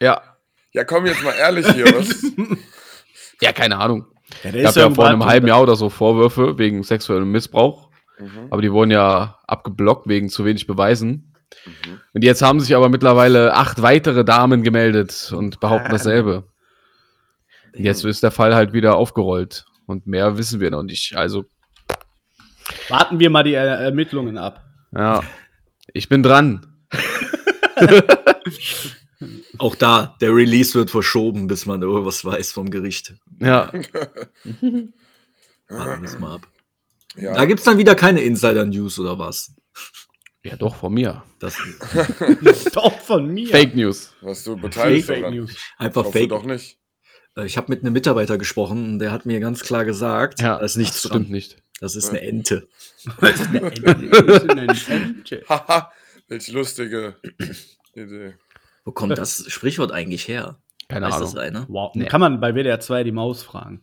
Ja, 0.00 0.20
Ja, 0.72 0.84
komm 0.84 1.06
jetzt 1.06 1.22
mal 1.22 1.34
ehrlich 1.34 1.66
hier, 1.72 1.84
was? 1.86 2.08
ja, 3.40 3.52
keine 3.52 3.78
Ahnung. 3.78 4.06
Ja, 4.42 4.54
Ich 4.54 4.66
habe 4.66 4.80
ja 4.80 4.90
vor 4.90 5.06
einem 5.06 5.24
halben 5.24 5.46
Jahr 5.46 5.62
oder 5.62 5.76
so 5.76 5.90
Vorwürfe 5.90 6.56
wegen 6.58 6.82
sexuellem 6.82 7.30
Missbrauch. 7.30 7.89
Mhm. 8.20 8.48
Aber 8.50 8.62
die 8.62 8.72
wurden 8.72 8.90
ja 8.90 9.38
abgeblockt 9.46 10.06
wegen 10.08 10.28
zu 10.28 10.44
wenig 10.44 10.66
Beweisen. 10.66 11.34
Mhm. 11.64 12.00
Und 12.12 12.24
jetzt 12.24 12.42
haben 12.42 12.60
sich 12.60 12.76
aber 12.76 12.88
mittlerweile 12.88 13.54
acht 13.54 13.82
weitere 13.82 14.24
Damen 14.24 14.62
gemeldet 14.62 15.32
und 15.36 15.60
behaupten 15.60 15.90
dasselbe. 15.90 16.44
Und 17.74 17.84
Jetzt 17.84 18.04
ist 18.04 18.22
der 18.22 18.30
Fall 18.30 18.54
halt 18.54 18.72
wieder 18.72 18.96
aufgerollt. 18.96 19.64
Und 19.86 20.06
mehr 20.06 20.36
wissen 20.38 20.60
wir 20.60 20.70
noch 20.70 20.82
nicht. 20.82 21.16
Also, 21.16 21.44
Warten 22.88 23.18
wir 23.18 23.30
mal 23.30 23.42
die 23.42 23.54
Ermittlungen 23.54 24.38
ab. 24.38 24.64
ja, 24.92 25.22
ich 25.92 26.08
bin 26.08 26.22
dran. 26.22 26.66
Auch 29.58 29.74
da, 29.74 30.16
der 30.20 30.34
Release 30.34 30.74
wird 30.74 30.90
verschoben, 30.90 31.46
bis 31.48 31.66
man 31.66 31.82
irgendwas 31.82 32.24
weiß 32.24 32.52
vom 32.52 32.70
Gericht. 32.70 33.14
Ja, 33.40 33.72
Warten 35.68 36.02
wir 36.02 36.04
es 36.04 36.18
mal 36.18 36.36
ab. 36.36 36.46
Ja. 37.16 37.34
Da 37.34 37.44
gibt's 37.44 37.64
dann 37.64 37.78
wieder 37.78 37.94
keine 37.94 38.20
Insider-News 38.22 38.98
oder 38.98 39.18
was? 39.18 39.54
ja 40.42 40.56
doch, 40.56 40.76
von 40.76 40.94
mir. 40.94 41.22
Das 41.38 41.56
Doch 42.72 42.98
von 43.00 43.28
mir. 43.28 43.48
Fake 43.48 43.74
News. 43.74 44.14
Was 44.22 44.44
du 44.44 44.52
Fake, 44.52 44.62
beteiligt 44.62 45.06
Fake 45.06 45.20
daran. 45.20 45.34
News. 45.34 45.54
einfach 45.76 46.06
fake. 46.10 46.28
doch 46.30 46.44
nicht. 46.44 46.78
Äh, 47.36 47.44
Ich 47.46 47.56
habe 47.56 47.66
mit 47.70 47.82
einem 47.82 47.92
Mitarbeiter 47.92 48.38
gesprochen 48.38 48.84
und 48.92 48.98
der 49.00 49.12
hat 49.12 49.26
mir 49.26 49.40
ganz 49.40 49.62
klar 49.62 49.84
gesagt, 49.84 50.40
Ja, 50.40 50.58
da 50.58 50.64
ist 50.64 50.76
nichts 50.76 51.02
das 51.02 51.10
dran. 51.10 51.22
stimmt 51.22 51.30
nicht. 51.30 51.56
Das 51.80 51.96
ist 51.96 52.10
eine 52.10 52.20
Ente. 52.20 52.68
Haha, 55.48 55.92
welche 56.28 56.52
lustige 56.52 57.16
Idee. 57.94 58.34
Wo 58.84 58.92
kommt 58.92 59.16
das 59.18 59.44
Sprichwort 59.48 59.92
eigentlich 59.92 60.28
her? 60.28 60.58
Keine 60.88 61.06
Ahnung. 61.06 61.34
das? 61.34 61.64
Wow. 61.68 61.94
Nee. 61.94 62.06
Kann 62.06 62.20
man 62.20 62.40
bei 62.40 62.54
WDR 62.54 62.80
2 62.80 63.04
die 63.04 63.12
Maus 63.12 63.42
fragen. 63.42 63.82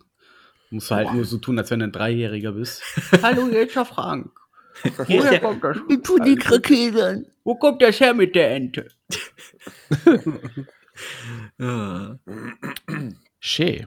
Musst 0.70 0.92
du 0.92 0.96
halt 0.96 1.14
nur 1.14 1.24
so 1.26 1.38
tun, 1.38 1.58
als 1.58 1.72
wenn 1.72 1.80
du 1.80 1.86
ein 1.86 1.92
Dreijähriger 1.92 2.52
bist. 2.52 2.82
Hallo, 3.22 3.48
jetzt 3.48 3.76
Herr 3.76 3.86
Frank. 3.86 4.32
Woher 5.08 5.40
kommt 5.40 5.64
das? 5.64 5.78
Tu 6.04 6.20
die 6.20 6.36
Krakeelen. 6.36 7.26
Wo 7.44 7.56
kommt 7.56 7.82
das 7.82 8.00
her 8.00 8.14
mit 8.14 8.36
der 8.36 8.52
Ente? 8.56 8.88
Ja. 11.60 12.18
Schee. 13.40 13.86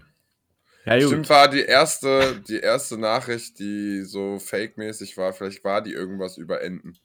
Ja. 0.85 1.01
Stimmt, 1.01 1.29
war 1.29 1.49
die 1.49 1.62
erste, 1.62 2.40
die 2.47 2.61
erste 2.61 2.99
Nachricht, 2.99 3.59
die 3.59 4.03
so 4.03 4.38
fake-mäßig 4.38 5.16
war. 5.16 5.33
Vielleicht 5.33 5.64
war 5.64 5.83
die 5.83 5.93
irgendwas 5.93 6.37
über 6.38 6.62
Enten. 6.62 6.97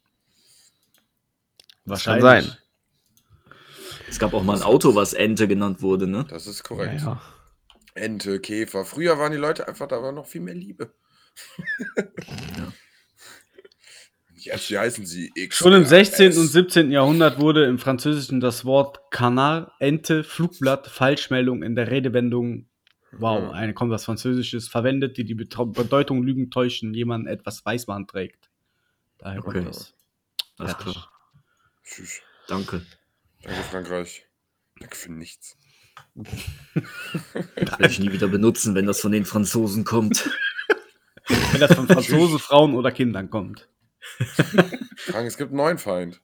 Das 1.86 2.04
kann 2.04 2.22
sein. 2.22 2.56
Es 4.08 4.20
gab 4.20 4.34
auch 4.36 4.44
mal 4.44 4.56
ein 4.58 4.62
Auto, 4.62 4.94
was 4.94 5.14
Ente 5.14 5.48
genannt 5.48 5.82
wurde, 5.82 6.06
ne? 6.08 6.26
Das 6.30 6.46
ist 6.46 6.60
Ja, 6.60 6.64
korrekt. 6.64 7.02
ja. 7.02 7.20
Ente, 7.96 8.40
Käfer. 8.40 8.86
Früher 8.86 9.18
waren 9.18 9.32
die 9.32 9.38
Leute 9.38 9.68
einfach, 9.68 9.88
da 9.88 10.02
war 10.02 10.12
noch 10.12 10.28
viel 10.28 10.42
mehr 10.42 10.54
Liebe. 10.56 10.94
Jetzt 14.36 14.70
wie 14.70 14.78
heißen 14.78 15.06
sie 15.06 15.32
X. 15.34 15.58
Schon 15.58 15.74
im 15.74 15.80
oder 15.80 15.88
16. 15.90 16.30
S. 16.32 16.38
und 16.38 16.48
17. 16.48 16.92
Jahrhundert 16.92 17.40
wurde 17.40 17.66
im 17.66 17.80
Französischen 17.80 18.40
das 18.42 18.64
Wort 18.66 19.00
Canard, 19.10 19.72
Ente, 19.80 20.24
Flugblatt, 20.24 20.88
Falschmeldung 20.88 21.64
in 21.64 21.76
der 21.76 21.90
Redewendung 21.90 22.68
Wow, 23.18 23.44
Mhm. 23.44 23.50
eine 23.52 23.74
kommt 23.74 23.92
was 23.92 24.04
Französisches 24.04 24.68
verwendet, 24.68 25.16
die 25.18 25.24
die 25.24 25.36
Bedeutung 25.36 26.22
Lügen 26.24 26.52
täuschen, 26.52 26.94
jemanden 26.94 27.28
etwas 27.28 27.66
Weißwahn 27.66 28.08
trägt. 28.08 28.50
Daher 29.20 29.40
Okay. 29.40 29.54
kommt 29.64 29.70
das. 29.70 29.94
Alles 30.58 30.78
klar. 30.78 31.10
Tschüss. 31.86 32.22
Danke. 32.50 32.86
Danke, 33.42 33.64
Frankreich. 33.64 34.26
Danke 34.80 34.98
für 34.98 35.14
nichts. 35.14 35.58
Das 36.15 37.80
werde 37.80 37.88
ich 37.91 37.99
nie 37.99 38.12
wieder 38.12 38.28
benutzen, 38.28 38.73
wenn 38.75 38.86
das 38.86 39.01
von 39.01 39.12
den 39.12 39.25
Franzosen 39.25 39.84
kommt. 39.84 40.30
Wenn 41.51 41.60
das 41.60 41.73
von 41.73 41.88
Franzosen, 41.88 42.38
Frauen 42.38 42.75
oder 42.75 42.91
Kindern 42.91 43.32
kommt. 43.32 43.67
Frank, 44.97 45.25
es 45.25 45.38
gibt 45.38 45.49
einen 45.49 45.58
neuen 45.58 45.80
Feind. 45.80 46.21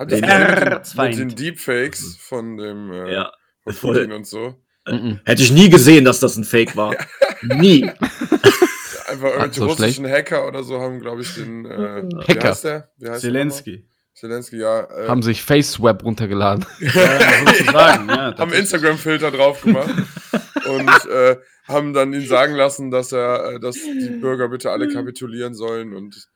Ihr 0.00 0.06
Den 0.06 0.20
mit 0.22 1.18
den, 1.18 1.28
Deepfakes 1.36 2.16
von 2.18 2.56
dem 2.56 2.90
äh, 2.92 3.12
Ja. 3.12 3.32
von. 3.66 3.92
Putin 3.94 4.12
und 4.12 4.26
so? 4.26 4.58
Mhm. 4.88 5.20
Hätte 5.26 5.42
ich 5.42 5.52
nie 5.52 5.68
gesehen, 5.68 6.06
dass 6.06 6.18
das 6.18 6.36
ein 6.38 6.44
Fake 6.44 6.76
war. 6.76 6.96
Nie. 7.42 7.84
Einfach 7.90 9.28
irgendwelche 9.28 9.60
so 9.60 9.66
russischen 9.66 10.08
Hacker 10.08 10.48
oder 10.48 10.64
so 10.64 10.80
haben, 10.80 11.00
glaube 11.00 11.20
ich, 11.20 11.34
den 11.34 11.66
äh, 11.66 12.02
Wie 12.04 12.16
Hacker. 12.32 12.48
heißt 12.48 12.64
der? 12.64 12.90
Wie 12.96 13.10
heißt 13.10 13.22
der 13.22 13.30
Zelensky. 13.30 13.86
Zelensky, 14.14 14.58
ja. 14.58 14.84
Äh, 14.84 15.08
Haben 15.08 15.22
sich 15.22 15.42
FaceWeb 15.42 16.04
runtergeladen. 16.04 16.64
Ja, 16.80 17.18
sozusagen, 17.46 18.08
ja. 18.08 18.34
haben 18.38 18.52
Instagram-Filter 18.52 19.30
drauf 19.30 19.62
gemacht 19.62 19.90
und 20.68 21.10
äh, 21.10 21.36
haben 21.66 21.92
dann 21.94 22.12
ihn 22.12 22.26
sagen 22.26 22.54
lassen, 22.54 22.90
dass 22.90 23.12
er, 23.12 23.54
äh, 23.54 23.60
dass 23.60 23.76
die 23.76 24.18
Bürger 24.20 24.48
bitte 24.48 24.70
alle 24.70 24.88
kapitulieren 24.88 25.54
sollen 25.54 25.94
und 25.94 26.28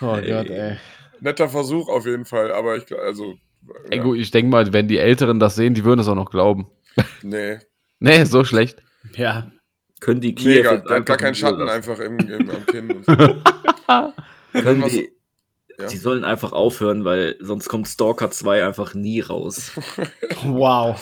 Oh 0.00 0.14
Ey. 0.16 0.30
Gott, 0.30 0.50
ey. 0.50 0.76
netter 1.20 1.48
Versuch 1.48 1.88
auf 1.88 2.06
jeden 2.06 2.24
Fall, 2.24 2.52
aber 2.52 2.76
ich 2.76 2.86
glaube, 2.86 3.02
also 3.02 3.34
ey 3.90 3.98
ja, 3.98 4.02
gut, 4.02 4.18
ich 4.18 4.30
denke 4.30 4.50
mal, 4.50 4.72
wenn 4.72 4.88
die 4.88 4.98
Älteren 4.98 5.38
das 5.40 5.54
sehen, 5.56 5.74
die 5.74 5.84
würden 5.84 6.00
es 6.00 6.08
auch 6.08 6.14
noch 6.14 6.30
glauben. 6.30 6.68
nee, 7.22 7.58
Nee, 8.00 8.24
so 8.24 8.44
schlecht. 8.44 8.80
Ja. 9.16 9.50
Können 10.00 10.20
die 10.20 10.34
Kiew 10.34 10.48
mega, 10.48 10.70
hat 10.70 10.84
gar 10.86 10.96
einfach 10.98 11.16
keinen 11.16 11.34
Schatten 11.34 11.68
einfach 11.68 11.98
im, 11.98 12.18
im, 12.18 12.48
am 12.50 12.64
Kinn. 12.66 12.90
Und 12.92 13.04
so. 13.04 13.42
Können 14.52 14.84
die, 14.88 15.10
Ja. 15.80 15.86
die 15.86 15.96
sollen 15.96 16.24
einfach 16.24 16.50
aufhören, 16.52 17.04
weil 17.04 17.36
sonst 17.40 17.68
kommt 17.68 17.86
Stalker 17.86 18.32
2 18.32 18.64
einfach 18.66 18.94
nie 18.94 19.20
raus. 19.20 19.72
Wow. 20.44 21.00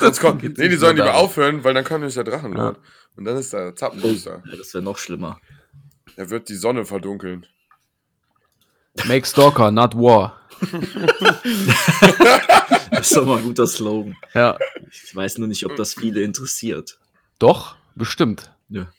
Sonst 0.00 0.20
kommt, 0.20 0.42
nee, 0.42 0.68
die 0.68 0.76
sollen 0.76 0.96
lieber 0.96 1.14
aufhören, 1.14 1.64
weil 1.64 1.72
dann 1.72 1.84
kommt 1.84 2.00
nämlich 2.00 2.14
der 2.14 2.24
Drachenlord. 2.24 2.78
Und 3.16 3.24
dann 3.24 3.36
ist 3.38 3.52
da 3.54 3.74
Zappenduster. 3.74 4.42
Ja, 4.50 4.56
das 4.56 4.74
wäre 4.74 4.84
noch 4.84 4.98
schlimmer. 4.98 5.40
Er 6.16 6.28
wird 6.28 6.50
die 6.50 6.54
Sonne 6.54 6.84
verdunkeln. 6.84 7.46
Make 9.06 9.26
Stalker, 9.26 9.70
not 9.70 9.94
War. 9.94 10.40
Das 12.90 13.10
ist 13.10 13.16
doch 13.16 13.26
mal 13.26 13.38
ein 13.38 13.44
guter 13.44 13.66
Slogan. 13.66 14.16
Ja. 14.34 14.58
Ich 14.90 15.14
weiß 15.14 15.38
nur 15.38 15.48
nicht, 15.48 15.64
ob 15.66 15.76
das 15.76 15.94
viele 15.94 16.22
interessiert. 16.22 16.98
Doch, 17.38 17.76
bestimmt. 17.94 18.50
Ja. 18.68 18.90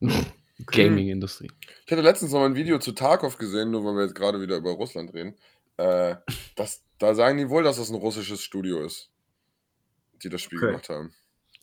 Gaming-Industrie. 0.66 1.50
Ich 1.84 1.92
hatte 1.92 2.02
letztens 2.02 2.32
noch 2.32 2.40
mal 2.40 2.46
ein 2.46 2.54
Video 2.54 2.78
zu 2.78 2.92
Tarkov 2.92 3.38
gesehen, 3.38 3.70
nur 3.70 3.84
weil 3.84 3.94
wir 3.96 4.02
jetzt 4.04 4.14
gerade 4.14 4.40
wieder 4.40 4.56
über 4.56 4.70
Russland 4.72 5.12
reden. 5.14 5.34
Äh, 5.76 6.16
das, 6.56 6.82
da 6.98 7.14
sagen 7.14 7.38
die 7.38 7.48
wohl, 7.48 7.64
dass 7.64 7.76
das 7.76 7.90
ein 7.90 7.96
russisches 7.96 8.42
Studio 8.42 8.84
ist, 8.84 9.10
die 10.22 10.28
das 10.28 10.40
Spiel 10.42 10.58
Okay. 10.58 10.68
gemacht 10.68 10.88
haben. 10.88 11.12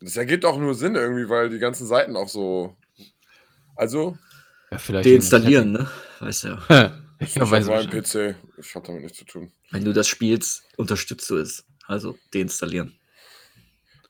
Das 0.00 0.16
ergibt 0.16 0.44
auch 0.44 0.58
nur 0.58 0.74
Sinn 0.74 0.94
irgendwie, 0.94 1.28
weil 1.28 1.48
die 1.48 1.58
ganzen 1.58 1.86
Seiten 1.86 2.16
auch 2.16 2.28
so. 2.28 2.76
Also, 3.76 4.18
Ja, 4.70 4.78
vielleicht 4.78 5.08
Deinstallieren, 5.08 5.72
ne? 5.72 5.88
Weißt 6.20 6.44
du 6.44 6.48
ja. 6.48 6.62
ja, 6.70 6.98
ich 7.20 7.36
weiß 7.40 7.68
auf 7.68 7.80
ich 7.82 7.90
meinem 7.92 8.02
PC. 8.02 8.36
Ich 8.58 8.74
habe 8.74 8.86
damit 8.86 9.02
nichts 9.02 9.18
zu 9.18 9.24
tun. 9.24 9.52
Wenn 9.70 9.84
du 9.84 9.92
das 9.92 10.08
spielst, 10.08 10.64
unterstützt 10.76 11.30
du 11.30 11.36
es. 11.38 11.64
Also 11.86 12.18
deinstallieren. 12.34 12.98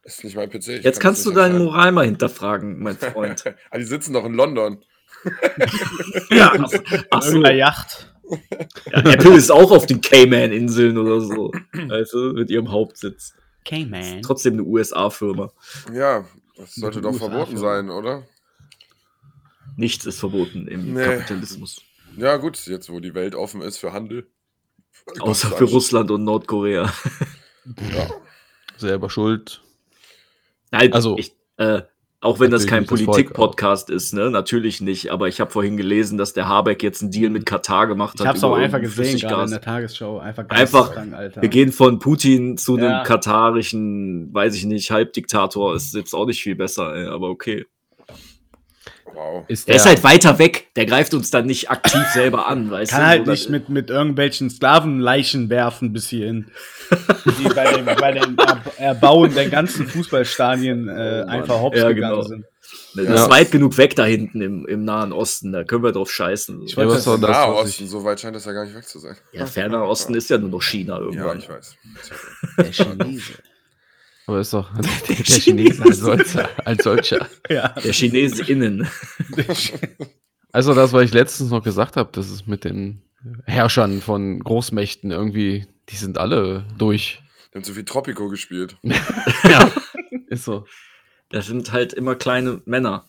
Ist 0.05 0.25
nicht 0.25 0.35
mein 0.37 0.51
PC. 0.51 0.55
ich 0.69 0.85
Jetzt 0.85 0.99
kann 1.01 1.11
kannst 1.11 1.21
das 1.21 1.25
du 1.25 1.31
nicht 1.31 1.39
deine 1.39 1.55
entscheiden. 1.55 1.65
Moral 1.67 1.93
mal 1.93 2.05
hinterfragen, 2.07 2.83
mein 2.83 2.97
Freund. 2.97 3.45
ah, 3.71 3.79
die 3.79 3.85
sitzen 3.85 4.13
doch 4.13 4.25
in 4.25 4.35
London. 4.35 4.85
ja, 6.31 6.53
ach 7.11 7.23
so. 7.23 7.29
Irgendeiner 7.29 7.55
Yacht. 7.55 8.13
Ja, 8.91 8.99
Apple 9.01 9.35
ist 9.37 9.51
auch 9.51 9.71
auf 9.71 9.87
den 9.87 10.01
Cayman-Inseln 10.01 10.99
oder 10.99 11.21
so. 11.21 11.53
Du, 11.73 12.33
mit 12.35 12.51
ihrem 12.51 12.71
Hauptsitz. 12.71 13.35
Cayman. 13.65 14.23
Trotzdem 14.23 14.55
eine 14.55 14.65
USA-Firma. 14.65 15.53
Ja, 15.93 16.25
das 16.57 16.75
sollte 16.75 17.01
doch 17.01 17.15
verboten 17.15 17.57
sein, 17.57 17.91
oder? 17.91 18.25
Nichts 19.77 20.05
ist 20.07 20.19
verboten 20.19 20.67
im 20.69 20.95
Nee. 20.95 21.05
Kapitalismus. 21.05 21.83
Ja, 22.17 22.37
gut, 22.37 22.59
jetzt 22.67 22.91
wo 22.91 23.01
die 23.01 23.15
Welt 23.15 23.35
offen 23.35 23.63
ist 23.63 23.79
für 23.79 23.93
Handel. 23.93 24.27
Außer 25.21 25.49
für. 25.53 25.65
Russland 25.65 26.11
und 26.11 26.25
Nordkorea. 26.25 26.93
Ja. 27.95 28.11
Selber 28.77 29.09
schuld. 29.09 29.63
Nein, 30.73 30.93
Also, 30.93 31.17
ich, 31.19 31.33
äh, 31.59 31.83
auch 32.21 32.39
wenn 32.39 32.53
das 32.53 32.69
kein 32.69 32.87
Politik-Podcast 32.87 33.91
ist, 33.91 34.15
ne? 34.15 34.31
Natürlich 34.31 34.81
nicht. 34.81 35.11
Aber 35.11 35.27
ich 35.27 35.41
habe 35.41 35.51
vorhin 35.51 35.77
gelesen, 35.77 36.19
dass 36.19 36.33
der 36.33 36.47
Habeck 36.47 36.81
jetzt 36.85 37.03
einen 37.03 37.11
Deal 37.11 37.31
mit 37.31 37.47
Katar 37.47 37.89
gemacht 37.89 38.15
Ich 38.15 38.21
hat. 38.21 38.29
hab's 38.29 38.45
auch 38.45 38.55
einfach 38.55 38.81
gesehen, 38.81 39.19
gerade 39.19 39.45
in 39.45 39.51
der 39.51 39.61
Tagesschau. 39.61 40.19
Einfach 40.21 40.49
Einfach, 40.49 40.97
Alter. 40.97 41.43
Wir 41.43 41.49
gehen 41.49 41.73
von 41.73 41.99
Putin 41.99 42.57
zu 42.57 42.77
einem 42.77 42.91
Ja. 42.91 43.03
katarischen, 43.03 44.33
weiß 44.33 44.55
ich 44.55 44.65
nicht, 44.67 44.91
Halbdiktator. 44.93 45.75
Ist 45.75 45.95
jetzt 45.95 46.15
auch 46.15 46.27
nicht 46.27 46.43
viel 46.43 46.55
besser, 46.55 46.95
ey, 46.95 47.07
aber 47.07 47.29
okay. 47.29 47.67
Wow. 49.15 49.45
Ist 49.49 49.69
Der 49.69 49.77
ist 49.77 49.87
halt 49.87 50.03
weiter 50.05 50.39
weg. 50.39 50.69
Der 50.77 50.87
greift 50.87 51.15
uns 51.15 51.31
dann 51.31 51.47
nicht 51.47 51.71
aktiv 51.71 52.03
selber 52.15 52.47
an, 52.49 52.71
weißt 52.71 52.91
Kann 52.93 53.01
du? 53.03 53.07
halt 53.07 53.23
Oder- 53.23 53.33
nicht 53.33 53.51
mit, 53.51 53.69
mit 53.69 53.91
irgendwelchen 53.91 54.51
Sklavenleichen 54.51 55.51
werfen 55.51 55.93
bis 55.93 56.09
hierhin. 56.09 56.51
Die 57.39 57.49
bei 57.55 57.73
dem, 57.73 57.85
bei 57.85 58.13
dem 58.13 58.37
Er- 58.39 58.63
Erbauen 58.79 59.35
der 59.35 59.49
ganzen 59.49 59.87
Fußballstadien 59.89 60.89
äh, 60.89 61.25
Oh 61.27 61.29
einfach 61.29 61.61
hops 61.61 61.79
Ja, 61.79 61.89
gegangen 61.93 62.15
genau. 62.17 62.23
sind. 62.29 62.45
Das 62.95 63.05
Ja. 63.07 63.15
ist 63.25 63.31
weit 63.31 63.51
genug 63.51 63.77
weg 63.79 63.97
da 63.97 64.05
hinten 64.05 64.41
im, 64.41 64.67
im 64.67 64.85
Nahen 64.85 65.13
Osten. 65.13 65.53
Da 65.53 65.65
können 65.65 65.83
wir 65.83 65.93
drauf 65.93 66.11
scheißen. 66.11 66.63
Ich 66.63 66.73
Ja, 66.73 66.79
wollte 66.79 66.91
was 66.95 67.05
das, 67.05 67.21
das, 67.21 67.23
was 67.23 67.31
Nahosten, 67.37 67.87
so 67.89 68.05
weit 68.05 68.21
scheint 68.21 68.37
das 68.37 68.45
ja 68.45 68.53
gar 68.53 68.65
nicht 68.65 68.75
weg 68.75 68.85
zu 68.87 68.99
sein. 68.99 69.17
ja, 69.33 69.47
ferner 69.47 69.85
Osten 69.87 70.15
ist 70.15 70.31
ja 70.31 70.39
nur 70.39 70.49
noch 70.51 70.63
China 70.63 70.95
Ja, 70.99 71.01
irgendwann. 71.05 71.39
ich 71.39 71.49
weiß. 71.49 71.77
der 72.59 72.73
Chinese. 72.73 73.33
Aber 74.27 74.41
ist 74.41 74.53
doch 74.55 74.73
der, 74.75 75.17
der 75.17 75.25
Chinese 75.25 75.83
als 75.83 75.99
solcher. 75.99 76.49
Als 76.65 76.85
solcher. 76.85 77.29
ja. 77.49 77.69
Der 77.69 77.93
Chinese 77.93 78.45
innen. 78.45 78.89
Also 80.55 80.75
das, 80.75 80.93
was 80.93 81.05
ich 81.05 81.15
letztens 81.15 81.51
noch 81.51 81.63
gesagt 81.63 81.97
habe, 81.97 82.11
das 82.13 82.29
ist 82.31 82.47
mit 82.47 82.65
den 82.65 83.01
Herrschern 83.47 84.03
von 84.03 84.39
Großmächten 84.39 85.11
irgendwie, 85.11 85.67
die 85.89 85.97
sind 85.97 86.19
alle 86.19 86.67
durch. 86.77 87.23
Die 87.51 87.57
haben 87.57 87.65
zu 87.65 87.73
viel 87.73 87.87
Tropico 87.87 88.29
gespielt. 88.29 88.77
Ja, 88.83 89.73
ist 90.27 90.45
so. 90.45 90.67
Das 91.31 91.47
sind 91.47 91.73
halt 91.73 91.95
immer 91.95 92.17
kleine 92.17 92.61
Männer. 92.67 93.09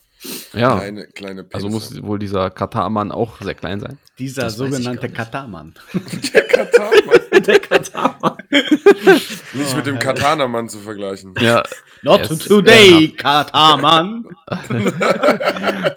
Ja, 0.54 0.76
Kleine, 0.78 1.06
kleine 1.08 1.46
also 1.52 1.68
muss 1.68 2.02
wohl 2.02 2.18
dieser 2.18 2.48
Katar-Mann 2.50 3.12
auch 3.12 3.40
sehr 3.42 3.54
klein 3.54 3.80
sein. 3.80 3.98
Dieser 4.18 4.42
Das 4.42 4.56
sogenannte. 4.56 5.08
Katarmann. 5.10 5.74
Der 6.34 6.42
Katar-Mann. 6.46 7.42
Der 7.46 7.60
Katar. 7.60 8.38
Nicht 8.50 9.76
mit 9.76 9.86
dem 9.86 9.96
Oh, 9.96 9.98
Katanermann 9.98 10.68
zu 10.68 10.78
vergleichen. 10.78 11.34
Ja, 11.40 11.62
Not 12.02 12.22
Es 12.22 12.30
ist 12.30 12.46
today, 12.48 13.08
Katarmann. 13.08 14.24
Ey. 14.70 14.84
Der 14.94 15.90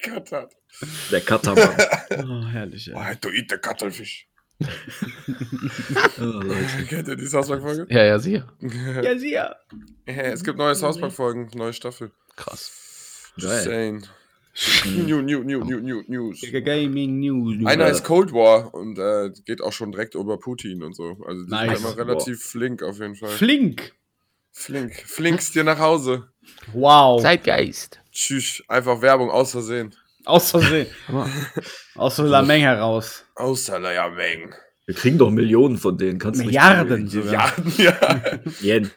Katar. 0.00 0.48
Der 1.10 1.20
Katarmann. 1.20 1.70
Oh, 2.24 2.46
herrlich, 2.46 2.90
Oh, 2.94 2.98
ey. 3.00 3.16
du 3.20 3.28
eat 3.30 3.50
the 3.50 3.56
Cuttlefish. 3.56 4.27
Oh, 6.20 6.24
Leute. 6.24 6.86
Kennt 6.88 7.08
ihr 7.08 7.16
die 7.16 7.26
South 7.26 7.48
Park-Folge? 7.48 7.86
Ja, 7.90 8.04
ja, 8.04 8.18
sicher. 8.18 8.48
Ja, 9.02 9.16
sie 9.18 9.32
ja. 9.32 9.56
es 10.04 10.42
gibt 10.42 10.58
neue 10.58 10.74
South 10.74 11.00
Park-Folgen, 11.00 11.50
neue 11.54 11.72
Staffel. 11.72 12.10
Krass. 12.36 13.32
Just 13.36 13.64
saying. 13.64 14.04
New, 15.06 15.22
new, 15.22 15.44
new, 15.44 15.62
new, 15.62 15.80
new, 15.80 16.02
news. 16.08 16.40
Gaming 16.64 17.20
News. 17.20 17.64
Einer 17.64 17.88
ist 17.88 18.02
Cold 18.02 18.32
War 18.32 18.74
und 18.74 18.98
äh, 18.98 19.30
geht 19.44 19.62
auch 19.62 19.72
schon 19.72 19.92
direkt 19.92 20.16
über 20.16 20.36
Putin 20.38 20.82
und 20.82 20.94
so. 20.94 21.16
Also 21.24 21.44
die 21.44 21.50
Nice. 21.50 21.78
sind 21.80 21.88
immer 21.88 21.96
relativ 21.96 22.42
flink 22.42 22.82
auf 22.82 22.98
jeden 22.98 23.14
Fall. 23.14 23.30
Flink. 23.30 23.92
Flink. 24.50 24.94
Flinkst 24.94 25.54
dir 25.54 25.62
nach 25.62 25.78
Hause. 25.78 26.28
Wow. 26.72 27.22
Zeitgeist. 27.22 28.00
Tschüss. 28.10 28.64
Einfach 28.66 29.00
Werbung 29.00 29.30
aus 29.30 29.52
Versehen. 29.52 29.94
Aus 30.28 30.50
Versehen. 30.50 30.86
Aus 31.94 32.16
der 32.16 32.26
Lameng 32.26 32.60
heraus. 32.60 33.24
Außer 33.34 33.78
la 33.78 34.08
Meng. 34.10 34.54
Wir 34.84 34.94
kriegen 34.94 35.16
doch 35.18 35.30
Millionen 35.30 35.76
von 35.78 35.96
denen. 35.96 36.18
Kannst 36.18 36.40
du 36.40 36.44
nicht 36.46 36.54
Milliarden. 36.54 37.06
Ja. 37.76 38.00
Yen. 38.60 38.90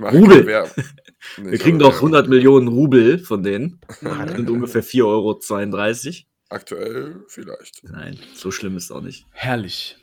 Rubel. 0.00 0.44
Nee, 0.44 1.44
Wir 1.44 1.52
ich 1.52 1.60
kriegen 1.60 1.78
doch 1.78 1.92
Werbung. 1.92 2.08
100 2.14 2.28
Millionen 2.28 2.68
Rubel 2.68 3.18
von 3.18 3.42
denen. 3.42 3.80
Das 4.00 4.32
sind 4.32 4.48
ungefähr 4.48 4.82
4,32 4.82 5.04
Euro. 5.04 5.38
Aktuell 6.48 7.24
vielleicht. 7.28 7.84
Nein, 7.84 8.18
so 8.34 8.50
schlimm 8.50 8.76
ist 8.76 8.90
auch 8.90 9.02
nicht. 9.02 9.26
Herrlich. 9.32 9.98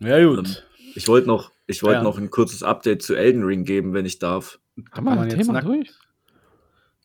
Ja, 0.00 0.22
gut. 0.24 0.66
Ich 0.94 1.08
wollte 1.08 1.28
noch, 1.28 1.50
ich 1.66 1.82
wollte 1.82 1.98
Ja. 1.98 2.02
noch 2.02 2.18
ein 2.18 2.30
kurzes 2.30 2.62
Update 2.62 3.02
zu 3.02 3.14
Elden 3.14 3.42
Ring 3.42 3.64
geben, 3.64 3.94
wenn 3.94 4.04
ich 4.06 4.18
darf. 4.18 4.58
Haben 4.92 5.04
wir 5.06 5.10
man 5.14 5.18
ein 5.20 5.30
jetzt 5.30 5.46
Thema 5.46 5.60
durch? 5.62 5.90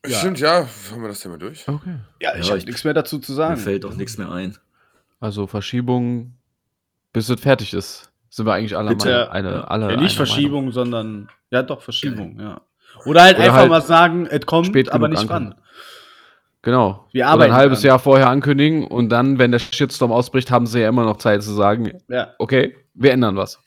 Ja. 0.06 0.18
Stimmt, 0.18 0.40
ja. 0.40 0.66
Haben 0.90 1.02
wir 1.02 1.08
das 1.08 1.20
Thema 1.20 1.36
durch? 1.36 1.68
Okay. 1.68 1.96
Ja, 2.20 2.34
ich 2.36 2.44
Ja, 2.44 2.50
habe 2.50 2.58
ich- 2.58 2.66
nichts 2.66 2.84
mehr 2.84 2.94
dazu 2.94 3.18
zu 3.18 3.32
Mir 3.32 3.36
sagen. 3.36 3.56
fällt 3.58 3.84
auch 3.84 3.94
nichts 3.94 4.16
mehr 4.18 4.30
ein. 4.30 4.56
Also 5.20 5.46
Verschiebung, 5.46 6.34
bis 7.12 7.28
es 7.28 7.40
fertig 7.40 7.74
ist. 7.74 8.10
Sind 8.30 8.46
wir 8.46 8.54
eigentlich 8.54 8.76
alle 8.76 8.90
Bitte, 8.90 9.28
Meinung- 9.30 9.30
eine, 9.32 9.70
alle 9.70 9.82
ja, 9.84 9.88
nicht 9.90 9.96
Meinung. 10.00 10.16
Verschiebung, 10.16 10.72
sondern 10.72 11.28
ja 11.50 11.62
doch 11.62 11.82
Verschiebung, 11.82 12.38
ja. 12.40 12.60
Oder 13.04 13.22
halt 13.22 13.36
Oder 13.36 13.44
einfach 13.44 13.58
halt 13.58 13.70
mal 13.70 13.82
sagen, 13.82 14.26
es 14.26 14.46
kommt, 14.46 14.66
spät 14.68 14.90
aber 14.90 15.08
nicht 15.08 15.20
ankommen. 15.20 15.54
wann. 15.56 15.64
Genau. 16.62 17.06
Wir 17.12 17.22
Oder 17.24 17.30
arbeiten 17.32 17.52
ein 17.52 17.58
halbes 17.58 17.80
dran. 17.80 17.86
Jahr 17.88 17.98
vorher 17.98 18.28
ankündigen 18.28 18.86
und 18.86 19.08
dann, 19.08 19.38
wenn 19.38 19.50
der 19.50 19.58
Shitstorm 19.58 20.12
ausbricht, 20.12 20.50
haben 20.50 20.66
sie 20.66 20.80
ja 20.80 20.88
immer 20.88 21.04
noch 21.04 21.16
Zeit 21.16 21.42
zu 21.42 21.52
sagen, 21.52 21.92
Ja. 22.08 22.34
okay, 22.38 22.76
wir 22.94 23.12
ändern 23.12 23.36
was. 23.36 23.58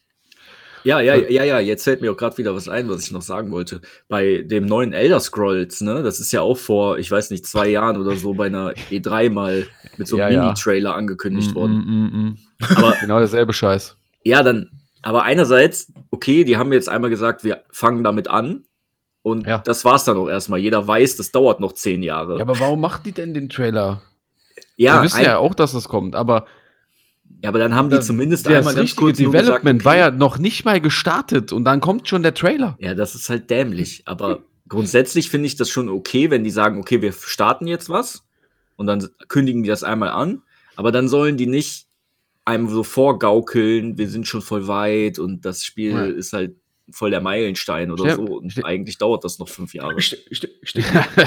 Ja, 0.83 0.99
ja, 0.99 1.15
ja, 1.15 1.43
ja, 1.43 1.59
jetzt 1.59 1.83
fällt 1.83 2.01
mir 2.01 2.11
auch 2.11 2.17
gerade 2.17 2.37
wieder 2.37 2.53
was 2.55 2.67
ein, 2.67 2.89
was 2.89 3.03
ich 3.05 3.11
noch 3.11 3.21
sagen 3.21 3.51
wollte. 3.51 3.81
Bei 4.09 4.41
dem 4.45 4.65
neuen 4.65 4.91
Elder 4.93 5.19
Scrolls, 5.19 5.81
ne, 5.81 6.03
das 6.03 6.19
ist 6.19 6.31
ja 6.33 6.41
auch 6.41 6.57
vor, 6.57 6.97
ich 6.97 7.09
weiß 7.09 7.29
nicht, 7.29 7.45
zwei 7.45 7.67
Jahren 7.69 7.97
oder 7.97 8.15
so 8.15 8.33
bei 8.33 8.47
einer 8.47 8.73
E3 8.91 9.29
mal 9.29 9.67
mit 9.97 10.07
so 10.07 10.17
Ja, 10.17 10.25
einem 10.25 10.35
ja. 10.35 10.41
Mini-Trailer 10.43 10.95
angekündigt 10.95 11.51
Mm, 11.51 11.55
worden. 11.55 11.73
mm, 11.85 12.17
mm, 12.17 12.27
mm. 12.29 12.37
Aber 12.75 12.95
Genau 13.01 13.19
derselbe 13.19 13.53
Scheiß. 13.53 13.95
ja, 14.23 14.43
dann, 14.43 14.69
aber 15.01 15.23
einerseits, 15.23 15.91
okay, 16.11 16.43
die 16.43 16.57
haben 16.57 16.73
jetzt 16.73 16.89
einmal 16.89 17.09
gesagt, 17.09 17.43
wir 17.43 17.63
fangen 17.71 18.03
damit 18.03 18.27
an. 18.27 18.63
Und 19.21 19.47
Ja. 19.47 19.59
das 19.59 19.85
war's 19.85 20.03
dann 20.03 20.17
auch 20.17 20.27
erstmal. 20.27 20.59
Jeder 20.59 20.85
weiß, 20.85 21.15
das 21.15 21.31
dauert 21.31 21.61
noch 21.61 21.71
zehn 21.73 22.03
Jahre. 22.03 22.35
Ja, 22.37 22.41
aber 22.41 22.59
warum 22.59 22.81
macht 22.81 23.05
die 23.05 23.13
denn 23.13 23.33
den 23.33 23.47
Trailer? 23.49 24.01
ja, 24.75 24.95
wir 24.97 25.03
wissen 25.03 25.21
ja 25.23 25.37
auch, 25.37 25.53
dass 25.55 25.73
es 25.73 25.87
kommt, 25.87 26.15
aber 26.15 26.45
ja, 27.43 27.49
aber 27.49 27.59
dann 27.59 27.75
haben 27.75 27.89
die 27.89 27.99
zumindest 27.99 28.45
das 28.45 28.53
einmal 28.53 28.73
ganz 28.73 28.95
kurz 28.95 29.17
Development 29.17 29.79
gesagt, 29.79 29.85
war 29.85 29.93
okay, 29.93 29.99
ja 29.99 30.11
noch 30.11 30.37
nicht 30.37 30.63
mal 30.63 30.79
gestartet 30.79 31.51
und 31.51 31.65
dann 31.65 31.81
kommt 31.81 32.07
schon 32.07 32.23
der 32.23 32.33
Trailer. 32.33 32.77
Ja, 32.79 32.95
das 32.95 33.15
ist 33.15 33.29
halt 33.29 33.49
dämlich. 33.49 34.03
Aber 34.05 34.43
grundsätzlich 34.69 35.29
finde 35.29 35.47
ich 35.47 35.57
das 35.57 35.69
schon 35.69 35.89
okay, 35.89 36.31
wenn 36.31 36.45
die 36.45 36.51
sagen, 36.51 36.79
okay, 36.79 37.01
wir 37.01 37.11
starten 37.11 37.67
jetzt 37.67 37.89
was 37.89 38.23
und 38.77 38.87
dann 38.87 39.09
kündigen 39.27 39.61
die 39.61 39.67
das 39.67 39.83
einmal 39.83 40.09
an. 40.09 40.41
Aber 40.77 40.93
dann 40.93 41.09
sollen 41.09 41.35
die 41.35 41.47
nicht 41.47 41.87
einem 42.45 42.69
so 42.69 42.81
vorgaukeln, 42.83 43.97
wir 43.97 44.07
sind 44.09 44.25
schon 44.25 44.41
voll 44.41 44.67
weit 44.67 45.19
und 45.19 45.43
das 45.43 45.65
Spiel 45.65 45.91
Ja. 45.91 46.05
ist 46.05 46.31
halt 46.31 46.55
voll 46.91 47.11
der 47.11 47.21
Meilenstein 47.21 47.91
oder 47.91 48.03
Stell- 48.03 48.15
so. 48.15 48.33
Und 48.37 48.51
stell- 48.51 48.65
eigentlich 48.65 48.97
dauert 48.97 49.23
das 49.23 49.39
noch 49.39 49.47
fünf 49.49 49.73
Jahre. 49.73 49.99
St 50.01 50.17
st 50.33 50.47
st 50.65 50.79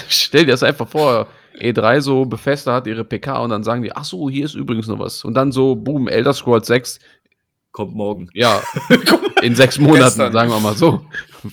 Stell 0.08 0.44
dir 0.44 0.52
das 0.52 0.62
einfach 0.62 0.88
vor, 0.88 1.28
E3 1.58 2.00
so, 2.00 2.24
Bethesda 2.26 2.74
hat 2.74 2.86
ihre 2.86 3.04
PK 3.04 3.38
und 3.42 3.50
dann 3.50 3.64
sagen 3.64 3.82
die, 3.82 3.92
ach 3.92 4.04
so, 4.04 4.28
hier 4.28 4.44
ist 4.44 4.54
übrigens 4.54 4.86
noch 4.88 4.98
was. 4.98 5.24
Und 5.24 5.34
dann 5.34 5.52
so, 5.52 5.74
boom, 5.74 6.08
Elder 6.08 6.34
Scrolls 6.34 6.66
6, 6.66 6.98
Kommt 7.72 7.94
morgen. 7.94 8.28
ja, 8.34 8.62
in 9.42 9.54
sechs 9.54 9.78
Monaten, 9.78 10.02
Gestern. 10.04 10.32
sagen 10.32 10.50
wir 10.50 10.60
mal 10.60 10.74
so. 10.74 11.04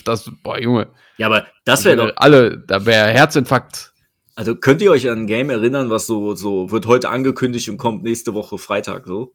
Das, 0.05 0.29
boah, 0.41 0.59
Junge, 0.59 0.87
Ja, 1.17 1.27
aber 1.27 1.45
das 1.65 1.83
wäre 1.85 1.97
doch. 1.97 2.11
alle, 2.15 2.57
da 2.59 2.85
wäre 2.85 3.09
Herzinfarkt. 3.09 3.91
Also 4.35 4.55
könnt 4.55 4.81
ihr 4.81 4.89
euch 4.91 5.09
an 5.09 5.19
ein 5.19 5.27
Game 5.27 5.49
erinnern, 5.49 5.89
was 5.89 6.07
so, 6.07 6.33
so 6.33 6.71
wird 6.71 6.87
heute 6.87 7.09
angekündigt 7.09 7.69
und 7.69 7.77
kommt 7.77 8.03
nächste 8.03 8.33
Woche 8.33 8.57
Freitag 8.57 9.05
so? 9.05 9.33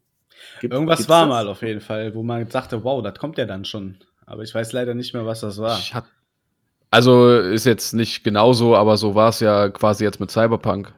Gibt- 0.61 0.73
Irgendwas 0.73 1.07
war 1.07 1.21
das? 1.21 1.29
mal 1.29 1.47
auf 1.47 1.61
jeden 1.61 1.79
Fall, 1.81 2.13
wo 2.15 2.23
man 2.23 2.49
sagte, 2.49 2.83
wow, 2.83 3.01
das 3.03 3.17
kommt 3.17 3.37
ja 3.37 3.45
dann 3.45 3.65
schon. 3.65 3.97
Aber 4.29 4.43
ich 4.43 4.53
weiß 4.53 4.73
leider 4.73 4.93
nicht 4.93 5.13
mehr, 5.15 5.25
was 5.25 5.41
das 5.41 5.57
war. 5.57 5.77
Ich 5.79 5.93
hat, 5.95 6.05
also 6.91 7.35
ist 7.35 7.65
jetzt 7.65 7.93
nicht 7.93 8.23
genauso, 8.23 8.75
aber 8.75 8.95
so 8.95 9.15
war 9.15 9.29
es 9.29 9.39
ja 9.39 9.69
quasi 9.69 10.03
jetzt 10.03 10.19
mit 10.19 10.29
Cyberpunk. 10.29 10.93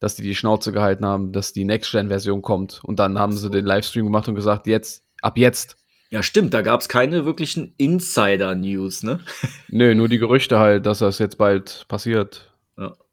Dass 0.00 0.16
die 0.16 0.22
die 0.24 0.34
Schnauze 0.34 0.72
gehalten 0.72 1.06
haben, 1.06 1.30
dass 1.32 1.52
die 1.52 1.64
Next-Gen-Version 1.64 2.42
kommt. 2.42 2.80
Und 2.82 2.98
dann 2.98 3.20
haben 3.20 3.32
sie 3.32 3.48
den 3.48 3.64
Livestream 3.64 4.04
gemacht 4.06 4.26
und 4.26 4.34
gesagt, 4.34 4.66
jetzt, 4.66 5.04
ab 5.20 5.38
jetzt. 5.38 5.76
Ja, 6.10 6.24
stimmt, 6.24 6.52
da 6.52 6.62
gab 6.62 6.80
es 6.80 6.88
keine 6.88 7.24
wirklichen 7.24 7.74
Insider-News, 7.78 9.04
ne? 9.04 9.20
Nö, 9.68 9.94
nur 9.94 10.08
die 10.08 10.18
Gerüchte 10.18 10.58
halt, 10.58 10.84
dass 10.86 10.98
das 10.98 11.20
jetzt 11.20 11.38
bald 11.38 11.84
passiert. 11.86 12.50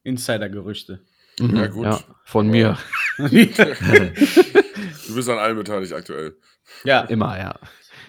Insider-Gerüchte. 0.04 1.02
Mhm, 1.40 1.56
Ja, 1.56 1.68
gut. 1.68 2.04
von 2.26 2.48
mir. 2.48 2.78
Du 5.08 5.16
bist 5.16 5.30
an 5.30 5.38
allem 5.40 5.58
beteiligt 5.58 5.94
aktuell. 5.94 6.36
ja, 6.84 7.02
Immer, 7.02 7.38
ja. 7.38 7.56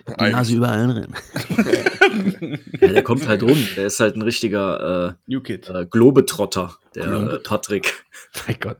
Eigentlich. 0.06 0.32
Nase 0.32 0.54
überall 0.54 0.86
drin. 0.88 1.14
Ja, 2.80 2.88
der 2.88 3.02
kommt 3.04 3.28
halt 3.28 3.42
rum. 3.42 3.68
Der 3.76 3.86
ist 3.86 4.00
halt 4.00 4.16
ein 4.16 4.22
richtiger 4.22 5.16
New 5.26 5.40
Kid. 5.40 5.68
äh, 5.68 5.82
äh, 5.82 5.86
Globetrotter, 5.86 6.76
der 6.94 7.04
äh, 7.04 7.38
Patrick. 7.38 8.04
Mein 8.46 8.56
Gott. 8.58 8.78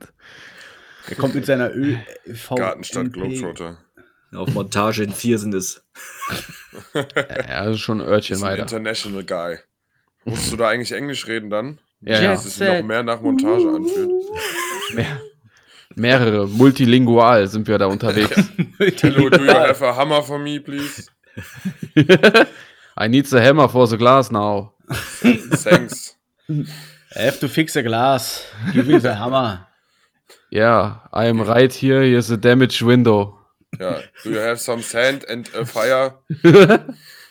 Er 1.07 1.15
kommt 1.15 1.35
mit 1.35 1.45
seiner 1.45 1.71
ÖV. 1.73 2.55
Gartenstadt 2.55 3.13
Globetrotter. 3.13 3.77
Auf 4.33 4.49
Montage 4.53 5.03
in 5.03 5.11
Viersen 5.11 5.53
ist. 5.53 5.83
Ja, 6.93 7.05
ja, 7.47 7.65
das 7.65 7.75
ist 7.75 7.81
schon 7.81 8.01
ein 8.01 8.07
Örtchen 8.07 8.35
Ist 8.37 8.43
ein 8.43 8.51
weiter. 8.51 8.61
International 8.63 9.23
Guy. 9.25 9.57
Musst 10.23 10.51
du 10.51 10.55
da 10.57 10.69
eigentlich 10.69 10.93
Englisch 10.93 11.27
reden 11.27 11.49
dann? 11.49 11.79
Ja, 12.01 12.21
ja. 12.21 12.31
Dass 12.31 12.45
es 12.45 12.55
sich 12.55 12.67
noch 12.67 12.81
mehr 12.83 13.03
nach 13.03 13.21
Montage 13.21 13.67
anfühlt. 13.67 14.09
Mehr, 14.93 15.21
mehrere, 15.95 16.47
multilingual 16.47 17.47
sind 17.47 17.67
wir 17.67 17.77
da 17.77 17.87
unterwegs. 17.87 18.35
Hello, 19.01 19.29
do 19.29 19.43
you 19.43 19.51
have 19.51 19.81
a 19.81 19.95
hammer 19.95 20.21
for 20.21 20.39
me, 20.39 20.59
please? 20.59 21.09
I 22.97 23.07
need 23.07 23.25
the 23.25 23.41
hammer 23.41 23.67
for 23.69 23.87
the 23.87 23.97
glass 23.97 24.31
now. 24.31 24.73
Thanks. 24.89 26.15
I 26.49 27.21
have 27.21 27.39
to 27.39 27.47
fix 27.47 27.75
a 27.75 27.83
glass. 27.83 28.45
Give 28.73 28.87
me 28.87 28.99
the 28.99 29.15
hammer. 29.15 29.67
Yeah, 30.51 30.95
I 31.13 31.25
am 31.27 31.41
right 31.41 31.73
here. 31.73 32.03
Here's 32.03 32.29
a 32.29 32.37
damaged 32.37 32.81
window. 32.81 33.37
Ja. 33.79 34.01
Do 34.23 34.31
you 34.31 34.39
have 34.39 34.59
some 34.59 34.81
sand 34.81 35.23
and 35.29 35.49
a 35.55 35.65
fire? 35.65 36.13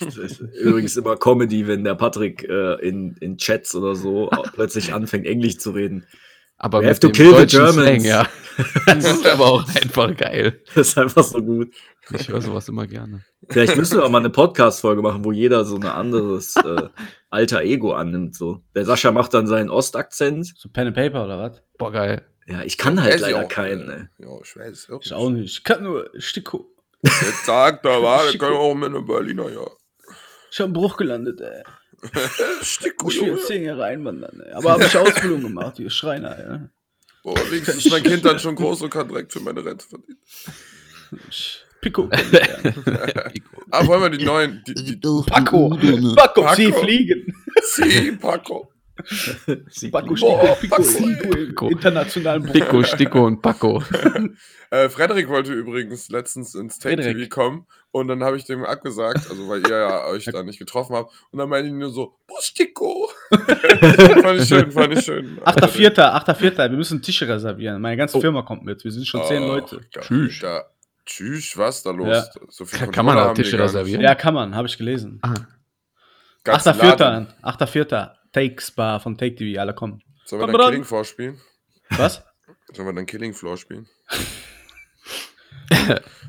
Das 0.00 0.16
ist 0.16 0.40
übrigens 0.40 0.96
immer 0.96 1.16
Comedy, 1.16 1.66
wenn 1.66 1.84
der 1.84 1.94
Patrick 1.94 2.44
äh, 2.48 2.76
in, 2.80 3.16
in 3.20 3.36
Chats 3.36 3.74
oder 3.74 3.94
so 3.94 4.30
plötzlich 4.54 4.94
anfängt, 4.94 5.26
Englisch 5.26 5.58
zu 5.58 5.72
reden. 5.72 6.06
Aber 6.62 6.82
We 6.82 6.86
have 6.88 6.94
mit 6.96 7.00
to 7.02 7.08
dem 7.08 7.12
kill 7.14 7.34
the 7.38 7.46
Germans. 7.46 7.74
Slang, 7.74 8.04
ja. 8.04 8.28
Das 8.86 9.04
ist 9.06 9.26
aber 9.26 9.46
auch 9.46 9.64
einfach 9.74 10.14
geil. 10.14 10.60
Das 10.74 10.88
ist 10.88 10.98
einfach 10.98 11.24
so 11.24 11.42
gut. 11.42 11.74
Ich 12.12 12.28
höre 12.28 12.42
sowas 12.42 12.68
immer 12.68 12.86
gerne. 12.86 13.24
Vielleicht 13.48 13.76
müssen 13.76 13.96
wir 13.96 14.04
auch 14.04 14.10
mal 14.10 14.18
eine 14.18 14.28
Podcast-Folge 14.28 15.00
machen, 15.00 15.24
wo 15.24 15.32
jeder 15.32 15.64
so 15.64 15.76
ein 15.76 15.86
anderes 15.86 16.56
äh, 16.64 16.88
alter 17.30 17.62
Ego 17.62 17.94
annimmt. 17.94 18.36
So. 18.36 18.60
Der 18.74 18.84
Sascha 18.84 19.12
macht 19.12 19.32
dann 19.32 19.46
seinen 19.46 19.70
Ostakzent. 19.70 20.52
So 20.58 20.68
Pen 20.68 20.88
and 20.88 20.96
Paper 20.96 21.24
oder 21.24 21.38
was? 21.38 21.62
Boah, 21.78 21.90
geil. 21.92 22.26
Ja, 22.46 22.62
ich 22.62 22.76
kann 22.76 23.00
halt 23.00 23.14
Weiß 23.14 23.20
ich 23.22 23.26
leider 23.28 23.44
auch, 23.46 23.48
keinen. 23.48 23.88
ey. 23.88 24.26
Ja, 24.26 24.36
ich 24.44 24.54
weiß. 24.56 24.90
Auch 24.90 25.00
Ich 25.02 25.12
auch 25.14 25.30
nicht. 25.30 25.58
Ich 25.58 25.64
kann 25.64 25.82
nur 25.82 26.10
Sticko. 26.18 26.66
Jetzt 27.02 27.46
sagt 27.46 27.86
er, 27.86 28.02
war, 28.02 28.24
der 28.30 28.38
kann 28.38 28.52
auch 28.52 28.74
mit 28.74 28.90
einem 28.90 29.06
Berliner, 29.06 29.48
ja. 29.50 29.66
Ich 30.50 30.58
hab 30.58 30.64
einen 30.66 30.74
Bruch 30.74 30.98
gelandet, 30.98 31.40
ey. 31.40 31.62
Muss 33.02 33.14
ich 33.14 33.22
jetzt 33.22 33.46
zehn 33.46 33.64
Jahre 33.64 33.84
einwandern, 33.84 34.40
ey. 34.44 34.52
Aber 34.52 34.72
habe 34.72 34.84
ich 34.84 34.96
Ausbildung 34.96 35.42
gemacht, 35.42 35.76
hier 35.76 35.90
Schreiner, 35.90 36.38
ja. 36.38 36.68
Boah, 37.22 37.36
wenigstens 37.50 37.84
ist 37.84 37.90
mein 37.90 38.02
Kind 38.02 38.24
dann 38.24 38.38
schon 38.38 38.54
groß 38.54 38.82
und 38.82 38.90
kann 38.90 39.08
direkt 39.08 39.32
für 39.32 39.40
meine 39.40 39.64
Rente 39.64 39.86
verdienen. 39.86 40.18
Pico. 41.80 42.08
Ah, 43.72 43.86
wollen 43.86 44.02
wir 44.02 44.18
die 44.18 44.24
neuen, 44.24 44.64
die, 44.66 44.74
die 44.74 44.96
Paco. 44.96 45.70
Paco, 46.16 46.42
Paco. 46.42 46.54
sie 46.56 46.72
fliegen. 46.72 47.32
C, 47.62 48.12
Paco. 48.20 48.72
Paco, 49.02 50.06
man. 50.08 50.16
Sticko, 50.16 50.54
Pico. 50.60 50.82
Pico, 50.82 51.30
Pico. 51.30 51.68
internationalen. 51.68 52.42
Pico, 52.44 52.82
Sticko 52.82 53.26
und 53.26 53.42
Paco. 53.42 53.82
Äh, 54.72 54.88
Frederik 54.88 55.28
wollte 55.28 55.52
übrigens 55.52 56.10
letztens 56.10 56.54
ins 56.54 56.78
Take 56.78 57.02
TV 57.02 57.28
kommen 57.28 57.66
und 57.90 58.06
dann 58.06 58.22
habe 58.22 58.36
ich 58.36 58.44
dem 58.44 58.62
abgesagt, 58.64 59.28
also 59.28 59.48
weil 59.48 59.62
ihr 59.68 59.76
ja 59.76 60.04
euch 60.06 60.26
da 60.26 60.44
nicht 60.44 60.60
getroffen 60.60 60.94
habt. 60.94 61.12
Und 61.32 61.40
dann 61.40 61.48
meinte 61.48 61.66
ich 61.66 61.74
nur 61.74 61.90
so, 61.90 62.14
Bustico. 62.28 63.10
fand 63.30 64.38
ich 64.40 64.46
schön, 64.46 64.70
fand 64.70 64.96
ich 64.96 65.04
schön. 65.04 65.40
8.4., 65.40 65.96
8.4., 66.24 66.56
wir 66.56 66.68
müssen 66.70 67.02
Tische 67.02 67.26
reservieren. 67.26 67.82
Meine 67.82 67.96
ganze 67.96 68.18
Oh. 68.18 68.20
Firma 68.20 68.42
kommt 68.42 68.64
mit. 68.64 68.84
Wir 68.84 68.92
sind 68.92 69.04
schon 69.08 69.24
zehn 69.24 69.42
Oh, 69.42 69.48
Leute. 69.48 69.80
Gott, 69.92 70.04
Tschüss. 70.04 70.38
Da, 70.38 70.62
tschüss, 71.04 71.56
was 71.58 71.82
da 71.82 71.90
los? 71.90 72.06
Ja. 72.06 72.24
So 72.48 72.64
viel 72.64 72.78
Kann 72.78 72.92
Controller 72.92 73.14
man 73.16 73.26
da 73.26 73.34
Tische 73.34 73.58
reservieren? 73.58 74.02
Ja, 74.02 74.14
kann 74.14 74.34
man, 74.34 74.54
habe 74.54 74.68
ich 74.68 74.78
gelesen. 74.78 75.18
Ah, 75.22 75.34
Ganzen 76.44 76.78
Laden. 76.78 77.26
8.4., 77.42 77.90
8.4., 77.90 78.10
Takes 78.32 78.70
Bar 78.70 79.00
von 79.00 79.16
Take 79.18 79.34
TV, 79.36 79.60
alle 79.60 79.74
kommen. 79.74 80.02
Sollen 80.24 80.42
wir 80.42 80.46
Komm 80.48 80.58
dann. 80.58 80.70
Killing 80.70 80.84
Floor 80.84 81.04
spielen? 81.04 81.40
Was? 81.90 82.22
Sollen 82.72 82.88
wir 82.88 82.92
dann 82.94 83.06
Killing 83.06 83.34
Floor 83.34 83.56
spielen? 83.56 83.88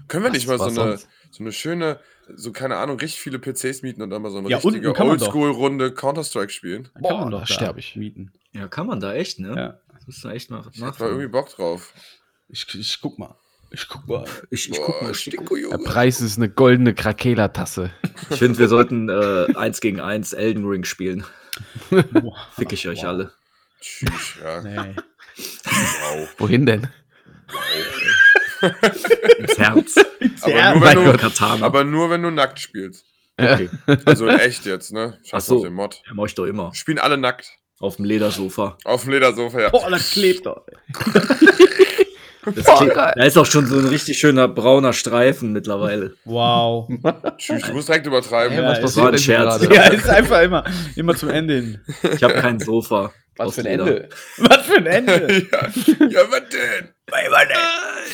Können 0.08 0.24
wir 0.24 0.32
nicht 0.32 0.48
mal 0.48 0.58
so 0.58 0.66
eine, 0.66 0.74
sonst? 0.74 1.08
so 1.32 1.44
eine 1.44 1.52
schöne, 1.52 2.00
so 2.36 2.52
keine 2.52 2.78
Ahnung, 2.78 3.00
richtig 3.00 3.22
viele 3.22 3.40
PCs 3.40 3.82
mieten 3.82 4.02
und 4.02 4.10
dann 4.10 4.22
mal 4.22 4.32
so 4.32 4.38
eine 4.40 4.50
Ja, 4.50 4.58
richtige. 4.58 4.94
Oldschool-Runde 5.00 5.94
Counter-Strike 5.94 6.52
spielen? 6.52 6.90
Da 6.96 7.00
Boah, 7.02 7.10
kann 7.10 7.20
man 7.22 7.32
da 7.32 7.40
doch 7.40 7.48
sterb 7.48 7.78
ich. 7.78 7.96
mieten. 7.96 8.34
Ja, 8.54 8.68
kann 8.68 8.88
man 8.88 9.00
da 9.00 9.14
echt, 9.14 9.40
ne? 9.40 9.56
Ja. 9.56 9.80
Das 9.96 10.08
müssen 10.08 10.30
wir 10.30 10.36
echt 10.36 10.52
nach, 10.52 10.70
Ich 10.74 10.82
hab 10.82 10.98
da 10.98 11.06
irgendwie 11.06 11.26
nachfragen. 11.26 11.32
Bock 11.32 11.50
drauf. 11.56 11.94
Ich, 12.50 12.68
ich 12.76 13.00
guck 13.02 13.18
mal. 13.20 13.36
Ich 13.72 13.88
guck 13.88 14.08
mal. 14.08 14.26
Ich, 14.50 14.70
ich 14.70 14.78
Boah, 14.78 14.86
guck 14.88 15.02
mal. 15.04 15.14
Sticko, 15.14 15.56
Der 15.56 15.64
Junge. 15.64 15.78
Preis 15.80 16.20
ist 16.20 16.38
eine 16.38 16.50
goldene 16.50 16.94
Krakela-Tasse. 16.94 17.92
Ich 18.30 18.40
finde, 18.40 18.60
wir 18.60 18.68
sollten 18.68 19.08
äh, 19.10 19.56
eins 19.56 19.80
gegen 19.80 20.02
eins 20.02 20.34
Elden 20.34 20.66
Ring 20.68 20.84
spielen. 20.84 21.24
Fick 22.58 22.72
ich 22.74 22.88
euch 22.88 23.06
alle. 23.06 23.32
Tschüss, 23.80 24.36
ja. 24.44 24.62
Nee. 24.64 24.96
Wow. 25.66 26.30
Wohin 26.38 26.66
denn? 26.66 26.88
Ins 29.40 29.58
Herz. 29.58 29.96
Aber, 30.42 30.52
Ja, 30.52 30.72
nur, 30.72 30.80
mein 30.82 30.98
wenn 30.98 31.06
du, 31.06 31.12
Gott. 31.12 31.22
Katana. 31.22 31.66
aber 31.66 31.84
nur 31.84 32.10
wenn 32.10 32.22
du 32.22 32.30
nackt 32.30 32.60
spielst. 32.60 33.06
okay. 33.38 33.70
Also 34.06 34.28
echt 34.28 34.66
jetzt, 34.66 34.92
ne? 34.94 35.18
Scheiß 35.24 35.46
so. 35.48 35.58
auf 35.58 35.64
den 35.64 35.74
Mod. 35.74 36.02
Ja, 36.06 36.14
mach 36.14 36.26
ich 36.26 36.36
doch 36.36 36.46
immer. 36.46 36.74
Spielen 36.76 37.00
alle 37.00 37.18
nackt. 37.18 37.50
Auf 37.80 37.96
dem 37.96 38.06
Ledersofa. 38.06 38.78
Auf 38.84 39.04
dem 39.04 39.14
Ledersofa, 39.14 39.60
ja. 39.62 39.70
Boah, 39.70 39.90
das 39.90 40.12
klebt 40.12 40.46
doch. 40.46 40.64
Das 42.44 42.66
klingt- 42.78 42.96
da 42.96 43.24
ist 43.24 43.38
auch 43.38 43.46
schon 43.46 43.66
so 43.68 43.78
ein 43.78 43.86
richtig 43.88 44.18
schöner 44.18 44.48
brauner 44.48 44.94
Streifen 44.94 45.52
mittlerweile. 45.54 46.16
Wow. 46.26 46.90
Tschüss, 47.38 47.62
du 47.64 47.74
musst 47.74 47.88
direkt 47.88 48.08
übertreiben. 48.08 48.58
Ja, 48.58 48.82
was 48.82 48.98
war 48.98 49.12
ein 49.12 49.18
Scherz. 49.20 49.62
Ja, 49.72 49.84
ist 49.90 50.10
einfach 50.10 50.42
immer, 50.42 50.64
immer 50.96 51.16
zum 51.16 51.30
Ende 51.30 51.56
hin. 51.56 51.80
Ich 52.16 52.24
habe 52.24 52.34
kein 52.36 52.60
Sofa. 52.60 53.12
Was 53.38 53.56
für 53.56 53.62
ein 53.62 53.66
Leder. 53.80 53.88
Ende. 53.88 54.10
Was 54.40 54.58
für 54.66 54.78
ein 54.78 54.86
Ende. 54.86 55.14
ja, 55.52 56.08
ja, 56.08 56.22
was 56.30 56.42
denn? 56.50 56.90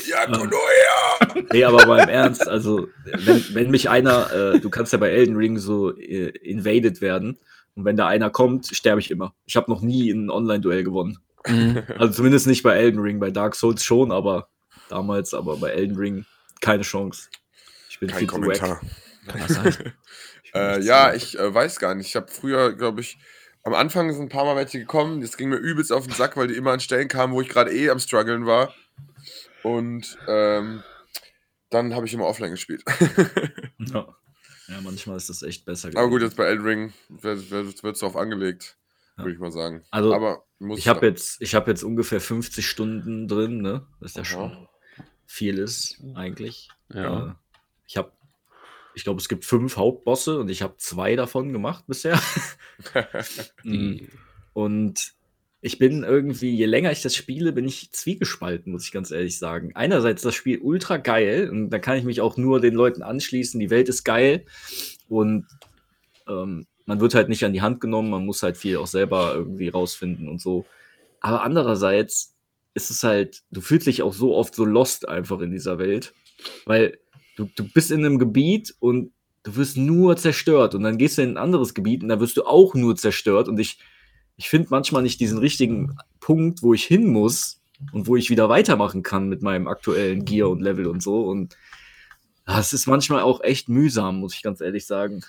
Ja, 0.09 0.25
komm 0.25 0.49
nur 0.49 0.59
her! 0.59 1.43
Nee, 1.51 1.63
aber 1.63 1.85
mal 1.85 2.03
im 2.03 2.09
Ernst, 2.09 2.47
also 2.47 2.87
wenn, 3.05 3.43
wenn 3.53 3.69
mich 3.71 3.89
einer, 3.89 4.31
äh, 4.55 4.59
du 4.59 4.69
kannst 4.69 4.93
ja 4.93 4.99
bei 4.99 5.09
Elden 5.09 5.35
Ring 5.35 5.57
so 5.57 5.95
äh, 5.97 6.29
invaded 6.43 7.01
werden 7.01 7.37
und 7.75 7.85
wenn 7.85 7.95
da 7.97 8.07
einer 8.07 8.29
kommt, 8.29 8.67
sterbe 8.71 9.01
ich 9.01 9.11
immer. 9.11 9.33
Ich 9.45 9.55
habe 9.55 9.69
noch 9.69 9.81
nie 9.81 10.09
ein 10.11 10.29
Online-Duell 10.29 10.83
gewonnen. 10.83 11.17
Also 11.97 12.13
zumindest 12.13 12.47
nicht 12.47 12.63
bei 12.63 12.75
Elden 12.75 12.99
Ring, 12.99 13.19
bei 13.19 13.31
Dark 13.31 13.55
Souls 13.55 13.83
schon, 13.83 14.11
aber 14.11 14.49
damals, 14.89 15.33
aber 15.33 15.57
bei 15.57 15.69
Elden 15.71 15.97
Ring 15.97 16.25
keine 16.61 16.83
Chance. 16.83 17.29
Ich 17.89 17.99
bin 17.99 18.09
Kein 18.09 18.19
viel 18.19 18.27
zu 18.27 18.33
Kommentar. 18.33 18.81
Ich 20.45 20.53
Äh, 20.53 20.79
ja, 20.81 21.13
ich 21.13 21.37
äh, 21.37 21.53
weiß 21.53 21.79
gar 21.79 21.93
nicht. 21.93 22.07
Ich 22.07 22.15
habe 22.15 22.31
früher, 22.31 22.73
glaube 22.73 23.01
ich, 23.01 23.17
am 23.63 23.73
Anfang 23.73 24.13
sind 24.13 24.23
ein 24.23 24.29
paar 24.29 24.45
Mal 24.45 24.55
welche 24.55 24.79
gekommen. 24.79 25.19
Das 25.19 25.35
ging 25.35 25.49
mir 25.49 25.57
übelst 25.57 25.91
auf 25.91 26.07
den 26.07 26.13
Sack, 26.13 26.37
weil 26.37 26.47
die 26.47 26.55
immer 26.55 26.71
an 26.71 26.79
Stellen 26.79 27.09
kamen, 27.09 27.33
wo 27.33 27.41
ich 27.41 27.49
gerade 27.49 27.73
eh 27.73 27.89
am 27.89 27.99
struggeln 27.99 28.45
war. 28.45 28.73
Und 29.63 30.17
ähm, 30.29 30.83
dann 31.69 31.93
habe 31.93 32.05
ich 32.05 32.13
immer 32.13 32.25
offline 32.25 32.51
gespielt. 32.51 32.83
Ja. 33.79 34.07
ja, 34.67 34.81
manchmal 34.81 35.15
ist 35.15 35.29
das 35.29 35.43
echt 35.43 35.63
besser. 35.63 35.89
Aber 35.89 36.09
gut, 36.09 36.21
jetzt 36.21 36.35
bei 36.35 36.45
Elden 36.45 36.65
Ring 36.65 36.93
wird 37.09 37.51
es 37.53 37.99
darauf 37.99 38.17
angelegt, 38.17 38.76
Ja. 39.17 39.23
würde 39.23 39.33
ich 39.33 39.39
mal 39.39 39.51
sagen. 39.51 39.83
Also, 39.91 40.13
Aber 40.13 40.43
muss 40.59 40.79
Ich 40.79 40.87
habe 40.87 41.05
jetzt, 41.05 41.41
ich 41.41 41.55
hab 41.55 41.67
jetzt 41.67 41.83
ungefähr 41.83 42.21
50 42.21 42.65
Stunden 42.65 43.27
drin, 43.27 43.61
ne? 43.61 43.85
Was 43.99 44.15
ja 44.15 44.21
Aha. 44.21 44.29
schon 44.29 44.67
viel 45.25 45.57
ist, 45.57 46.01
eigentlich. 46.15 46.69
Ja. 46.93 47.27
Äh, 47.27 47.33
ich 47.87 47.97
habe, 47.97 48.11
ich 48.95 49.03
glaube, 49.03 49.19
es 49.19 49.29
gibt 49.29 49.45
fünf 49.45 49.77
Hauptbosse 49.77 50.39
und 50.39 50.49
ich 50.49 50.61
habe 50.61 50.77
zwei 50.77 51.15
davon 51.15 51.51
gemacht 51.53 51.85
bisher. 51.87 52.19
Die, 53.63 54.07
Und 54.57 55.13
ich 55.61 55.77
bin 55.77 56.03
irgendwie, 56.03 56.49
je 56.55 56.65
länger 56.65 56.91
ich 56.91 57.03
das 57.03 57.15
spiele, 57.15 57.53
bin 57.53 57.67
ich 57.67 57.91
zwiegespalten, 57.91 58.71
muss 58.71 58.85
ich 58.85 58.91
ganz 58.91 59.11
ehrlich 59.11 59.37
sagen. 59.37 59.71
Einerseits 59.75 60.23
das 60.23 60.33
Spiel 60.33 60.57
ultra 60.57 60.97
geil 60.97 61.51
und 61.51 61.69
da 61.69 61.77
kann 61.77 61.99
ich 61.99 62.03
mich 62.03 62.21
auch 62.21 62.37
nur 62.37 62.59
den 62.59 62.73
Leuten 62.73 63.03
anschließen. 63.03 63.59
Die 63.59 63.69
Welt 63.69 63.87
ist 63.87 64.03
geil 64.03 64.45
und 65.09 65.45
ähm, 66.27 66.65
man 66.87 66.99
wird 67.01 67.13
halt 67.13 67.29
nicht 67.29 67.45
an 67.45 67.53
die 67.53 67.61
Hand 67.61 67.79
genommen, 67.79 68.09
man 68.09 68.25
muss 68.25 68.41
halt 68.41 68.57
viel 68.57 68.77
auch 68.77 68.87
selber 68.87 69.35
irgendwie 69.35 69.67
rausfinden 69.67 70.27
und 70.27 70.41
so. 70.41 70.65
Aber 71.19 71.43
andererseits 71.43 72.33
ist 72.73 72.89
es 72.89 73.03
halt, 73.03 73.43
du 73.51 73.61
fühlst 73.61 73.87
dich 73.87 74.01
auch 74.01 74.13
so 74.13 74.35
oft 74.35 74.55
so 74.55 74.65
lost 74.65 75.07
einfach 75.07 75.41
in 75.41 75.51
dieser 75.51 75.77
Welt, 75.77 76.13
weil 76.65 76.97
du, 77.35 77.49
du 77.55 77.67
bist 77.71 77.91
in 77.91 78.05
einem 78.05 78.19
Gebiet 78.19 78.73
und 78.79 79.11
du 79.43 79.55
wirst 79.57 79.77
nur 79.77 80.15
zerstört 80.15 80.75
und 80.75 80.83
dann 80.83 80.97
gehst 80.97 81.17
du 81.17 81.23
in 81.23 81.31
ein 81.31 81.37
anderes 81.37 81.73
Gebiet 81.73 82.03
und 82.03 82.09
da 82.09 82.19
wirst 82.19 82.37
du 82.37 82.43
auch 82.43 82.73
nur 82.73 82.95
zerstört 82.95 83.49
und 83.49 83.59
ich, 83.59 83.79
ich 84.37 84.47
finde 84.47 84.69
manchmal 84.71 85.03
nicht 85.03 85.19
diesen 85.19 85.39
richtigen 85.39 85.97
Punkt, 86.19 86.63
wo 86.63 86.73
ich 86.73 86.85
hin 86.85 87.07
muss 87.07 87.61
und 87.91 88.07
wo 88.07 88.15
ich 88.15 88.29
wieder 88.29 88.47
weitermachen 88.47 89.03
kann 89.03 89.27
mit 89.27 89.41
meinem 89.41 89.67
aktuellen 89.67 90.23
Gear 90.23 90.49
und 90.49 90.61
Level 90.61 90.87
und 90.87 91.03
so 91.03 91.27
und 91.27 91.57
das 92.45 92.71
ist 92.71 92.87
manchmal 92.87 93.21
auch 93.21 93.41
echt 93.43 93.67
mühsam, 93.67 94.21
muss 94.21 94.33
ich 94.33 94.41
ganz 94.41 94.61
ehrlich 94.61 94.85
sagen. 94.85 95.21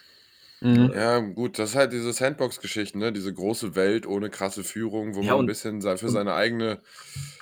Mhm. 0.60 0.92
Ja, 0.94 1.20
gut, 1.20 1.58
das 1.58 1.70
ist 1.70 1.76
halt 1.76 1.92
diese 1.92 2.12
Sandbox-Geschichten, 2.12 2.98
ne? 2.98 3.12
Diese 3.12 3.32
große 3.32 3.76
Welt 3.76 4.06
ohne 4.06 4.28
krasse 4.28 4.64
Führung, 4.64 5.14
wo 5.14 5.20
Ja, 5.20 5.26
man 5.26 5.34
ein 5.34 5.40
und- 5.40 5.46
bisschen 5.46 5.80
se- 5.80 5.96
für 5.98 6.06
und- 6.06 6.12
seine 6.12 6.34
eigene. 6.34 6.78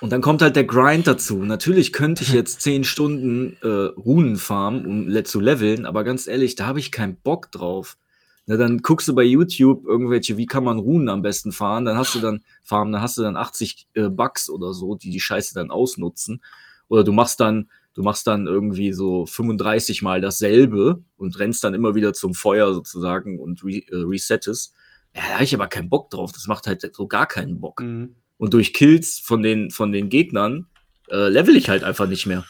Und 0.01 0.11
dann 0.11 0.21
kommt 0.21 0.41
halt 0.43 0.55
der 0.55 0.65
Grind 0.65 1.07
dazu. 1.07 1.37
Natürlich 1.37 1.93
könnte 1.93 2.23
ich 2.23 2.31
jetzt 2.31 2.61
zehn 2.61 2.83
Stunden 2.83 3.57
äh, 3.63 3.67
Runen 3.67 4.35
farmen, 4.37 4.85
um 4.85 5.07
le 5.07 5.23
zu 5.23 5.39
leveln, 5.39 5.85
aber 5.87 6.03
ganz 6.03 6.27
ehrlich, 6.27 6.55
da 6.55 6.67
habe 6.67 6.79
ich 6.79 6.91
keinen 6.91 7.15
Bock 7.15 7.51
drauf. 7.51 7.97
Na, 8.45 8.55
dann 8.55 8.77
guckst 8.83 9.07
du 9.07 9.15
bei 9.15 9.23
YouTube 9.23 9.85
irgendwelche, 9.85 10.37
wie 10.37 10.45
kann 10.45 10.63
man 10.63 10.79
Runen 10.79 11.09
am 11.09 11.21
besten 11.21 11.51
fahren, 11.51 11.83
dann 11.85 11.97
hast 11.97 12.15
du 12.15 12.19
dann 12.19 12.43
farmen, 12.63 12.93
dann 12.93 13.01
hast 13.01 13.17
du 13.17 13.23
dann 13.23 13.35
80 13.35 13.87
äh, 13.95 14.09
Bugs 14.09 14.49
oder 14.49 14.73
so, 14.73 14.95
die 14.95 15.09
die 15.09 15.19
Scheiße 15.19 15.53
dann 15.53 15.69
ausnutzen. 15.71 16.41
Oder 16.87 17.03
du 17.03 17.11
machst 17.11 17.39
dann, 17.41 17.69
du 17.97 18.03
machst 18.03 18.27
dann 18.27 18.45
irgendwie 18.45 18.93
so 18.93 19.25
35 19.25 20.03
mal 20.03 20.21
dasselbe 20.21 21.03
und 21.17 21.39
rennst 21.39 21.63
dann 21.63 21.73
immer 21.73 21.95
wieder 21.95 22.13
zum 22.13 22.35
Feuer 22.35 22.71
sozusagen 22.75 23.39
und 23.39 23.63
re 23.63 23.81
äh, 23.87 24.03
resettest. 24.03 24.75
Ja, 25.15 25.23
da 25.23 25.33
habe 25.33 25.43
ich 25.43 25.55
aber 25.55 25.65
keinen 25.65 25.89
Bock 25.89 26.11
drauf. 26.11 26.31
Das 26.31 26.45
macht 26.45 26.67
halt 26.67 26.87
so 26.95 27.07
gar 27.07 27.25
keinen 27.25 27.59
Bock. 27.59 27.81
Mhm. 27.81 28.15
Und 28.37 28.53
durch 28.53 28.71
Kills 28.73 29.17
von 29.17 29.41
den, 29.41 29.71
von 29.71 29.91
den 29.91 30.09
Gegnern 30.09 30.67
äh, 31.09 31.27
level 31.27 31.55
ich 31.55 31.69
halt 31.69 31.83
einfach 31.83 32.07
nicht 32.07 32.27
mehr. 32.27 32.45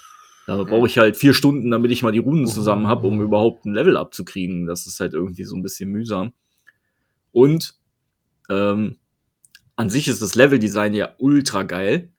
Da 0.48 0.62
brauche 0.64 0.88
ich 0.88 0.98
halt 0.98 1.16
vier 1.16 1.34
Stunden, 1.34 1.72
damit 1.72 1.91
ich 1.91 2.04
mal 2.04 2.12
die 2.12 2.20
Runen 2.20 2.45
zusammen 2.45 2.88
habe, 2.88 3.08
um 3.08 3.22
überhaupt 3.22 3.66
ein 3.66 3.74
Level 3.74 3.95
abzukriegen. 3.95 4.66
Das 4.66 4.86
ist 4.86 5.00
halt 5.00 5.14
irgendwie 5.14 5.45
so 5.45 5.56
ein 5.56 5.64
bisschen 5.64 5.89
mühsam. 5.89 6.34
Und 7.32 7.76
ähm, 8.50 8.98
an 9.78 9.89
sich 9.89 10.10
ist 10.10 10.22
das 10.22 10.36
Leveldesign 10.36 10.93
ja 10.93 11.16
ultra 11.20 11.64
geil. 11.64 12.12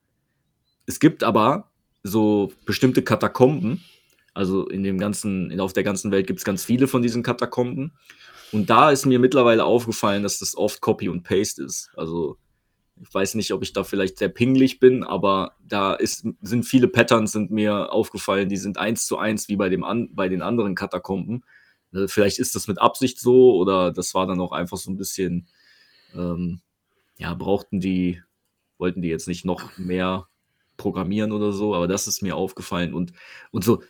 Es 0.87 0.99
gibt 0.99 1.23
aber 1.25 1.68
so 2.03 2.53
bestimmte 2.65 3.03
Katakomben. 3.03 3.85
Also 4.35 4.69
in 4.69 4.83
dem 4.83 4.99
ganzen, 4.99 5.59
auf 5.61 5.73
der 5.73 5.83
ganzen 5.83 6.11
Welt 6.11 6.27
gibt 6.27 6.39
es 6.39 6.45
ganz 6.45 6.65
viele 6.65 6.87
von 6.87 7.03
diesen 7.03 7.23
Katakomben. 7.23 7.93
Und 8.53 8.71
da 8.71 8.91
ist 8.91 9.05
mir 9.05 9.19
mittlerweile 9.19 9.65
aufgefallen, 9.65 10.23
dass 10.23 10.39
das 10.39 10.57
oft 10.57 10.81
Copy 10.81 11.09
und 11.09 11.23
Paste 11.23 11.63
ist. 11.63 11.91
Also 11.97 12.39
ich 13.01 13.13
weiß 13.13 13.35
nicht, 13.35 13.53
ob 13.53 13.63
ich 13.63 13.73
da 13.73 13.85
vielleicht 13.85 14.19
sehr 14.19 14.29
pingelig 14.29 14.81
bin, 14.81 15.05
aber 15.05 15.57
da 15.61 15.95
ist, 15.95 16.27
sind 16.41 16.65
viele 16.65 16.89
Patterns 16.89 17.33
sind 17.33 17.51
mir 17.51 17.93
aufgefallen, 17.93 18.49
die 18.49 18.57
sind 18.57 18.79
eins 18.79 19.07
zu 19.07 19.19
eins 19.19 19.49
wie 19.49 19.57
bei, 19.57 19.69
dem 19.69 19.85
an, 19.85 20.09
bei 20.13 20.29
den 20.29 20.43
anderen 20.43 20.75
Katakomben. 20.75 21.45
Äh, 21.93 22.09
Vielleicht 22.09 22.39
ist 22.39 22.55
das 22.55 22.69
mit 22.69 22.81
Absicht 22.81 23.21
so 23.21 23.55
oder 23.57 23.93
das 23.93 24.15
war 24.15 24.27
dann 24.27 24.41
auch 24.41 24.53
einfach 24.53 24.77
so 24.77 24.91
ein 24.91 24.97
bisschen, 24.97 25.49
ähm, 26.15 26.61
ja, 27.19 27.35
brauchten 27.35 27.81
die, 27.81 28.23
wollten 28.79 29.03
die 29.03 29.09
jetzt 29.09 29.29
nicht 29.29 29.45
noch 29.45 29.77
mehr 29.79 30.29
programmieren 30.79 31.33
oder 31.33 31.53
so, 31.53 31.75
aber 31.75 31.87
das 31.87 32.07
ist 32.07 32.23
mir 32.23 32.37
aufgefallen 32.37 32.95
und, 32.95 33.13
und 33.51 33.65
so, 33.65 33.83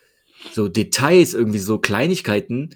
so 0.52 0.66
Details, 0.68 1.34
irgendwie 1.34 1.60
so 1.60 1.78
Kleinigkeiten, 1.78 2.74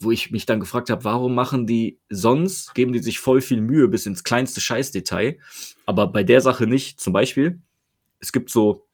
wo 0.00 0.10
ich 0.10 0.30
mich 0.32 0.44
dann 0.44 0.60
gefragt 0.60 0.90
habe, 0.90 1.04
warum 1.04 1.34
machen 1.34 1.66
die 1.66 2.00
sonst, 2.08 2.74
geben 2.74 2.92
die 2.92 2.98
sich 2.98 3.20
voll 3.20 3.40
viel 3.40 3.60
Mühe 3.60 3.86
bis 3.88 4.06
ins 4.06 4.24
kleinste 4.24 4.60
Scheißdetail, 4.60 5.38
aber 5.86 6.08
bei 6.08 6.24
der 6.24 6.40
Sache 6.40 6.66
nicht. 6.66 7.00
Zum 7.00 7.12
Beispiel, 7.12 7.60
es 8.18 8.32
gibt 8.32 8.50
so 8.50 8.86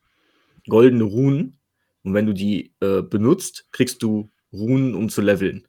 goldene 0.68 1.05
Runen 1.05 1.59
und 2.03 2.14
wenn 2.14 2.26
du 2.26 2.34
die 2.34 2.72
äh, 2.80 3.03
benutzt, 3.03 3.66
kriegst 3.72 4.03
du 4.03 4.30
Runen, 4.53 4.95
um 4.95 5.09
zu 5.09 5.22
leveln. 5.22 5.66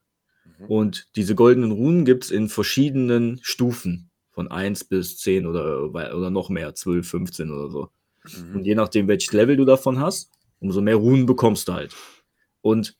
Mhm. 0.59 0.65
Und 0.65 1.07
diese 1.15 1.35
goldenen 1.35 1.71
Runen 1.71 2.05
gibt 2.05 2.25
es 2.25 2.31
in 2.31 2.49
verschiedenen 2.49 3.39
Stufen, 3.41 4.11
von 4.31 4.49
1 4.49 4.85
bis 4.85 5.17
10 5.19 5.45
oder, 5.45 5.83
oder 5.83 6.29
noch 6.29 6.49
mehr, 6.49 6.73
12, 6.73 7.07
15 7.07 7.51
oder 7.51 7.69
so. 7.69 7.89
Mhm. 8.25 8.55
Und 8.55 8.65
je 8.65 8.75
nachdem, 8.75 9.07
welches 9.07 9.33
Level 9.33 9.57
du 9.57 9.65
davon 9.65 9.99
hast, 9.99 10.31
umso 10.59 10.81
mehr 10.81 10.95
Runen 10.95 11.25
bekommst 11.25 11.67
du 11.67 11.73
halt. 11.73 11.95
Und 12.61 12.95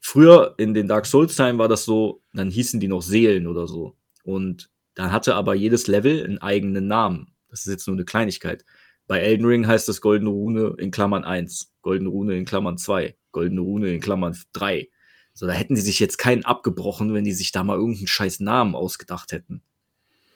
früher 0.00 0.54
in 0.58 0.74
den 0.74 0.88
Dark 0.88 1.06
Souls 1.06 1.34
Time 1.36 1.58
war 1.58 1.68
das 1.68 1.84
so, 1.84 2.22
dann 2.32 2.50
hießen 2.50 2.80
die 2.80 2.88
noch 2.88 3.02
Seelen 3.02 3.46
oder 3.46 3.66
so. 3.66 3.96
Und 4.24 4.70
dann 4.94 5.12
hatte 5.12 5.34
aber 5.34 5.54
jedes 5.54 5.86
Level 5.86 6.24
einen 6.24 6.38
eigenen 6.38 6.86
Namen. 6.86 7.32
Das 7.48 7.60
ist 7.60 7.72
jetzt 7.72 7.86
nur 7.86 7.96
eine 7.96 8.04
Kleinigkeit. 8.04 8.64
Bei 9.06 9.18
Elden 9.18 9.46
Ring 9.46 9.66
heißt 9.66 9.88
das 9.88 10.00
Goldene 10.00 10.30
Rune 10.30 10.74
in 10.78 10.90
Klammern 10.90 11.24
1, 11.24 11.72
Goldene 11.82 12.10
Rune 12.10 12.36
in 12.36 12.44
Klammern 12.44 12.78
2, 12.78 13.16
Goldene 13.32 13.60
Rune 13.60 13.92
in 13.92 14.00
Klammern 14.00 14.36
3. 14.52 14.88
So, 15.32 15.46
da 15.46 15.52
hätten 15.52 15.74
die 15.74 15.80
sich 15.80 15.98
jetzt 15.98 16.18
keinen 16.18 16.44
abgebrochen, 16.44 17.14
wenn 17.14 17.24
die 17.24 17.32
sich 17.32 17.50
da 17.50 17.64
mal 17.64 17.76
irgendeinen 17.76 18.06
scheiß 18.06 18.40
Namen 18.40 18.74
ausgedacht 18.74 19.32
hätten. 19.32 19.62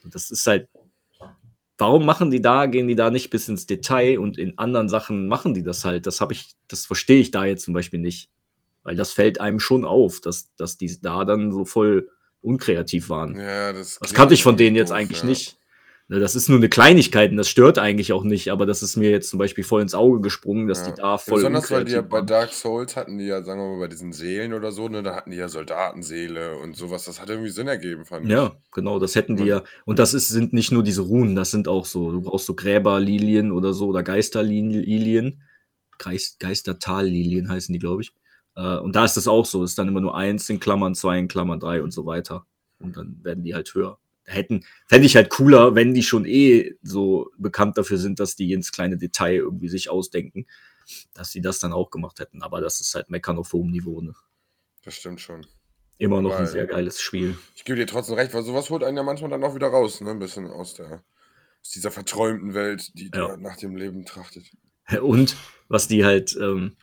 Das 0.05 0.31
ist 0.31 0.47
halt, 0.47 0.69
warum 1.79 2.05
machen 2.07 2.31
die 2.31 2.41
da, 2.41 2.67
gehen 2.67 2.89
die 2.89 2.95
da 2.95 3.11
nicht 3.11 3.31
bis 3.31 3.49
ins 3.49 3.67
Detail 3.67 4.19
und 4.19 4.39
in 4.39 4.59
anderen 4.59 4.89
Sachen 4.89 5.29
machen 5.29 5.55
die 5.55 5.63
das 5.63 5.85
halt? 5.85 6.07
Das 6.07 6.21
habe 6.21 6.33
ich, 6.33 6.55
das 6.69 6.87
verstehe 6.87 7.21
ich 7.21 7.31
da 7.31 7.45
jetzt 7.45 7.65
zum 7.65 7.75
Beispiel 7.75 8.01
nicht. 8.01 8.31
Weil 8.83 8.97
das 8.97 9.13
fällt 9.13 9.41
einem 9.41 9.61
schon 9.61 9.85
auf, 9.85 10.21
dass, 10.21 10.55
dass 10.57 10.77
die 10.77 11.01
da 11.01 11.25
dann 11.25 11.53
so 11.53 11.65
voll 11.65 12.11
unkreativ 12.43 13.09
waren. 13.09 13.37
Ja, 13.37 13.73
das, 13.73 13.99
Das 13.99 14.13
kannte 14.13 14.35
ich 14.35 14.43
von 14.43 14.57
denen 14.57 14.77
jetzt 14.77 14.93
eigentlich 14.93 15.21
ja. 15.21 15.27
nicht. 15.27 15.57
Ne, 16.09 16.21
Das 16.21 16.35
ist 16.35 16.51
nur 16.51 16.59
eine 16.59 16.69
Kleinigkeit 16.69 17.31
und 17.31 17.39
das 17.39 17.49
stört 17.49 17.79
eigentlich 17.79 18.13
auch 18.13 18.25
nicht, 18.25 18.51
aber 18.53 18.67
das 18.67 18.83
ist 18.83 18.97
mir 18.97 19.11
jetzt 19.11 19.31
zum 19.31 19.39
Beispiel 19.39 19.65
voll 19.65 19.81
ins 19.81 19.95
Auge 19.95 20.21
gesprungen, 20.21 20.67
dass 20.67 20.81
Ja. 20.87 20.93
die 20.93 21.01
da 21.01 21.17
voll 21.17 21.37
Besonders 21.37 21.71
weil 21.71 21.85
die 21.87 21.93
ja 21.93 22.03
bei. 22.03 22.21
Dark 22.21 22.53
Souls 22.53 22.95
hatten 22.95 23.17
die 23.17 23.25
ja, 23.25 23.43
sagen 23.43 23.59
wir 23.61 23.69
mal, 23.69 23.79
bei 23.81 23.89
diesen 23.89 24.13
Seelen 24.13 24.53
oder 24.53 24.71
so, 24.71 24.89
ne, 24.89 25.03
da 25.03 25.15
hatten 25.17 25.31
die 25.31 25.39
ja 25.39 25.49
Soldatenseele 25.49 26.59
und 26.59 26.77
sowas. 26.77 27.07
Das 27.07 27.21
hat 27.23 27.31
irgendwie 27.31 27.49
Sinn 27.51 27.69
ergeben, 27.69 28.05
fand 28.05 28.27
ich. 28.27 28.33
Ja, 28.33 28.53
genau, 28.73 28.99
das 28.99 29.15
hätten 29.15 29.37
die 29.37 29.45
ja. 29.45 29.63
Und 29.87 29.99
das 29.99 30.13
ist, 30.13 30.29
sind 30.29 30.53
nicht 30.53 30.73
nur 30.73 30.83
diese 30.83 31.01
Runen, 31.01 31.35
das 31.37 31.51
sind 31.51 31.69
auch 31.69 31.87
so, 31.87 32.13
du 32.13 32.21
brauchst 32.21 32.47
so 32.47 32.55
Gräberlilien 32.55 33.51
oder 33.51 33.73
so 33.73 33.87
oder 33.87 34.03
Geisterlilien. 34.03 35.41
Geist, 35.99 36.39
Geistertallilien 36.41 37.49
heißen 37.49 37.73
die, 37.73 37.79
glaube 37.79 38.03
ich. 38.03 38.13
Äh, 38.57 38.77
und 38.79 38.95
da 38.95 39.05
ist 39.07 39.17
das 39.17 39.27
auch 39.27 39.47
so, 39.47 39.65
ist 39.65 39.79
dann 39.79 39.89
immer 39.89 40.01
nur 40.03 40.15
eins 40.17 40.51
in 40.51 40.61
Klammern, 40.61 40.95
zwei 40.95 41.19
in 41.19 41.29
Klammern, 41.29 41.61
drei 41.61 41.83
und 41.83 41.93
so 41.93 42.05
weiter. 42.05 42.45
Und 42.79 42.97
dann 42.97 43.21
werden 43.23 43.43
die 43.45 43.55
halt 43.55 43.73
höher. 43.75 43.99
Hätten, 44.27 44.65
fände 44.87 45.07
ich 45.07 45.17
halt 45.17 45.29
cooler, 45.31 45.75
wenn 45.75 45.93
die 45.95 46.03
schon 46.03 46.25
eh 46.25 46.75
so 46.83 47.31
bekannt 47.39 47.77
dafür 47.77 47.99
sind, 47.99 48.21
dass 48.21 48.37
die 48.37 48.53
ins 48.53 48.73
kleine 48.73 48.97
Detail 48.97 49.35
irgendwie 49.37 49.69
sich 49.69 49.91
ausdenken, 49.91 50.47
dass 51.13 51.31
sie 51.31 51.41
das 51.43 51.59
dann 51.59 51.73
auch 51.73 51.91
gemacht 51.91 52.21
hätten. 52.21 52.43
Aber 52.43 52.61
das 52.61 52.81
ist 52.81 52.95
halt 52.95 53.11
Meckern 53.11 53.37
auf 53.39 53.53
hohem 53.53 53.71
Niveau. 53.71 54.01
Ne? 54.01 54.15
Das 54.83 54.95
stimmt 54.95 55.21
schon. 55.21 55.47
Immer 55.99 56.23
noch 56.23 56.33
ein 56.33 56.39
Weil- 56.41 56.47
sehr 56.47 56.67
geiles 56.67 57.01
Spiel. 57.01 57.37
Ich 57.55 57.65
gebe 57.65 57.79
dir 57.79 57.87
trotzdem 57.87 58.15
recht, 58.17 58.33
weil 58.35 58.43
sowas 58.43 58.71
holt 58.71 58.83
einen 58.83 58.97
ja 58.97 59.03
manchmal 59.03 59.31
dann 59.31 59.45
auch 59.45 59.55
wieder 59.55 59.69
raus, 59.69 60.01
ne, 60.01 60.11
ein 60.11 60.19
bisschen 60.19 60.47
aus 60.47 60.75
der 60.75 61.03
aus 61.63 61.71
dieser 61.71 61.91
verträumten 61.91 62.53
Welt, 62.53 62.93
die 62.99 63.05
Ja. 63.15 63.29
da 63.29 63.37
nach 63.39 63.57
dem 63.57 63.77
Leben 63.77 64.05
trachtet. 64.05 64.45
Und 65.03 65.37
was 65.69 65.89
die 65.89 66.05
halt, 66.05 66.37
ähm, 66.41 66.77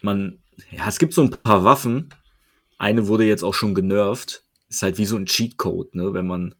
man, 0.00 0.38
ja, 0.70 0.88
es 0.88 0.98
gibt 0.98 1.12
so 1.14 1.22
ein 1.22 1.30
paar 1.30 1.64
Waffen. 1.64 2.08
Eine 2.78 3.06
wurde 3.08 3.24
jetzt 3.24 3.42
auch 3.42 3.52
schon 3.54 3.74
genervt. 3.74 4.44
Ist 4.70 4.82
halt 4.82 4.96
wie 4.98 5.04
so 5.04 5.16
ein 5.16 5.26
Cheatcode, 5.26 5.94
ne? 5.94 6.14
Wenn 6.14 6.26
man, 6.26 6.54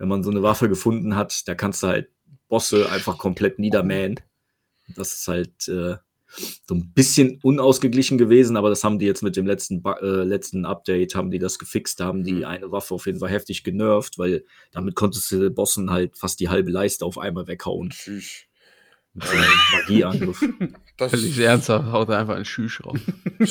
wenn 0.00 0.08
man 0.08 0.24
so 0.24 0.30
eine 0.30 0.42
Waffe 0.42 0.70
gefunden 0.70 1.14
hat, 1.14 1.46
da 1.46 1.54
kannst 1.54 1.82
du 1.82 1.88
halt 1.88 2.08
Bosse 2.48 2.90
einfach 2.90 3.18
komplett 3.18 3.58
niedermähen. 3.58 4.18
Das 4.96 5.12
ist 5.12 5.28
halt 5.28 5.68
äh, 5.68 5.96
so 6.66 6.74
ein 6.74 6.92
bisschen 6.94 7.38
unausgeglichen 7.42 8.16
gewesen, 8.16 8.56
aber 8.56 8.70
das 8.70 8.82
haben 8.82 8.98
die 8.98 9.04
jetzt 9.04 9.22
mit 9.22 9.36
dem 9.36 9.46
letzten, 9.46 9.84
äh, 9.84 10.24
letzten 10.24 10.64
Update, 10.64 11.14
haben 11.14 11.30
die 11.30 11.38
das 11.38 11.58
gefixt, 11.58 12.00
da 12.00 12.06
haben 12.06 12.24
die 12.24 12.46
eine 12.46 12.72
Waffe 12.72 12.94
auf 12.94 13.04
jeden 13.04 13.18
Fall 13.18 13.28
heftig 13.28 13.62
genervt, 13.62 14.16
weil 14.16 14.44
damit 14.72 14.94
konntest 14.94 15.30
du 15.32 15.50
Bossen 15.50 15.90
halt 15.90 16.16
fast 16.16 16.40
die 16.40 16.48
halbe 16.48 16.70
Leiste 16.70 17.04
auf 17.04 17.18
einmal 17.18 17.46
weghauen. 17.46 17.90
Tschüss. 17.90 18.44
Mit 19.12 19.24
so 19.24 19.36
einem 19.36 19.44
Magieangriff. 19.72 20.44
Das 20.96 21.12
Völlig 21.12 21.38
ernsthaft, 21.38 21.92
haut 21.92 22.10
er 22.10 22.18
einfach 22.18 22.34
einen 22.34 22.44
Schüsch 22.44 22.84
raus. 22.84 22.98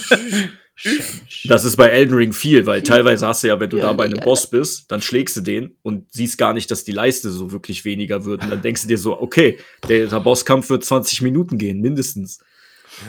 Das 1.45 1.65
ist 1.65 1.75
bei 1.75 1.87
Elden 1.89 2.15
Ring 2.15 2.33
viel, 2.33 2.65
weil 2.65 2.81
teilweise 2.83 3.27
hast 3.27 3.43
du 3.43 3.47
ja, 3.47 3.59
wenn 3.59 3.69
du 3.69 3.77
Ja, 3.77 3.83
da 3.87 3.93
bei 3.93 4.05
einem 4.05 4.17
ja. 4.17 4.23
Boss 4.23 4.49
bist, 4.49 4.91
dann 4.91 5.01
schlägst 5.01 5.35
du 5.37 5.41
den 5.41 5.75
und 5.81 6.11
siehst 6.13 6.37
gar 6.37 6.53
nicht, 6.53 6.71
dass 6.71 6.83
die 6.83 6.91
Leiste 6.91 7.29
so 7.31 7.51
wirklich 7.51 7.85
weniger 7.85 8.25
wird. 8.25 8.43
Und 8.43 8.49
dann 8.49 8.61
denkst 8.61 8.83
du 8.83 8.87
dir 8.87 8.97
so, 8.97 9.19
okay, 9.19 9.59
der, 9.87 10.07
der 10.07 10.19
Bosskampf 10.19 10.69
wird 10.69 10.85
20 10.85 11.21
Minuten 11.21 11.57
gehen, 11.57 11.81
mindestens. 11.81 12.39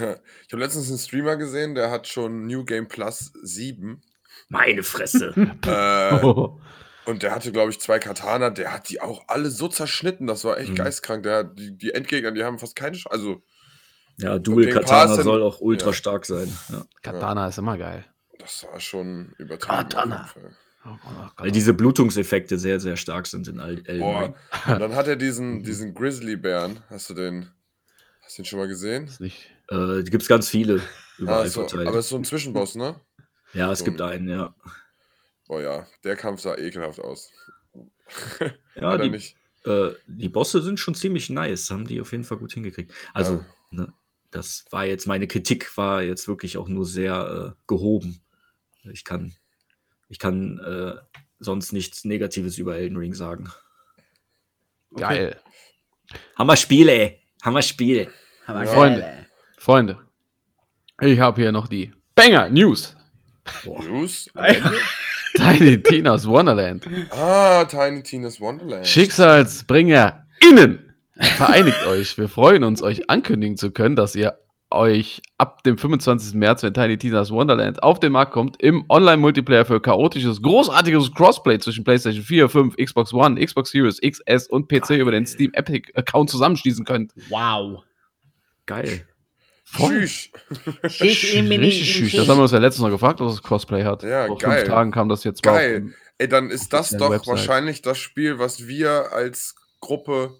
Ja. 0.00 0.16
Ich 0.46 0.52
habe 0.52 0.62
letztens 0.62 0.88
einen 0.88 0.98
Streamer 0.98 1.36
gesehen, 1.36 1.74
der 1.74 1.90
hat 1.90 2.06
schon 2.08 2.46
New 2.46 2.64
Game 2.64 2.88
Plus 2.88 3.32
7. 3.42 4.02
Meine 4.48 4.82
Fresse. 4.82 5.32
Äh, 5.66 6.24
Oh. 6.24 6.58
und 7.06 7.22
der 7.22 7.34
hatte, 7.34 7.50
glaube 7.52 7.70
ich, 7.70 7.80
zwei 7.80 7.98
Katana. 7.98 8.50
Der 8.50 8.72
hat 8.72 8.88
die 8.88 9.00
auch 9.00 9.24
alle 9.28 9.50
so 9.50 9.68
zerschnitten. 9.68 10.26
Das 10.26 10.44
war 10.44 10.58
echt 10.58 10.70
Mhm. 10.70 10.76
geistkrank. 10.76 11.22
Der, 11.22 11.36
hat- 11.38 11.58
die, 11.58 11.76
die 11.76 11.92
Endgegner, 11.92 12.32
die 12.32 12.42
haben 12.44 12.58
fast 12.58 12.74
keine 12.76 12.96
Sch 12.96 13.06
Also, 13.08 13.42
Ja, 14.20 14.38
Dual 14.38 14.68
Katana 14.68 15.22
soll 15.22 15.42
auch 15.42 15.60
ultra 15.60 15.88
ja. 15.88 15.92
stark 15.92 16.26
sein. 16.26 16.52
Ja. 16.70 16.84
Katana 17.02 17.48
ist 17.48 17.58
immer 17.58 17.76
geil. 17.78 18.04
das 18.38 18.64
war 18.70 18.80
schon 18.80 19.32
übertrieben. 19.38 19.76
Katana. 19.76 20.24
Fall. 20.24 20.56
Oh, 20.86 20.88
oh, 21.04 21.26
Weil 21.36 21.50
diese 21.50 21.74
Blutungseffekte 21.74 22.58
sehr, 22.58 22.80
sehr 22.80 22.96
stark 22.96 23.26
sind 23.26 23.48
in 23.48 23.60
Al- 23.60 23.82
Elden 23.86 24.00
Boah. 24.00 24.20
Ring. 24.22 24.34
Und 24.74 24.80
dann 24.80 24.94
hat 24.94 25.06
er 25.08 25.16
diesen, 25.16 25.62
diesen 25.62 25.94
Grizzly-Bären. 25.94 26.80
Hast 26.88 27.10
du 27.10 27.14
den, 27.14 27.50
hast 28.22 28.38
du 28.38 28.42
den 28.42 28.46
schon 28.46 28.58
mal 28.60 28.68
gesehen? 28.68 29.04
ist 29.04 29.20
nicht. 29.20 29.50
Äh, 29.68 30.02
gibt 30.04 30.22
es 30.22 30.28
ganz 30.28 30.48
viele 30.48 30.80
überall 31.18 31.44
Ah, 31.44 31.48
so, 31.48 31.60
verteilt. 31.60 31.86
aber 31.88 31.98
es 31.98 32.06
ist 32.06 32.10
so 32.10 32.16
ein 32.16 32.24
Zwischenboss, 32.24 32.76
ne? 32.76 32.98
ja, 33.52 33.70
es 33.70 33.80
so 33.80 33.84
gibt 33.84 34.00
ein- 34.00 34.10
einen, 34.10 34.28
ja. 34.28 34.54
Boah 35.46 35.60
ja, 35.60 35.86
der 36.04 36.16
Kampf 36.16 36.40
sah 36.40 36.56
ekelhaft 36.56 37.00
aus. 37.00 37.30
Ja, 38.74 38.96
die, 38.98 39.10
nicht. 39.10 39.36
äh, 39.64 39.90
die 40.06 40.28
Bosse 40.28 40.62
sind 40.62 40.80
schon 40.80 40.94
ziemlich 40.94 41.28
nice, 41.30 41.70
haben 41.70 41.86
die 41.86 42.00
auf 42.00 42.12
jeden 42.12 42.24
Fall 42.24 42.38
gut 42.38 42.52
hingekriegt. 42.52 42.92
Also, 43.12 43.44
ne, 43.70 43.92
das 44.30 44.64
war 44.70 44.84
jetzt, 44.84 45.06
meine 45.06 45.26
Kritik 45.26 45.76
war 45.76 46.02
jetzt 46.02 46.28
wirklich 46.28 46.56
auch 46.56 46.68
nur 46.68 46.86
sehr 46.86 47.54
äh, 47.54 47.62
gehoben. 47.66 48.20
Ich 48.84 49.04
kann, 49.04 49.34
ich 50.08 50.18
kann 50.18 50.58
äh, 50.58 50.94
sonst 51.38 51.72
nichts 51.72 52.04
Negatives 52.04 52.58
über 52.58 52.76
Elden 52.76 52.96
Ring 52.96 53.14
sagen. 53.14 53.50
Geil. 54.96 55.40
Hammer 56.36 56.56
Spiele, 56.56 57.18
Hammer 57.42 57.62
Spiele. 57.62 58.08
Ja. 58.46 58.66
Freunde. 58.66 59.00
geil, 59.00 59.16
ey. 59.18 59.26
Freunde, 59.58 59.98
ich 61.00 61.20
habe 61.20 61.40
hier 61.40 61.52
noch 61.52 61.68
die 61.68 61.92
Banger 62.14 62.48
News. 62.48 62.96
News? 63.64 64.28
am 64.34 64.44
Ende? 64.44 64.72
Tiny 65.34 65.82
Tinas 65.82 66.26
Wonderland. 66.26 66.86
ah, 67.10 67.64
Tiny 67.64 68.02
Tina's 68.02 68.40
Wonderland. 68.40 68.86
Schicksalsbringer 68.86 70.26
innen. 70.40 70.89
Vereinigt 71.18 71.86
euch. 71.86 72.16
Wir 72.18 72.28
freuen 72.28 72.64
uns, 72.64 72.82
euch 72.82 73.10
ankündigen 73.10 73.56
zu 73.56 73.70
können, 73.70 73.96
dass 73.96 74.14
ihr 74.14 74.38
euch 74.72 75.20
ab 75.36 75.64
dem 75.64 75.76
25. 75.76 76.34
März, 76.34 76.62
wenn 76.62 76.72
Tiny 76.72 76.96
Tina's 76.96 77.30
Wonderland 77.32 77.82
auf 77.82 77.98
den 77.98 78.12
Markt 78.12 78.32
kommt, 78.32 78.62
im 78.62 78.84
Online-Multiplayer 78.88 79.64
für 79.64 79.80
chaotisches, 79.82 80.40
großartiges 80.42 81.12
Crossplay 81.12 81.58
zwischen 81.58 81.82
PlayStation 81.82 82.22
4, 82.22 82.48
5, 82.48 82.76
Xbox 82.76 83.12
One, 83.12 83.44
Xbox 83.44 83.70
Series 83.72 84.00
XS 84.00 84.46
und 84.48 84.68
PC 84.68 84.90
über 84.90 85.10
den 85.10 85.26
Steam 85.26 85.50
Epic 85.54 85.90
Account 85.94 86.30
zusammenschließen 86.30 86.84
könnt. 86.84 87.12
Wow. 87.28 87.82
Geil. 88.66 89.06
Menü, 89.78 89.98
Richtig 91.66 91.92
schüch. 91.92 92.12
Das 92.16 92.28
haben 92.28 92.38
wir 92.38 92.42
uns 92.42 92.52
ja 92.52 92.58
letztens 92.58 92.82
noch 92.84 92.90
gefragt, 92.90 93.20
dass 93.20 93.32
es 93.34 93.42
Crossplay 93.42 93.84
hat. 93.84 94.02
Ja, 94.02 94.26
Vor 94.26 94.38
geil. 94.38 94.58
fünf 94.60 94.68
Tagen 94.68 94.90
kam 94.90 95.08
das 95.08 95.24
jetzt 95.24 95.44
mal 95.44 95.50
auf 95.52 95.56
Geil. 95.58 95.72
dem- 95.80 95.94
Ey, 96.18 96.28
dann 96.28 96.50
ist 96.50 96.72
das 96.72 96.90
doch 96.90 97.10
Website. 97.10 97.26
wahrscheinlich 97.28 97.80
das 97.82 97.98
Spiel, 97.98 98.38
was 98.38 98.66
wir 98.66 99.12
als 99.12 99.54
Gruppe 99.80 100.32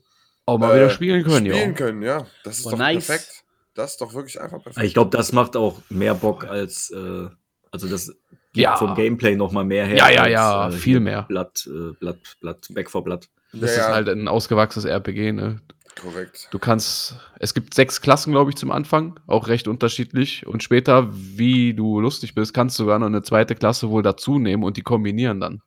auch 0.47 0.59
mal 0.59 0.73
äh, 0.73 0.77
wieder 0.77 0.91
spielen 0.91 1.23
können, 1.25 1.47
spielen 1.47 1.71
ja. 1.71 1.73
können, 1.73 2.03
ja. 2.03 2.27
Das 2.45 2.59
ist 2.59 2.67
Oh, 2.67 2.71
doch 2.71 2.79
nice. 2.79 3.07
perfekt. 3.07 3.45
Das 3.75 3.93
ist 3.93 4.01
doch 4.01 4.15
wirklich 4.15 4.41
einfach 4.41 4.63
perfekt. 4.63 4.85
Ich 4.87 4.95
glaube, 4.95 5.17
das 5.17 5.33
macht 5.33 5.57
auch 5.57 5.81
mehr 5.91 6.15
Bock 6.15 6.45
als, 6.45 6.91
äh, 6.91 7.29
also 7.71 7.89
das 7.89 8.07
gibt 8.53 8.57
Ja. 8.65 8.77
vom 8.77 8.95
Gameplay 8.95 9.37
noch 9.37 9.53
mal 9.53 9.65
mehr 9.65 9.87
her. 9.87 9.97
Ja, 9.97 10.11
ja, 10.11 10.23
als, 10.23 10.33
ja, 10.33 10.69
äh, 10.69 10.73
viel 10.73 11.01
mehr. 11.01 11.23
Blatt, 11.23 11.69
äh, 11.69 11.93
Blatt, 12.01 12.19
Blatt, 12.41 12.67
Back 12.71 12.91
for 12.91 13.05
Blatt. 13.05 13.29
Das 13.53 13.61
Ja, 13.63 13.67
ist 13.83 13.89
ja. 13.89 13.95
halt 13.95 14.09
ein 14.09 14.29
ausgewachsenes 14.29 14.85
RPG, 14.87 15.33
ne? 15.33 15.61
Korrekt. 16.01 16.49
Du 16.51 16.59
kannst, 16.59 17.17
es 17.41 17.53
gibt 17.53 17.75
sechs 17.75 18.01
Klassen, 18.01 18.33
glaube 18.33 18.51
ich, 18.51 18.57
zum 18.57 18.71
Anfang, 18.71 19.19
auch 19.27 19.49
recht 19.49 19.69
unterschiedlich. 19.69 20.47
Und 20.47 20.63
später, 20.63 21.09
wie 21.13 21.75
du 21.75 22.01
lustig 22.01 22.35
bist, 22.35 22.55
kannst 22.55 22.79
du 22.79 22.85
sogar 22.85 22.99
noch 22.99 23.07
eine 23.07 23.23
zweite 23.23 23.55
Klasse 23.55 23.91
wohl 23.91 24.03
dazu 24.03 24.39
nehmen 24.39 24.63
und 24.63 24.77
die 24.77 24.83
kombinieren 24.83 25.41
dann. 25.41 25.63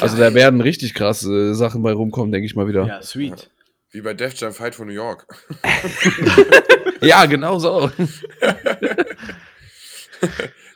Also 0.00 0.16
da 0.16 0.34
werden 0.34 0.60
richtig 0.60 0.94
krasse 0.94 1.54
Sachen 1.54 1.82
bei 1.82 1.92
rumkommen, 1.92 2.30
denke 2.32 2.46
ich 2.46 2.54
mal 2.56 2.68
wieder. 2.68 2.86
Ja, 2.86 3.02
sweet. 3.02 3.50
Wie 3.92 4.00
bei 4.00 4.14
Def 4.14 4.34
Jam 4.34 4.52
Fight 4.52 4.74
for 4.74 4.86
New 4.86 4.92
York. 4.92 5.26
genau 7.28 7.58
so. 7.58 7.90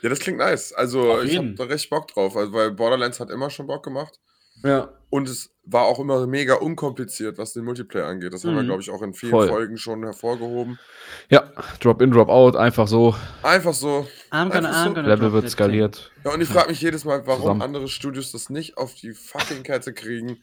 Ja, 0.03 0.11
das 0.11 0.19
klingt 0.19 0.39
nice. 0.39 0.73
Also, 0.73 1.01
Auf 1.13 1.25
ich 1.25 1.37
habe 1.37 1.47
jeden. 1.47 1.57
da 1.57 1.65
recht 1.65 1.89
Bock 1.89 2.09
drauf. 2.09 2.37
Also, 2.37 2.53
weil 2.53 2.71
Borderlands 2.73 3.19
hat 3.21 3.31
immer 3.31 3.49
schon 3.49 3.67
Bock 3.67 3.85
gemacht. 3.85 4.19
Ja. 4.65 4.89
Und 5.11 5.29
es 5.29 5.51
war 5.65 5.85
auch 5.85 5.99
immer 5.99 6.27
mega 6.27 6.55
unkompliziert, 6.55 7.39
was 7.39 7.53
den 7.53 7.65
Multiplayer 7.65 8.07
angeht. 8.07 8.33
Das 8.33 8.45
haben 8.45 8.55
wir, 8.55 8.63
Mhm. 8.63 8.67
glaube 8.67 8.83
ich, 8.83 8.91
auch 8.91 9.03
in 9.03 9.15
vielen 9.15 9.31
Voll. 9.31 9.49
Folgen 9.49 9.79
schon 9.79 10.03
hervorgehoben. 10.03 10.79
Ja, 11.29 11.51
Drop 11.81 12.01
in, 12.03 12.11
Drop 12.11 12.29
out, 12.29 12.57
einfach 12.57 12.89
so. 12.89 13.15
Einfach 13.43 13.75
so. 13.75 14.07
I'm 14.31 14.49
gonna, 14.51 14.69
Einfach 14.69 14.73
so. 14.85 14.91
I'm 14.91 14.95
gonna 14.95 15.09
Level 15.09 15.33
wird 15.33 15.51
skaliert. 15.51 16.11
Ja, 16.25 16.33
und 16.33 16.41
ich 16.41 16.49
frage 16.49 16.71
mich 16.71 16.81
jedes 16.81 17.05
Mal, 17.05 17.27
warum 17.27 17.43
Zusammen. 17.43 17.63
andere 17.63 17.89
Studios 17.89 18.33
das 18.33 18.51
nicht 18.51 18.77
auf 18.79 18.95
die 18.95 19.13
fucking 19.13 19.63
Kette 19.63 19.93
kriegen, 19.93 20.43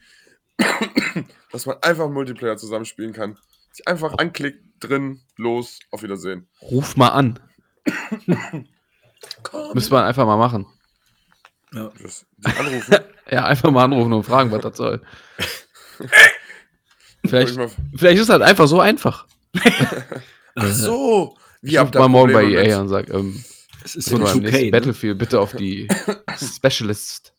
dass 1.52 1.66
man 1.66 1.78
einfach 1.82 2.10
Multiplayer 2.10 2.58
zusammenspielen 2.58 3.14
kann. 3.14 3.38
Sich 3.72 3.88
einfach 3.88 4.18
anklickt, 4.18 4.64
drin, 4.80 5.22
los, 5.38 5.80
auf 5.92 6.04
Wiedersehen. 6.04 6.48
Ruf 6.62 6.96
mal 6.96 7.10
an. 7.10 7.40
Müsste 9.74 9.94
man 9.94 10.06
einfach 10.06 10.26
mal 10.26 10.38
machen. 10.38 10.68
Ja. 11.74 11.92
Das, 12.02 12.26
anrufen. 12.44 12.98
Ja, 13.32 13.46
einfach 13.46 13.72
mal 13.72 13.86
anrufen 13.86 14.12
und 14.12 14.24
fragen, 14.24 14.52
was 14.52 14.62
das 14.62 14.76
soll. 14.76 15.02
vielleicht, 17.26 17.58
vielleicht 17.96 18.18
ist 18.18 18.24
es 18.24 18.30
halt 18.30 18.42
einfach 18.42 18.68
so 18.68 18.82
einfach. 18.82 19.26
Ach 20.56 20.68
so. 20.68 21.38
Wie 21.62 21.72
Ich 21.72 21.80
ruf 21.80 21.94
mal 21.94 22.10
morgen 22.10 22.34
bei 22.34 22.44
EA 22.44 22.82
und 22.82 22.90
sag, 22.90 23.10
ähm, 23.10 23.44
Es 23.82 23.96
ist 23.96 24.12
in 24.12 24.20
beim 24.20 24.40
2K, 24.40 24.42
nächsten 24.42 24.66
ne? 24.66 24.72
Battlefield 24.72 25.18
bitte 25.18 25.40
auf 25.40 25.56
die 25.56 25.88
Specialists 26.38 27.34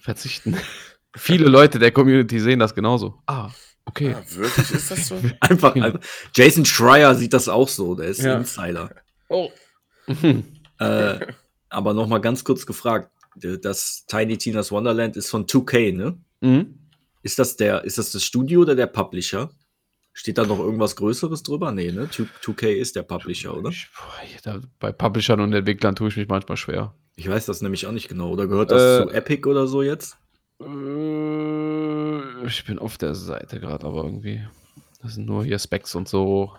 verzichten. 0.00 0.56
Viele 1.16 1.46
Leute 1.48 1.78
der 1.78 1.90
Community 1.90 2.38
sehen 2.40 2.58
das 2.58 2.74
genauso. 2.74 3.20
Ah, 3.26 3.50
okay. 3.86 4.14
Ah, 4.16 4.22
wirklich? 4.36 4.70
Ist 4.70 4.90
das 4.90 5.06
so? 5.08 5.16
Einfach, 5.40 5.74
einfach. 5.74 6.00
Jason 6.34 6.64
Schreier 6.64 7.14
sieht 7.14 7.32
das 7.32 7.48
auch 7.48 7.68
so, 7.68 7.94
der 7.94 8.06
ist 8.08 8.22
Ja. 8.22 8.36
Insider. 8.38 8.90
Oh. 9.28 9.50
Äh, 10.78 11.26
aber 11.70 11.94
noch 11.94 12.06
mal 12.06 12.18
ganz 12.20 12.44
kurz 12.44 12.66
gefragt, 12.66 13.10
das 13.62 14.04
Tiny 14.06 14.36
Tina's 14.36 14.70
Wonderland 14.70 15.16
ist 15.16 15.30
von 15.30 15.46
2K, 15.46 15.96
ne? 15.96 16.18
Mhm. 16.42 16.78
Ist 17.22 17.38
das 17.38 17.56
der, 17.56 17.82
ist 17.84 17.96
das 17.96 18.12
das 18.12 18.22
Studio 18.22 18.60
oder 18.60 18.74
der 18.74 18.86
Publisher? 18.86 19.50
Steht 20.12 20.36
da 20.36 20.44
noch 20.44 20.58
irgendwas 20.58 20.96
Größeres 20.96 21.42
drüber? 21.42 21.72
Nee, 21.72 21.92
ne? 21.92 22.06
2- 22.12 22.26
2K 22.42 22.66
ist 22.74 22.94
der 22.94 23.04
Publisher, 23.04 23.56
oder? 23.56 23.72
Bei 24.78 24.92
Publishern 24.92 25.40
und 25.40 25.52
Entwicklern 25.54 25.96
tue 25.96 26.08
ich 26.08 26.16
mich 26.18 26.28
manchmal 26.28 26.58
schwer. 26.58 26.94
Ich 27.16 27.26
weiß 27.28 27.46
das 27.46 27.62
nämlich 27.62 27.86
auch 27.86 27.92
nicht 27.92 28.08
genau. 28.08 28.28
Oder 28.30 28.46
gehört 28.46 28.70
das 28.70 29.00
Äh, 29.00 29.06
zu 29.06 29.14
Epic 29.14 29.48
oder 29.48 29.66
so 29.66 29.82
jetzt? 29.82 30.18
Äh, 30.60 32.46
Ich 32.46 32.64
bin 32.64 32.78
auf 32.78 32.98
der 32.98 33.14
Seite 33.14 33.60
gerade, 33.60 33.86
aber 33.86 34.04
irgendwie. 34.04 34.42
Das 35.02 35.14
sind 35.14 35.26
nur 35.26 35.44
hier 35.44 35.58
Specs 35.58 35.94
und 35.94 36.08
so 36.08 36.52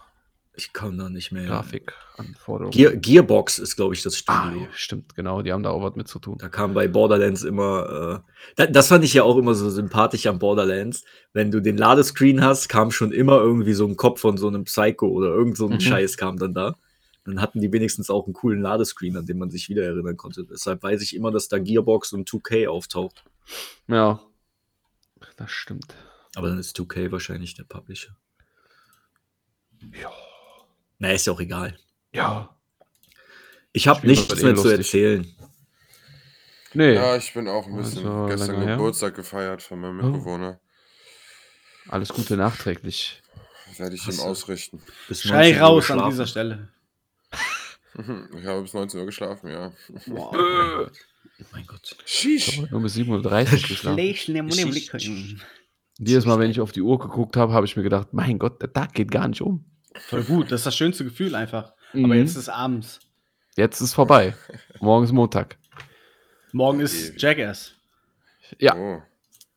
Ich 0.55 0.71
kann 0.73 0.97
da 0.97 1.09
nicht 1.09 1.31
mehr. 1.31 1.45
Grafikanforderungen. 1.45 2.71
Gear, 2.71 2.95
Gearbox 2.95 3.59
ist, 3.59 3.75
glaube 3.75 3.93
ich, 3.93 4.03
das 4.03 4.23
ah, 4.27 4.43
Studio. 4.47 4.65
ja, 4.65 4.73
stimmt, 4.73 5.15
genau, 5.15 5.41
die 5.41 5.51
haben 5.53 5.63
da 5.63 5.69
auch 5.71 5.81
was 5.83 5.95
mit 5.95 6.07
zu 6.07 6.19
tun. 6.19 6.37
Da 6.39 6.49
kam 6.49 6.73
bei 6.73 6.87
Borderlands 6.87 7.43
immer, 7.43 8.23
äh, 8.25 8.31
da, 8.55 8.65
das 8.67 8.87
fand 8.87 9.03
ich 9.03 9.13
ja 9.13 9.23
auch 9.23 9.37
immer 9.37 9.53
so 9.55 9.69
sympathisch 9.69 10.25
an 10.27 10.39
Borderlands. 10.39 11.03
Wenn 11.33 11.51
du 11.51 11.61
den 11.61 11.77
Ladescreen 11.77 12.43
hast, 12.43 12.69
kam 12.69 12.91
schon 12.91 13.11
immer 13.11 13.37
irgendwie 13.39 13.73
so 13.73 13.85
ein 13.85 13.97
Kopf 13.97 14.21
von 14.21 14.37
so 14.37 14.47
einem 14.47 14.63
Psycho 14.65 15.07
oder 15.07 15.27
irgend 15.27 15.57
so 15.57 15.65
ein 15.67 15.73
Mhm. 15.73 15.81
Scheiß 15.81 16.17
kam 16.17 16.37
dann 16.37 16.53
da. 16.53 16.75
Dann 17.25 17.41
hatten 17.41 17.59
die 17.59 17.71
wenigstens 17.73 18.09
auch 18.09 18.25
einen 18.25 18.33
coolen 18.33 18.61
Ladescreen, 18.61 19.17
an 19.17 19.25
den 19.25 19.37
man 19.37 19.49
sich 19.49 19.67
wieder 19.67 19.83
erinnern 19.83 20.15
konnte. 20.15 20.45
Deshalb 20.49 20.81
weiß 20.81 21.01
ich 21.01 21.13
immer, 21.15 21.29
dass 21.31 21.49
da 21.49 21.59
Gearbox 21.59 22.13
und 22.13 22.27
2K 22.29 22.67
auftaucht. 22.67 23.25
Ja. 23.87 24.19
Das 25.37 25.51
stimmt. 25.51 25.93
Aber 26.35 26.49
dann 26.49 26.59
ist 26.59 26.77
2K 26.77 27.11
wahrscheinlich 27.11 27.53
der 27.55 27.63
Publisher. 27.63 28.15
Ja. 29.93 30.11
Na, 30.99 31.11
ist 31.11 31.27
ja 31.27 31.33
auch 31.33 31.39
egal. 31.39 31.77
Ja. 32.11 32.55
Ich 33.71 33.87
habe 33.87 34.05
nichts 34.07 34.39
eh 34.39 34.43
mehr 34.43 34.55
zu 34.55 34.69
erzählen. 34.69 35.31
Nee, 36.73 36.93
Ja, 36.95 37.15
ich 37.15 37.33
bin 37.33 37.47
auch 37.47 37.65
ein 37.67 37.75
bisschen 37.77 38.05
Also, 38.07 38.25
gestern 38.27 38.51
länger 38.55 38.65
her. 38.67 38.75
Geburtstag 38.77 39.15
gefeiert 39.15 39.61
von 39.63 39.79
meinem 39.79 39.99
Oh. 39.99 40.03
Mitbewohner. 40.03 40.59
alles 41.87 42.09
Gute 42.09 42.35
nachträglich. 42.37 43.21
Werde 43.77 43.95
ich 43.95 44.01
ihm 44.03 44.07
Hast 44.07 44.19
du- 44.19 44.23
ausrichten. 44.23 44.81
Bis 45.07 45.21
Schrei 45.21 45.51
19 45.51 45.61
Uhr 45.61 45.67
raus 45.67 45.91
an 45.91 46.09
dieser 46.09 46.27
Stelle. 46.27 46.69
Ich 48.39 48.45
habe 48.45 48.61
bis 48.61 48.73
19 48.75 48.99
Uhr 48.99 49.05
geschlafen, 49.07 49.49
ja. 49.49 49.71
Wow. 50.05 50.91
Oh 51.39 51.45
mein 51.51 51.65
Gott. 51.65 51.95
Sheesh. 52.05 52.61
Nur 52.71 52.81
bis 52.81 52.95
7.30 52.95 53.53
Uhr 53.53 53.67
geschlafen. 53.67 55.41
Jedes 55.99 56.25
Mal, 56.25 56.39
wenn 56.39 56.51
ich 56.51 56.59
auf 56.59 56.71
die 56.71 56.81
Uhr 56.81 56.99
geguckt 56.99 57.37
habe, 57.37 57.53
habe 57.53 57.65
ich 57.65 57.75
mir 57.75 57.83
gedacht, 57.83 58.09
mein 58.11 58.37
Gott, 58.37 58.61
der 58.61 58.71
Tag 58.71 58.93
geht 58.93 59.11
gar 59.11 59.27
nicht 59.27 59.41
um. 59.41 59.65
Voll 59.95 60.23
gut, 60.23 60.51
das 60.51 60.61
ist 60.61 60.65
das 60.67 60.77
schönste 60.77 61.03
Gefühl 61.03 61.33
einfach. 61.35 61.73
Mhm. 61.93 62.05
Aber 62.05 62.15
jetzt 62.15 62.35
ist 62.35 62.49
abends. 62.49 62.99
Jetzt 63.55 63.81
ist 63.81 63.93
vorbei. 63.93 64.35
Morgen 64.79 65.03
ist 65.05 65.11
Montag. 65.11 65.57
Morgen 66.51 66.79
ist 66.79 67.19
Jackass. 67.19 67.73
Ja. 68.59 68.75
Oh. 68.75 69.01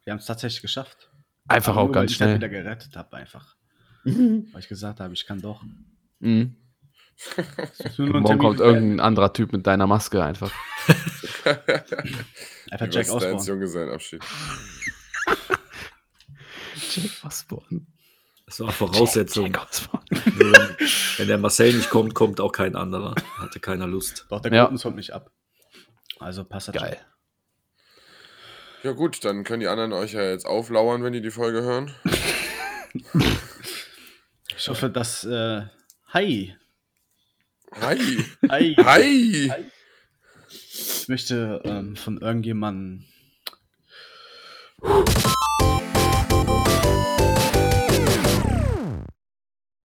Wir 0.05 0.13
haben 0.13 0.19
es 0.19 0.27
tatsächlich 0.27 0.63
geschafft. 0.63 1.11
Einfach 1.47 1.73
Aber 1.73 1.83
auch 1.83 1.87
nur, 1.87 1.95
weil 1.95 2.03
ganz 2.03 2.13
ich 2.13 2.17
schnell. 2.17 2.37
wieder 2.37 2.49
gerettet 2.49 2.97
habe 2.97 3.17
einfach. 3.17 3.57
Weil 4.05 4.61
ich 4.61 4.69
gesagt 4.69 5.01
habe, 5.01 5.13
ich 5.13 5.27
kann 5.27 5.41
doch. 5.41 5.63
Mhm. 6.21 6.57
Morgen 7.99 8.39
kommt 8.39 8.61
irgendein 8.61 9.01
anderer 9.01 9.33
Typ 9.33 9.53
mit 9.53 9.67
deiner 9.67 9.87
Maske 9.87 10.25
einfach. 10.25 10.51
Einfach 12.71 12.89
Jack 12.91 13.11
Osborne. 13.11 13.43
Junggesellenabschied. 13.45 14.23
Jack 16.91 17.11
Osborne. 17.25 17.87
Das 18.47 18.61
war 18.61 18.73
Voraussetzung. 18.73 19.47
Jack 19.47 19.69
Osborne. 19.69 20.05
Wenn, 21.17 21.29
der 21.29 21.39
Marcel 21.39 21.75
nicht 21.75 21.91
kommt, 21.91 22.15
kommt 22.15 22.41
auch 22.41 22.53
kein 22.53 22.75
anderer. 22.77 23.15
Hatte 23.39 23.61
keiner 23.61 23.87
Lust. 23.87 24.27
Doch, 24.29 24.41
der 24.41 24.53
Ja. 24.53 24.65
Guten 24.67 24.79
kommt 24.79 24.97
nicht 24.97 25.13
ab. 25.13 25.31
Also 26.19 26.45
passt 26.45 26.69
das 26.69 26.75
Geil. 26.75 26.99
Ja 28.83 28.93
gut, 28.93 29.25
dann 29.25 29.45
können 29.45 29.61
die 29.61 29.69
anderen 29.69 29.93
euch 29.93 30.13
ja 30.13 30.23
jetzt 30.23 30.47
auflauern, 30.47 31.03
wenn 31.05 31.13
die 31.13 31.21
die 31.21 31.31
Folge 31.31 31.63
hören. 31.63 31.95
Ich 34.57 34.69
hoffe, 34.69 34.91
dass. 34.91 35.25
Äh, 35.25 35.63
hi. 36.13 36.55
Hi. 37.81 38.25
Hi. 38.51 38.75
Hi. 38.77 39.71
Ich 40.81 41.09
möchte 41.09 41.61
ähm, 41.65 41.97
von 41.97 42.19
irgendjemandem 42.19 43.05